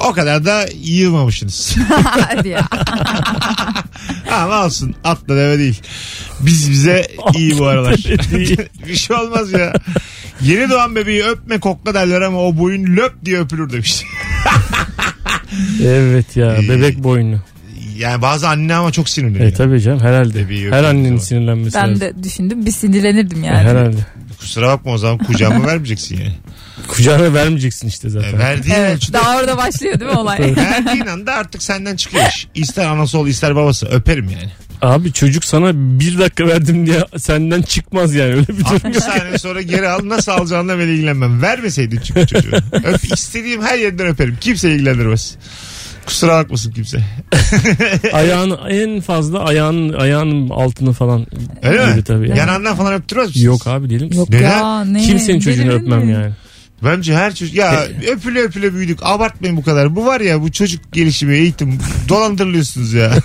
O 0.00 0.12
kadar 0.12 0.44
da 0.44 0.66
yığmamışsınız. 0.82 1.76
Hadi 2.28 2.48
ya. 2.48 2.68
Ama 4.32 4.64
olsun 4.64 4.94
atla 5.04 5.36
deve 5.36 5.58
değil. 5.58 5.80
Biz 6.40 6.70
bize 6.70 7.06
iyi 7.36 7.58
bu 7.58 7.66
aralar. 7.66 7.94
bir 8.88 8.94
şey 8.96 9.16
olmaz 9.16 9.52
ya. 9.52 9.72
Yeni 10.40 10.70
doğan 10.70 10.96
bebeği 10.96 11.24
öpme 11.24 11.58
kokla 11.60 11.94
derler 11.94 12.20
ama 12.22 12.38
o 12.38 12.58
boyun 12.58 12.96
löp 12.96 13.24
diye 13.24 13.38
öpülür 13.40 13.72
demiş. 13.72 14.02
Evet 15.84 16.36
ya 16.36 16.56
bebek 16.68 17.02
boynu. 17.02 17.40
Yani 17.98 18.22
bazı 18.22 18.48
anne 18.48 18.74
ama 18.74 18.92
çok 18.92 19.08
sinirleniyor. 19.08 19.44
E 19.50 19.52
tabii 19.54 19.80
canım 19.80 20.00
herhalde. 20.00 20.34
Bebeği 20.44 20.60
Her 20.62 20.66
öpüyor 20.66 20.84
annenin 20.84 21.04
zaman. 21.08 21.18
sinirlenmesi 21.18 21.74
Ben 21.76 21.82
lazım. 21.90 22.00
de 22.00 22.24
düşündüm 22.24 22.66
bir 22.66 22.70
sinirlenirdim 22.70 23.44
E, 23.44 23.46
yani. 23.46 23.58
Herhalde. 23.58 23.96
Kusura 24.44 24.68
bakma 24.68 24.92
o 24.92 24.98
zaman 24.98 25.18
kucağıma 25.18 25.66
vermeyeceksin 25.66 26.16
yani. 26.16 26.32
Kucağına 26.88 27.34
vermeyeceksin 27.34 27.88
işte 27.88 28.08
E, 28.08 28.10
zaten. 28.10 28.38
verdiğin 28.38 28.74
Evet 28.74 28.94
ölçüde 28.96 29.12
daha 29.12 29.38
orada 29.38 29.56
başlıyor 29.56 30.00
değil 30.00 30.10
mi 30.10 30.16
olay? 30.18 30.38
verdiğin 30.56 31.06
anda 31.06 31.32
artık 31.34 31.62
senden 31.62 31.96
çıkıyor 31.96 32.24
iş. 32.28 32.48
İster 32.54 32.86
anası 32.86 33.18
ol 33.18 33.26
ister 33.28 33.56
babası 33.56 33.86
öperim 33.86 34.30
yani. 34.30 34.50
Abi 34.82 35.12
çocuk 35.12 35.44
sana 35.44 35.70
bir 35.74 36.18
dakika 36.18 36.46
verdim 36.46 36.86
diye 36.86 37.04
senden 37.18 37.62
çıkmaz 37.62 38.14
yani 38.14 38.32
öyle 38.34 38.48
bir 38.48 38.64
durum 38.64 38.74
60 38.74 38.94
yok. 38.94 39.04
saniye 39.04 39.38
sonra 39.38 39.62
geri 39.62 39.88
al 39.88 40.00
nasıl 40.04 40.32
alacağınla 40.32 40.78
ben 40.78 40.86
ilgilenmem. 40.88 41.42
Vermeseydin 41.42 42.00
çünkü 42.04 42.26
çocuğu. 42.26 42.50
Öp, 42.72 43.12
istediğim 43.18 43.62
her 43.62 43.78
yerden 43.78 44.06
öperim. 44.06 44.36
Kimse 44.40 44.70
ilgilendirmez. 44.70 45.36
Kusura 46.06 46.32
bakmasın 46.42 46.72
kimse. 46.72 46.98
Ayağını 48.12 48.58
en 48.70 49.00
fazla 49.00 49.38
ayağın 49.44 49.92
ayağının 49.92 50.48
altını 50.50 50.92
falan. 50.92 51.26
Öyle 51.62 51.84
gibi 51.84 51.94
mi? 51.96 52.02
Tabii. 52.04 52.28
Yani. 52.28 52.38
Yanağından 52.38 52.76
falan 52.76 52.94
öptürmez 52.94 53.26
misiniz? 53.28 53.44
Yok 53.44 53.66
abi 53.66 53.90
değilim. 53.90 54.10
Yok 54.14 54.28
Neden? 54.30 54.42
ya 54.50 54.84
ne? 54.84 55.02
Kimsenin 55.02 55.40
çocuğunu 55.40 55.66
Delirdin 55.66 55.80
öpmem 55.84 56.06
mi? 56.06 56.12
yani. 56.12 56.32
Bence 56.82 57.14
her 57.14 57.34
çocuk 57.34 57.54
ya 57.54 57.86
öpüle 58.10 58.40
öpüle 58.40 58.74
büyüdük 58.74 58.98
abartmayın 59.02 59.56
bu 59.56 59.62
kadar. 59.62 59.96
Bu 59.96 60.06
var 60.06 60.20
ya 60.20 60.42
bu 60.42 60.52
çocuk 60.52 60.92
gelişimi 60.92 61.36
eğitim 61.36 61.78
dolandırılıyorsunuz 62.08 62.92
ya. 62.92 63.12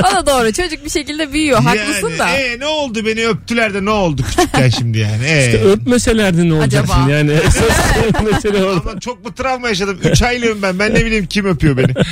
O 0.00 0.02
da 0.02 0.26
doğru 0.26 0.52
çocuk 0.52 0.84
bir 0.84 0.90
şekilde 0.90 1.32
büyüyor 1.32 1.62
haklısın 1.62 2.08
yani, 2.08 2.18
da. 2.18 2.28
E, 2.30 2.58
ne 2.58 2.66
oldu 2.66 3.06
beni 3.06 3.26
öptüler 3.26 3.74
de 3.74 3.84
ne 3.84 3.90
oldu 3.90 4.22
küçükken 4.22 4.68
şimdi 4.68 4.98
yani. 4.98 5.24
E. 5.26 5.46
İşte 5.46 5.64
öpmeselerdi 5.64 6.48
ne 6.48 6.54
olacaksın 6.54 6.94
Acaba? 6.94 7.10
yani 7.10 7.32
esas 7.32 8.22
mesele 8.32 8.64
orada. 8.64 8.90
Ama 8.90 9.00
çok 9.00 9.24
mu 9.24 9.34
travma 9.34 9.68
yaşadım? 9.68 9.98
3 10.04 10.22
aylığım 10.22 10.62
ben. 10.62 10.78
Ben 10.78 10.94
ne 10.94 11.04
bileyim 11.04 11.26
kim 11.26 11.46
öpüyor 11.46 11.76
beni. 11.76 11.94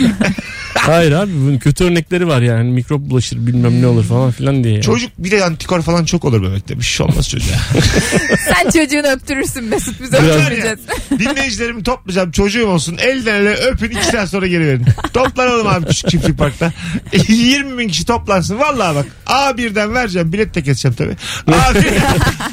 Hayır 0.81 1.13
abi 1.13 1.33
bunun 1.35 1.59
kötü 1.59 1.85
örnekleri 1.85 2.29
var 2.29 2.43
yani 2.43 2.71
mikrop 2.71 3.01
bulaşır 3.01 3.47
bilmem 3.47 3.83
ne 3.83 3.87
olur 3.87 4.05
falan 4.05 4.31
filan 4.31 4.65
diye. 4.65 4.75
Yani. 4.75 4.83
Çocuk 4.83 5.11
bir 5.19 5.31
de 5.31 5.45
antikor 5.45 5.83
falan 5.83 6.05
çok 6.05 6.25
olur 6.25 6.43
bebekte. 6.43 6.79
Bir 6.79 6.85
şey 6.85 7.07
olmaz 7.07 7.29
çocuğa. 7.29 7.57
Sen 8.39 8.71
çocuğunu 8.71 9.07
öptürürsün 9.07 9.65
Mesut 9.65 10.01
biz 10.01 10.13
öptüreceğiz. 10.15 10.79
Dinleyicilerimi 11.19 11.83
toplayacağım. 11.83 12.31
Çocuğum 12.31 12.67
olsun. 12.67 12.97
Elden 12.99 13.35
ele 13.35 13.55
öpün. 13.55 13.91
2 13.91 14.05
saat 14.05 14.29
sonra 14.29 14.47
geri 14.47 14.67
verin. 14.67 14.87
Toplanalım 15.15 15.67
abi 15.67 15.87
küçük 15.87 16.11
çiftlik 16.11 16.39
parkta. 16.39 16.73
20 17.29 17.79
bin 17.79 17.89
kişi 17.89 18.07
toplansın. 18.07 18.59
Vallahi 18.59 18.95
bak. 18.95 19.07
A1'den 19.27 19.95
vereceğim. 19.95 20.33
Bilet 20.33 20.55
de 20.55 20.63
keseceğim 20.63 20.95
tabii. 20.97 21.17
A1, 21.47 21.99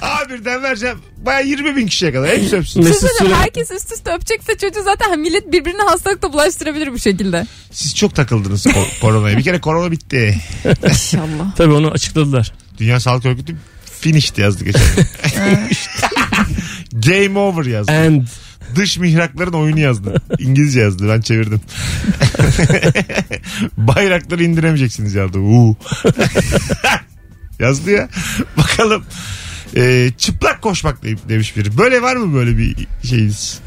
A1'den 0.01 0.63
vereceğim. 0.63 0.97
Baya 1.25 1.39
20 1.39 1.75
bin 1.75 1.87
kişiye 1.87 2.13
kadar. 2.13 2.29
Hepsi 2.29 2.55
öpsün. 2.55 2.83
Mesut 2.83 3.09
Süre 3.17 3.35
herkes 3.35 3.71
üst 3.71 3.91
üste 3.91 4.13
öpecekse 4.13 4.57
çocuğu 4.57 4.83
zaten 4.83 5.19
millet 5.19 5.51
birbirine 5.51 5.81
hastalıkla 5.81 6.33
bulaştırabilir 6.33 6.93
bu 6.93 6.99
şekilde. 6.99 7.47
Siz 7.71 7.95
çok 7.95 8.15
takıldınız 8.15 8.65
ko- 8.65 8.99
koronaya. 9.01 9.37
Bir 9.37 9.43
kere 9.43 9.61
korona 9.61 9.91
bitti. 9.91 10.41
İnşallah. 10.89 11.55
tabii 11.57 11.73
onu 11.73 11.91
açıkladılar. 11.91 12.53
Dünya 12.77 12.99
Sağlık 12.99 13.25
Örgütü 13.25 13.55
finished 13.99 14.37
yazdı 14.37 14.63
geçen. 14.63 14.81
Game 16.91 17.39
over 17.39 17.65
yazdı. 17.65 17.91
And 17.91 18.21
Dış 18.75 18.97
mihrakların 18.97 19.53
oyunu 19.53 19.79
yazdı. 19.79 20.21
İngilizce 20.39 20.79
yazdı. 20.81 21.09
Ben 21.09 21.21
çevirdim. 21.21 21.61
Bayrakları 23.77 24.43
indiremeyeceksiniz 24.43 25.15
yazdı. 25.15 25.37
Uu. 25.39 25.75
yazdı 27.59 27.91
ya. 27.91 28.09
Bakalım. 28.57 29.03
Ee, 29.75 30.11
çıplak 30.17 30.61
koşmak 30.61 31.03
de- 31.03 31.29
demiş 31.29 31.57
biri. 31.57 31.77
Böyle 31.77 32.01
var 32.01 32.15
mı 32.15 32.33
böyle 32.35 32.57
bir 32.57 32.75
şeyiniz? 33.07 33.59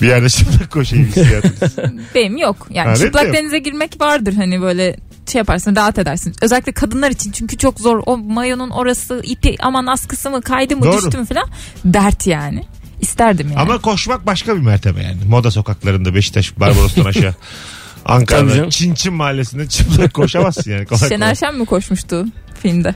Bir 0.00 0.06
yerde 0.08 0.28
çıplak 0.28 0.70
koşayım 0.70 1.06
hissiyatınız. 1.06 1.76
Benim 2.14 2.36
yok. 2.36 2.66
Yani 2.70 2.86
Ha, 2.88 2.94
benim 2.94 3.00
de 3.02 3.06
çıplak 3.06 3.24
yok. 3.24 3.34
denize 3.34 3.58
girmek 3.58 4.00
vardır 4.00 4.34
hani 4.34 4.62
böyle 4.62 4.96
şey 5.32 5.38
yaparsın 5.38 5.76
rahat 5.76 5.98
edersin. 5.98 6.34
Özellikle 6.42 6.72
kadınlar 6.72 7.10
için 7.10 7.30
çünkü 7.32 7.56
çok 7.58 7.80
zor. 7.80 8.02
O 8.06 8.16
mayonun 8.16 8.70
orası 8.70 9.20
ipi 9.24 9.56
aman 9.60 9.86
askısı 9.86 10.30
mı 10.30 10.42
kaydı 10.42 10.76
mı 10.76 10.82
Doğru. 10.84 10.96
düştü 11.04 11.18
mü 11.18 11.26
falan. 11.26 11.48
Dert 11.84 12.26
yani. 12.26 12.64
İsterdim 13.00 13.48
yani. 13.48 13.58
Ama 13.60 13.78
koşmak 13.78 14.26
başka 14.26 14.56
bir 14.56 14.60
mertebe 14.60 15.02
yani. 15.02 15.18
Moda 15.28 15.50
sokaklarında 15.50 16.14
Beşiktaş 16.14 16.60
Barbaros'tan 16.60 17.04
aşağı. 17.04 17.22
Tabii 18.04 18.14
Ankara'da 18.14 18.54
canım. 18.54 18.70
Çin 18.70 18.94
Çin 18.94 19.14
mahallesinde 19.14 19.68
çıplak 19.68 20.14
koşamazsın 20.14 20.70
yani. 20.70 20.86
Kolay 20.86 20.98
kolay. 21.00 21.08
Şener 21.10 21.34
Şen 21.34 21.54
mi 21.58 21.66
koşmuştu 21.66 22.26
filmde? 22.62 22.94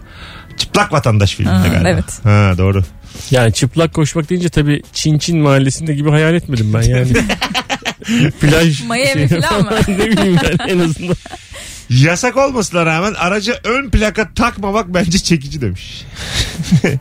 Çıplak 0.58 0.92
vatandaş 0.92 1.34
filminde 1.34 1.68
galiba. 1.68 1.88
evet. 1.88 2.20
Ha 2.24 2.54
doğru. 2.58 2.82
yani 3.30 3.52
çıplak 3.52 3.94
koşmak 3.94 4.30
deyince 4.30 4.48
tabii 4.48 4.82
Çin 4.92 5.18
Çin 5.18 5.38
mahallesinde 5.38 5.94
gibi 5.94 6.10
hayal 6.10 6.34
etmedim 6.34 6.74
ben 6.74 6.82
yani. 6.82 7.12
Plaj 8.40 8.80
Miami 8.82 9.28
falan 9.28 9.62
mı? 9.64 9.70
ne 9.88 9.98
bileyim 10.06 10.38
ben 10.44 10.68
en 10.68 10.78
azından. 10.78 11.16
Yasak 11.90 12.36
olmasına 12.36 12.86
rağmen 12.86 13.14
araca 13.14 13.54
ön 13.64 13.90
plaka 13.90 14.34
takmamak 14.34 14.94
bence 14.94 15.18
çekici 15.18 15.60
demiş. 15.60 16.04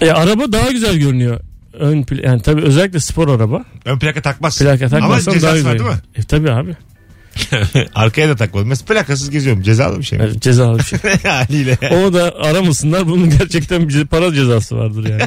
E, 0.00 0.10
araba 0.10 0.52
daha 0.52 0.70
güzel 0.70 0.96
görünüyor. 0.98 1.40
Ön 1.72 2.02
pla- 2.02 2.26
yani 2.26 2.42
tabii 2.42 2.62
özellikle 2.62 3.00
spor 3.00 3.28
araba. 3.28 3.64
Ön 3.84 3.98
plaka 3.98 4.22
takmaz. 4.22 4.58
Plaka 4.58 4.84
Ama 4.84 4.88
takmazsan 5.00 5.32
cezası 5.32 5.44
daha 5.64 5.70
var 5.70 5.72
güzel. 5.76 5.78
değil 5.78 5.96
mi? 5.96 6.02
E, 6.16 6.22
tabii 6.22 6.50
abi. 6.50 6.76
Arkaya 7.94 8.28
da 8.28 8.36
takmadım. 8.36 8.68
Mesela 8.68 8.86
plakasız 8.86 9.30
geziyorum. 9.30 9.62
Cezalı 9.62 9.98
bir 9.98 10.04
şey 10.04 10.18
mi? 10.18 10.24
Evet, 10.28 10.42
cezalı 10.42 10.78
bir 10.78 10.84
şey. 10.84 10.98
Haliyle. 11.30 11.78
Onu 11.92 12.14
da 12.14 12.34
aramasınlar. 12.40 13.06
Bunun 13.06 13.30
gerçekten 13.38 13.88
bir 13.88 14.06
para 14.06 14.34
cezası 14.34 14.76
vardır 14.76 15.10
yani. 15.10 15.22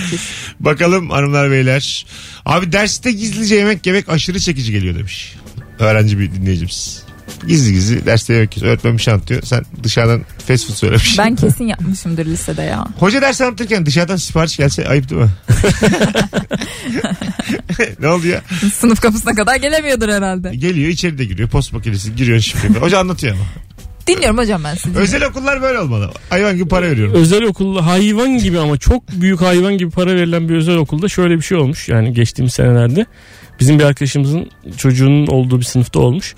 Bakalım 0.60 1.10
hanımlar 1.10 1.50
beyler. 1.50 2.06
Abi 2.46 2.72
derste 2.72 3.12
gizlice 3.12 3.54
yemek 3.54 3.86
yemek 3.86 4.08
aşırı 4.08 4.40
çekici 4.40 4.72
geliyor 4.72 4.94
demiş. 4.94 5.34
Öğrenci 5.78 6.18
bir 6.18 6.32
dinleyicimiz. 6.32 7.09
Gizli 7.46 7.72
gizli 7.72 8.06
derste 8.06 8.34
yemek 8.34 8.56
yiyorsun. 8.56 8.72
Öğretmen 8.72 8.96
bir 8.96 9.02
şey 9.02 9.14
anlatıyor. 9.14 9.42
Sen 9.42 9.64
dışarıdan 9.82 10.22
fast 10.46 10.66
food 10.66 10.76
söylemiş. 10.76 11.18
Ben 11.18 11.36
kesin 11.36 11.64
yapmışımdır 11.64 12.26
lisede 12.26 12.62
ya. 12.62 12.86
Hoca 12.98 13.22
ders 13.22 13.40
anlatırken 13.40 13.86
dışarıdan 13.86 14.16
sipariş 14.16 14.56
gelse 14.56 14.88
ayıp 14.88 15.10
değil 15.10 15.20
mi? 15.22 15.30
ne 18.00 18.08
oldu 18.08 18.26
ya? 18.26 18.42
Sınıf 18.74 19.00
kapısına 19.00 19.34
kadar 19.34 19.56
gelemiyordur 19.56 20.08
herhalde. 20.08 20.54
Geliyor 20.54 20.88
içeri 20.88 21.18
de 21.18 21.24
giriyor. 21.24 21.48
Post 21.48 21.72
makinesi 21.72 22.16
giriyor 22.16 22.40
şifreyi. 22.40 22.74
Hoca 22.74 22.98
anlatıyor 22.98 23.34
ama. 23.34 23.44
Dinliyorum 24.06 24.38
hocam 24.38 24.64
ben 24.64 24.74
sizi. 24.74 24.98
Özel 24.98 25.24
okullar 25.24 25.62
böyle 25.62 25.78
olmalı. 25.78 26.10
Hayvan 26.30 26.56
gibi 26.56 26.68
para 26.68 26.90
veriyorum. 26.90 27.14
Özel 27.14 27.42
okulda 27.42 27.86
hayvan 27.86 28.38
gibi 28.38 28.58
ama 28.58 28.78
çok 28.78 29.12
büyük 29.12 29.40
hayvan 29.40 29.78
gibi 29.78 29.90
para 29.90 30.14
verilen 30.14 30.48
bir 30.48 30.54
özel 30.54 30.76
okulda 30.76 31.08
şöyle 31.08 31.36
bir 31.36 31.42
şey 31.42 31.58
olmuş. 31.58 31.88
Yani 31.88 32.14
geçtiğimiz 32.14 32.54
senelerde 32.54 33.06
bizim 33.60 33.78
bir 33.78 33.84
arkadaşımızın 33.84 34.50
çocuğunun 34.76 35.26
olduğu 35.26 35.60
bir 35.60 35.64
sınıfta 35.64 36.00
olmuş. 36.00 36.34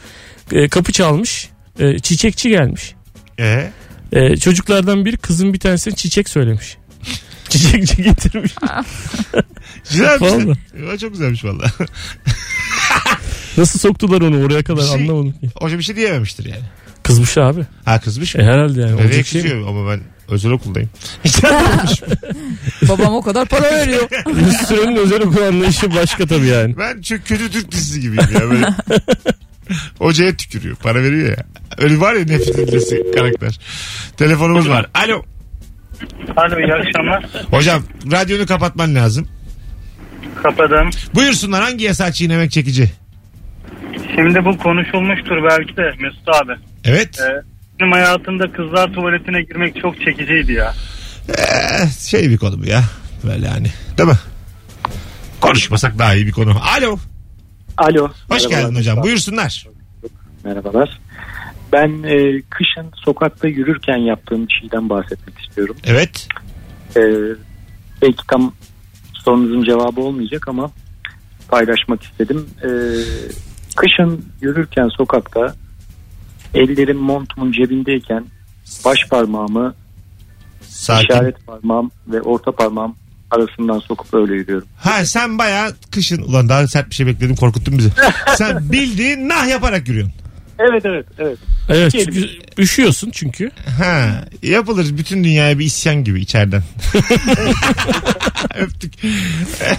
E, 0.52 0.68
kapı 0.68 0.92
çalmış. 0.92 1.48
E, 1.78 1.98
çiçekçi 1.98 2.48
gelmiş. 2.48 2.94
Ee? 3.40 3.70
E, 4.12 4.36
çocuklardan 4.36 5.04
biri 5.04 5.16
kızın 5.16 5.52
bir 5.54 5.58
tanesine 5.58 5.94
çiçek 5.94 6.28
söylemiş. 6.28 6.76
Çiçekçi 7.48 8.02
getirmiş. 8.02 8.52
Güzelmiş. 9.90 10.22
Vallahi. 10.32 10.58
Ya, 10.90 10.98
çok 10.98 11.12
güzelmiş 11.12 11.44
valla. 11.44 11.64
Nasıl 13.56 13.78
soktular 13.78 14.20
onu 14.20 14.44
oraya 14.44 14.62
kadar 14.62 14.82
Bir 14.82 14.88
şey- 14.88 14.94
anlamadım 15.02 15.32
ki. 15.32 15.50
Hoca 15.56 15.78
bir 15.78 15.82
şey 15.82 15.96
diyememiştir 15.96 16.44
yani. 16.44 16.62
Kızmış 17.02 17.38
abi. 17.38 17.66
Ha 17.84 18.00
kızmış 18.00 18.34
mı? 18.34 18.42
E, 18.42 18.44
herhalde 18.44 18.80
yani. 18.80 18.92
Nereye 18.96 19.06
Olacak 19.06 19.26
şey 19.26 19.42
mi? 19.42 19.48
kızıyor 19.48 19.68
ama 19.68 19.90
ben 19.90 20.00
özel 20.28 20.50
okuldayım. 20.52 20.90
Babam 22.88 23.14
o 23.14 23.22
kadar 23.22 23.48
para 23.48 23.62
veriyor. 23.76 24.08
Mesut 24.34 24.68
Süren'in 24.68 24.96
özel 24.96 25.22
okul 25.22 25.42
anlayışı 25.42 25.94
başka 25.94 26.26
tabii 26.26 26.46
yani. 26.46 26.78
Ben 26.78 27.00
çok 27.02 27.26
kötü 27.26 27.50
Türk 27.50 27.72
dizisi 27.72 28.00
gibiyim 28.00 28.28
ya 28.34 28.50
böyle. 28.50 28.66
Hocaya 29.98 30.36
tükürüyor. 30.36 30.76
Para 30.76 31.02
veriyor 31.02 31.28
ya. 31.28 31.44
Öyle 31.78 32.00
var 32.00 32.14
ya 32.14 32.24
nefret 32.24 32.58
edilesi 32.58 33.02
karakter. 33.14 33.60
Telefonumuz 34.16 34.68
var. 34.68 34.86
Alo. 34.94 35.22
Alo 36.36 36.58
iyi 36.58 36.74
akşamlar. 36.74 37.24
Hocam 37.50 37.82
radyonu 38.12 38.46
kapatman 38.46 38.94
lazım. 38.94 39.28
Kapadım. 40.42 40.90
Buyursunlar 41.14 41.62
hangi 41.62 41.84
yasağı 41.84 42.12
çiğnemek 42.12 42.50
çekici? 42.50 42.90
Şimdi 44.16 44.44
bu 44.44 44.58
konuşulmuştur 44.58 45.36
belki 45.50 45.76
de 45.76 45.82
Mesut 46.00 46.28
abi. 46.28 46.52
Evet. 46.84 47.20
Ee, 47.20 47.42
benim 47.80 47.92
hayatımda 47.92 48.52
kızlar 48.52 48.92
tuvaletine 48.92 49.42
girmek 49.42 49.80
çok 49.82 50.00
çekiciydi 50.00 50.52
ya. 50.52 50.74
Ee, 51.28 51.88
şey 52.08 52.30
bir 52.30 52.36
konu 52.36 52.62
bu 52.62 52.66
ya. 52.66 52.82
Böyle 53.24 53.46
yani. 53.46 53.66
Değil 53.98 54.08
mi? 54.08 54.18
Konuşmasak 55.40 55.98
daha 55.98 56.14
iyi 56.14 56.26
bir 56.26 56.32
konu. 56.32 56.56
Alo. 56.78 56.98
Alo. 57.78 58.08
Hoş 58.08 58.42
Merhabalar. 58.44 58.60
geldin 58.62 58.76
hocam. 58.76 59.02
Buyursunlar. 59.02 59.66
Merhabalar. 60.44 61.00
Ben 61.72 62.02
e, 62.02 62.42
kışın 62.50 62.90
sokakta 63.04 63.48
yürürken 63.48 63.96
yaptığım 63.96 64.48
bir 64.48 64.52
şeyden 64.60 64.88
bahsetmek 64.88 65.38
istiyorum. 65.38 65.76
Evet. 65.84 66.28
E, 66.96 67.00
belki 68.02 68.26
tam 68.30 68.52
sorunuzun 69.14 69.64
cevabı 69.64 70.00
olmayacak 70.00 70.48
ama 70.48 70.70
paylaşmak 71.48 72.02
istedim. 72.02 72.46
E, 72.62 72.68
kışın 73.76 74.24
yürürken 74.40 74.88
sokakta 74.88 75.54
ellerim 76.54 76.98
montumun 76.98 77.52
cebindeyken 77.52 78.24
baş 78.84 78.98
parmağımı 79.10 79.74
Sakin. 80.62 81.04
işaret 81.04 81.46
parmağım 81.46 81.90
ve 82.08 82.20
orta 82.22 82.52
parmağım 82.52 82.96
arasından 83.32 83.78
sokup 83.78 84.14
öyle 84.14 84.34
yürüyorum. 84.34 84.68
Ha 84.76 85.04
sen 85.04 85.38
bayağı 85.38 85.74
kışın 85.90 86.22
ulan 86.22 86.48
daha 86.48 86.68
sert 86.68 86.90
bir 86.90 86.94
şey 86.94 87.06
bekledim 87.06 87.36
korkuttun 87.36 87.78
bizi. 87.78 87.90
sen 88.36 88.72
bildiğin 88.72 89.28
nah 89.28 89.48
yaparak 89.48 89.88
yürüyorsun. 89.88 90.14
Evet 90.58 90.86
evet 90.86 91.06
evet. 91.18 91.38
Evet 91.68 91.92
çünkü 91.92 92.28
üşüyorsun 92.58 93.10
çünkü. 93.10 93.50
Ha 93.78 94.24
yapılır 94.42 94.98
bütün 94.98 95.24
dünyaya 95.24 95.58
bir 95.58 95.64
isyan 95.64 96.04
gibi 96.04 96.20
içeriden. 96.20 96.62
Öptük. 98.54 98.92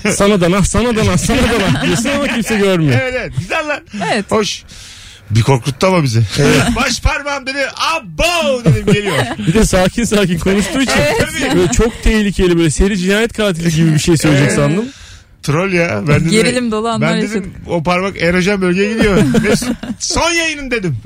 Sana 0.10 0.41
da 0.41 0.51
nah 0.51 0.64
sana 0.64 0.95
da 0.95 1.06
nah 1.06 1.18
sana 1.18 1.38
da 1.38 1.60
nah 1.60 1.86
diyorsun 1.86 2.10
ama 2.10 2.28
kimse 2.28 2.58
görmüyor. 2.58 2.99
Evet 3.01 3.14
evet 3.18 3.34
güzel 3.38 3.68
lan. 3.68 3.80
Evet. 4.14 4.32
Hoş. 4.32 4.64
Bir 5.30 5.41
korkuttu 5.41 5.88
ama 5.88 6.03
bizi. 6.03 6.21
Baş 6.76 7.01
parmağım 7.01 7.47
dedi. 7.47 7.57
Abo 7.95 8.65
dedim 8.65 8.93
geliyor. 8.93 9.15
Bir 9.47 9.53
de 9.53 9.65
sakin 9.65 10.03
sakin 10.03 10.39
konuştuğu 10.39 10.82
için 10.82 10.93
Tabii. 11.19 11.59
böyle 11.59 11.71
çok 11.71 12.03
tehlikeli 12.03 12.57
böyle 12.57 12.69
seri 12.69 12.97
cinayet 12.97 13.34
katili 13.34 13.71
gibi 13.76 13.93
bir 13.93 13.99
şey 13.99 14.17
söyleyecek 14.17 14.47
Evet. 14.47 14.57
sandım. 14.59 14.86
Troll 15.43 15.74
ya. 15.74 16.01
Ben 16.07 16.19
dedim, 16.19 16.32
Gerilim 16.32 16.71
dolu 16.71 16.88
anlar 16.88 17.09
Ben 17.09 17.17
dedim 17.21 17.28
yaşadım. 17.30 17.53
o 17.67 17.84
parmak 17.84 18.21
erojen 18.21 18.61
bölgeye 18.61 18.93
gidiyor. 18.93 19.17
Mesut 19.43 19.76
son 19.99 20.32
yayının 20.32 20.71
dedim. 20.71 20.97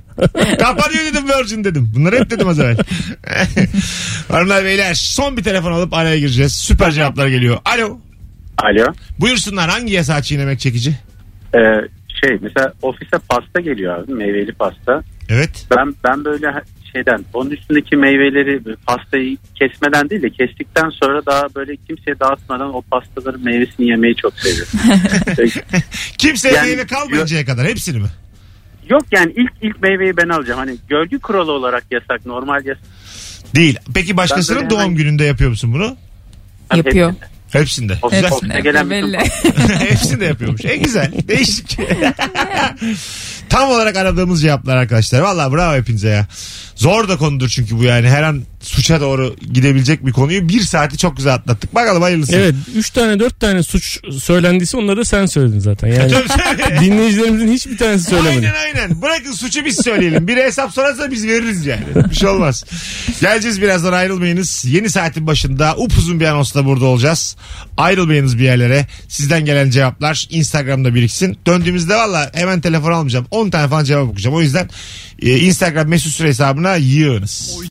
Kapanıyor 0.60 1.04
dedim 1.06 1.24
Virgin 1.30 1.64
dedim. 1.64 1.92
Bunları 1.96 2.20
hep 2.20 2.30
dedim 2.30 2.48
az 2.48 2.60
evvel. 2.60 2.78
Hanımlar 4.32 4.66
beyler 4.66 4.94
son 4.94 5.38
bir 5.38 5.44
telefon 5.44 5.72
alıp 5.72 5.94
araya 5.94 6.20
gireceğiz. 6.20 6.56
Süper 6.56 6.92
cevaplar 6.92 7.28
geliyor. 7.28 7.58
Alo. 7.66 8.00
Alo. 8.58 8.94
Buyursunlar 9.20 9.70
hangi 9.70 9.94
yasağı 9.94 10.22
çiğnemek 10.22 10.60
çekici? 10.60 10.98
Ee, 11.56 11.58
şey 12.26 12.38
mesela 12.42 12.74
ofise 12.82 13.18
pasta 13.30 13.60
geliyor 13.62 13.98
abi 14.04 14.14
meyveli 14.14 14.52
pasta. 14.52 15.04
Evet. 15.30 15.66
Ben 15.78 15.96
ben 16.04 16.26
böyle 16.26 16.54
şeyden 16.94 17.26
onun 17.34 17.50
üstündeki 17.50 17.96
meyveleri 17.96 18.76
pastayı 18.88 19.38
kesmeden 19.56 20.10
değil 20.10 20.22
de 20.22 20.30
kestikten 20.30 20.90
sonra 20.90 21.26
daha 21.26 21.56
böyle 21.56 21.76
kimseye 21.76 22.20
dağıtmadan 22.20 22.74
o 22.76 22.82
pastaların 22.82 23.44
meyvesini 23.44 23.90
yemeyi 23.90 24.16
çok 24.16 24.34
seviyorum. 24.40 25.02
Kimseye 26.18 26.54
Yani- 26.56 26.68
meyve 26.70 26.88
kalmayıncaya 26.88 27.46
kadar 27.46 27.68
hepsini 27.68 27.98
mi? 28.00 28.08
Yok 28.90 29.04
yani 29.12 29.34
ilk 29.36 29.52
ilk 29.62 29.82
meyveyi 29.82 30.18
ben 30.18 30.30
alacağım. 30.30 30.60
Hani 30.60 30.76
gölge 30.90 31.18
kuralı 31.18 31.52
olarak 31.52 31.84
yasak 31.92 32.26
normal 32.26 32.66
yasak. 32.66 32.84
Değil. 33.56 33.78
Peki 33.94 34.18
başkasının 34.18 34.70
doğum 34.70 34.82
hemen- 34.82 34.96
gününde 34.96 35.24
yapıyor 35.24 35.50
musun 35.50 35.74
bunu? 35.74 35.98
Yapıyor. 36.76 37.10
Hepsinde. 37.10 37.37
Ofis- 38.02 38.10
Güzel. 38.16 38.32
ofise 38.32 38.36
Hepsine 38.36 38.60
gelen 38.62 38.90
belli. 38.90 39.18
bütün 39.46 39.68
Hepsini 39.80 40.20
de 40.20 40.26
yapıyormuş. 40.26 40.66
E 40.66 40.76
güzel. 40.78 41.12
Değişik. 41.28 41.78
Tam 43.50 43.70
olarak 43.70 43.96
aradığımız 43.98 44.42
cevaplar 44.42 44.78
arkadaşlar. 44.78 45.20
Valla 45.22 45.52
bravo 45.54 45.76
hepinize 45.76 46.10
ya. 46.10 46.28
Zor 46.76 47.10
da 47.10 47.18
konudur 47.18 47.50
çünkü 47.50 47.78
bu 47.78 47.84
yani. 47.84 48.10
Her 48.10 48.24
an 48.24 48.44
suça 48.68 49.02
doğru 49.02 49.36
gidebilecek 49.54 50.06
bir 50.06 50.12
konuyu 50.12 50.50
bir 50.50 50.62
saati 50.62 50.98
çok 50.98 51.18
güzel 51.18 51.34
atlattık. 51.34 51.76
Bakalım 51.76 52.02
hayırlısı. 52.02 52.36
Evet 52.36 52.56
3 52.76 52.90
tane 52.90 53.20
4 53.20 53.40
tane 53.40 53.64
suç 53.64 54.00
söylendiyse 54.22 54.78
onları 54.78 54.98
da 54.98 55.06
sen 55.06 55.26
söyledin 55.26 55.60
zaten. 55.60 55.88
Yani 55.88 56.14
dinleyicilerimizin 56.82 57.52
hiçbir 57.52 57.78
tanesi 57.78 58.10
söylemedi. 58.10 58.36
Aynen 58.36 58.54
aynen. 58.54 59.02
Bırakın 59.02 59.32
suçu 59.32 59.66
biz 59.66 59.76
söyleyelim. 59.84 60.28
Biri 60.28 60.44
hesap 60.44 60.74
sorarsa 60.74 61.12
biz 61.12 61.28
veririz 61.28 61.66
yani. 61.66 61.84
Bir 62.10 62.16
şey 62.16 62.30
olmaz. 62.30 62.66
Geleceğiz 63.22 63.62
birazdan 63.62 63.94
ayrılmayınız. 63.94 64.66
Yeni 64.68 64.90
saatin 64.90 65.28
başında 65.28 65.76
upuzun 65.78 66.20
bir 66.20 66.26
anonsla 66.26 66.66
burada 66.66 66.86
olacağız. 66.86 67.36
Ayrılmayınız 67.78 68.38
bir 68.38 68.44
yerlere. 68.44 68.88
Sizden 69.08 69.46
gelen 69.46 69.70
cevaplar 69.70 70.28
Instagram'da 70.30 70.96
biriksin. 70.96 71.38
Döndüğümüzde 71.48 71.96
valla 71.96 72.32
hemen 72.34 72.62
telefon 72.62 72.92
almayacağım. 72.92 73.28
10 73.32 73.50
tane 73.50 73.68
falan 73.68 73.84
cevap 73.84 74.04
okuyacağım. 74.04 74.36
O 74.36 74.42
yüzden 74.42 74.70
e, 75.22 75.38
Instagram 75.38 75.88
mesut 75.88 76.12
süre 76.12 76.28
hesabına 76.28 76.76
yığınız. 76.76 77.58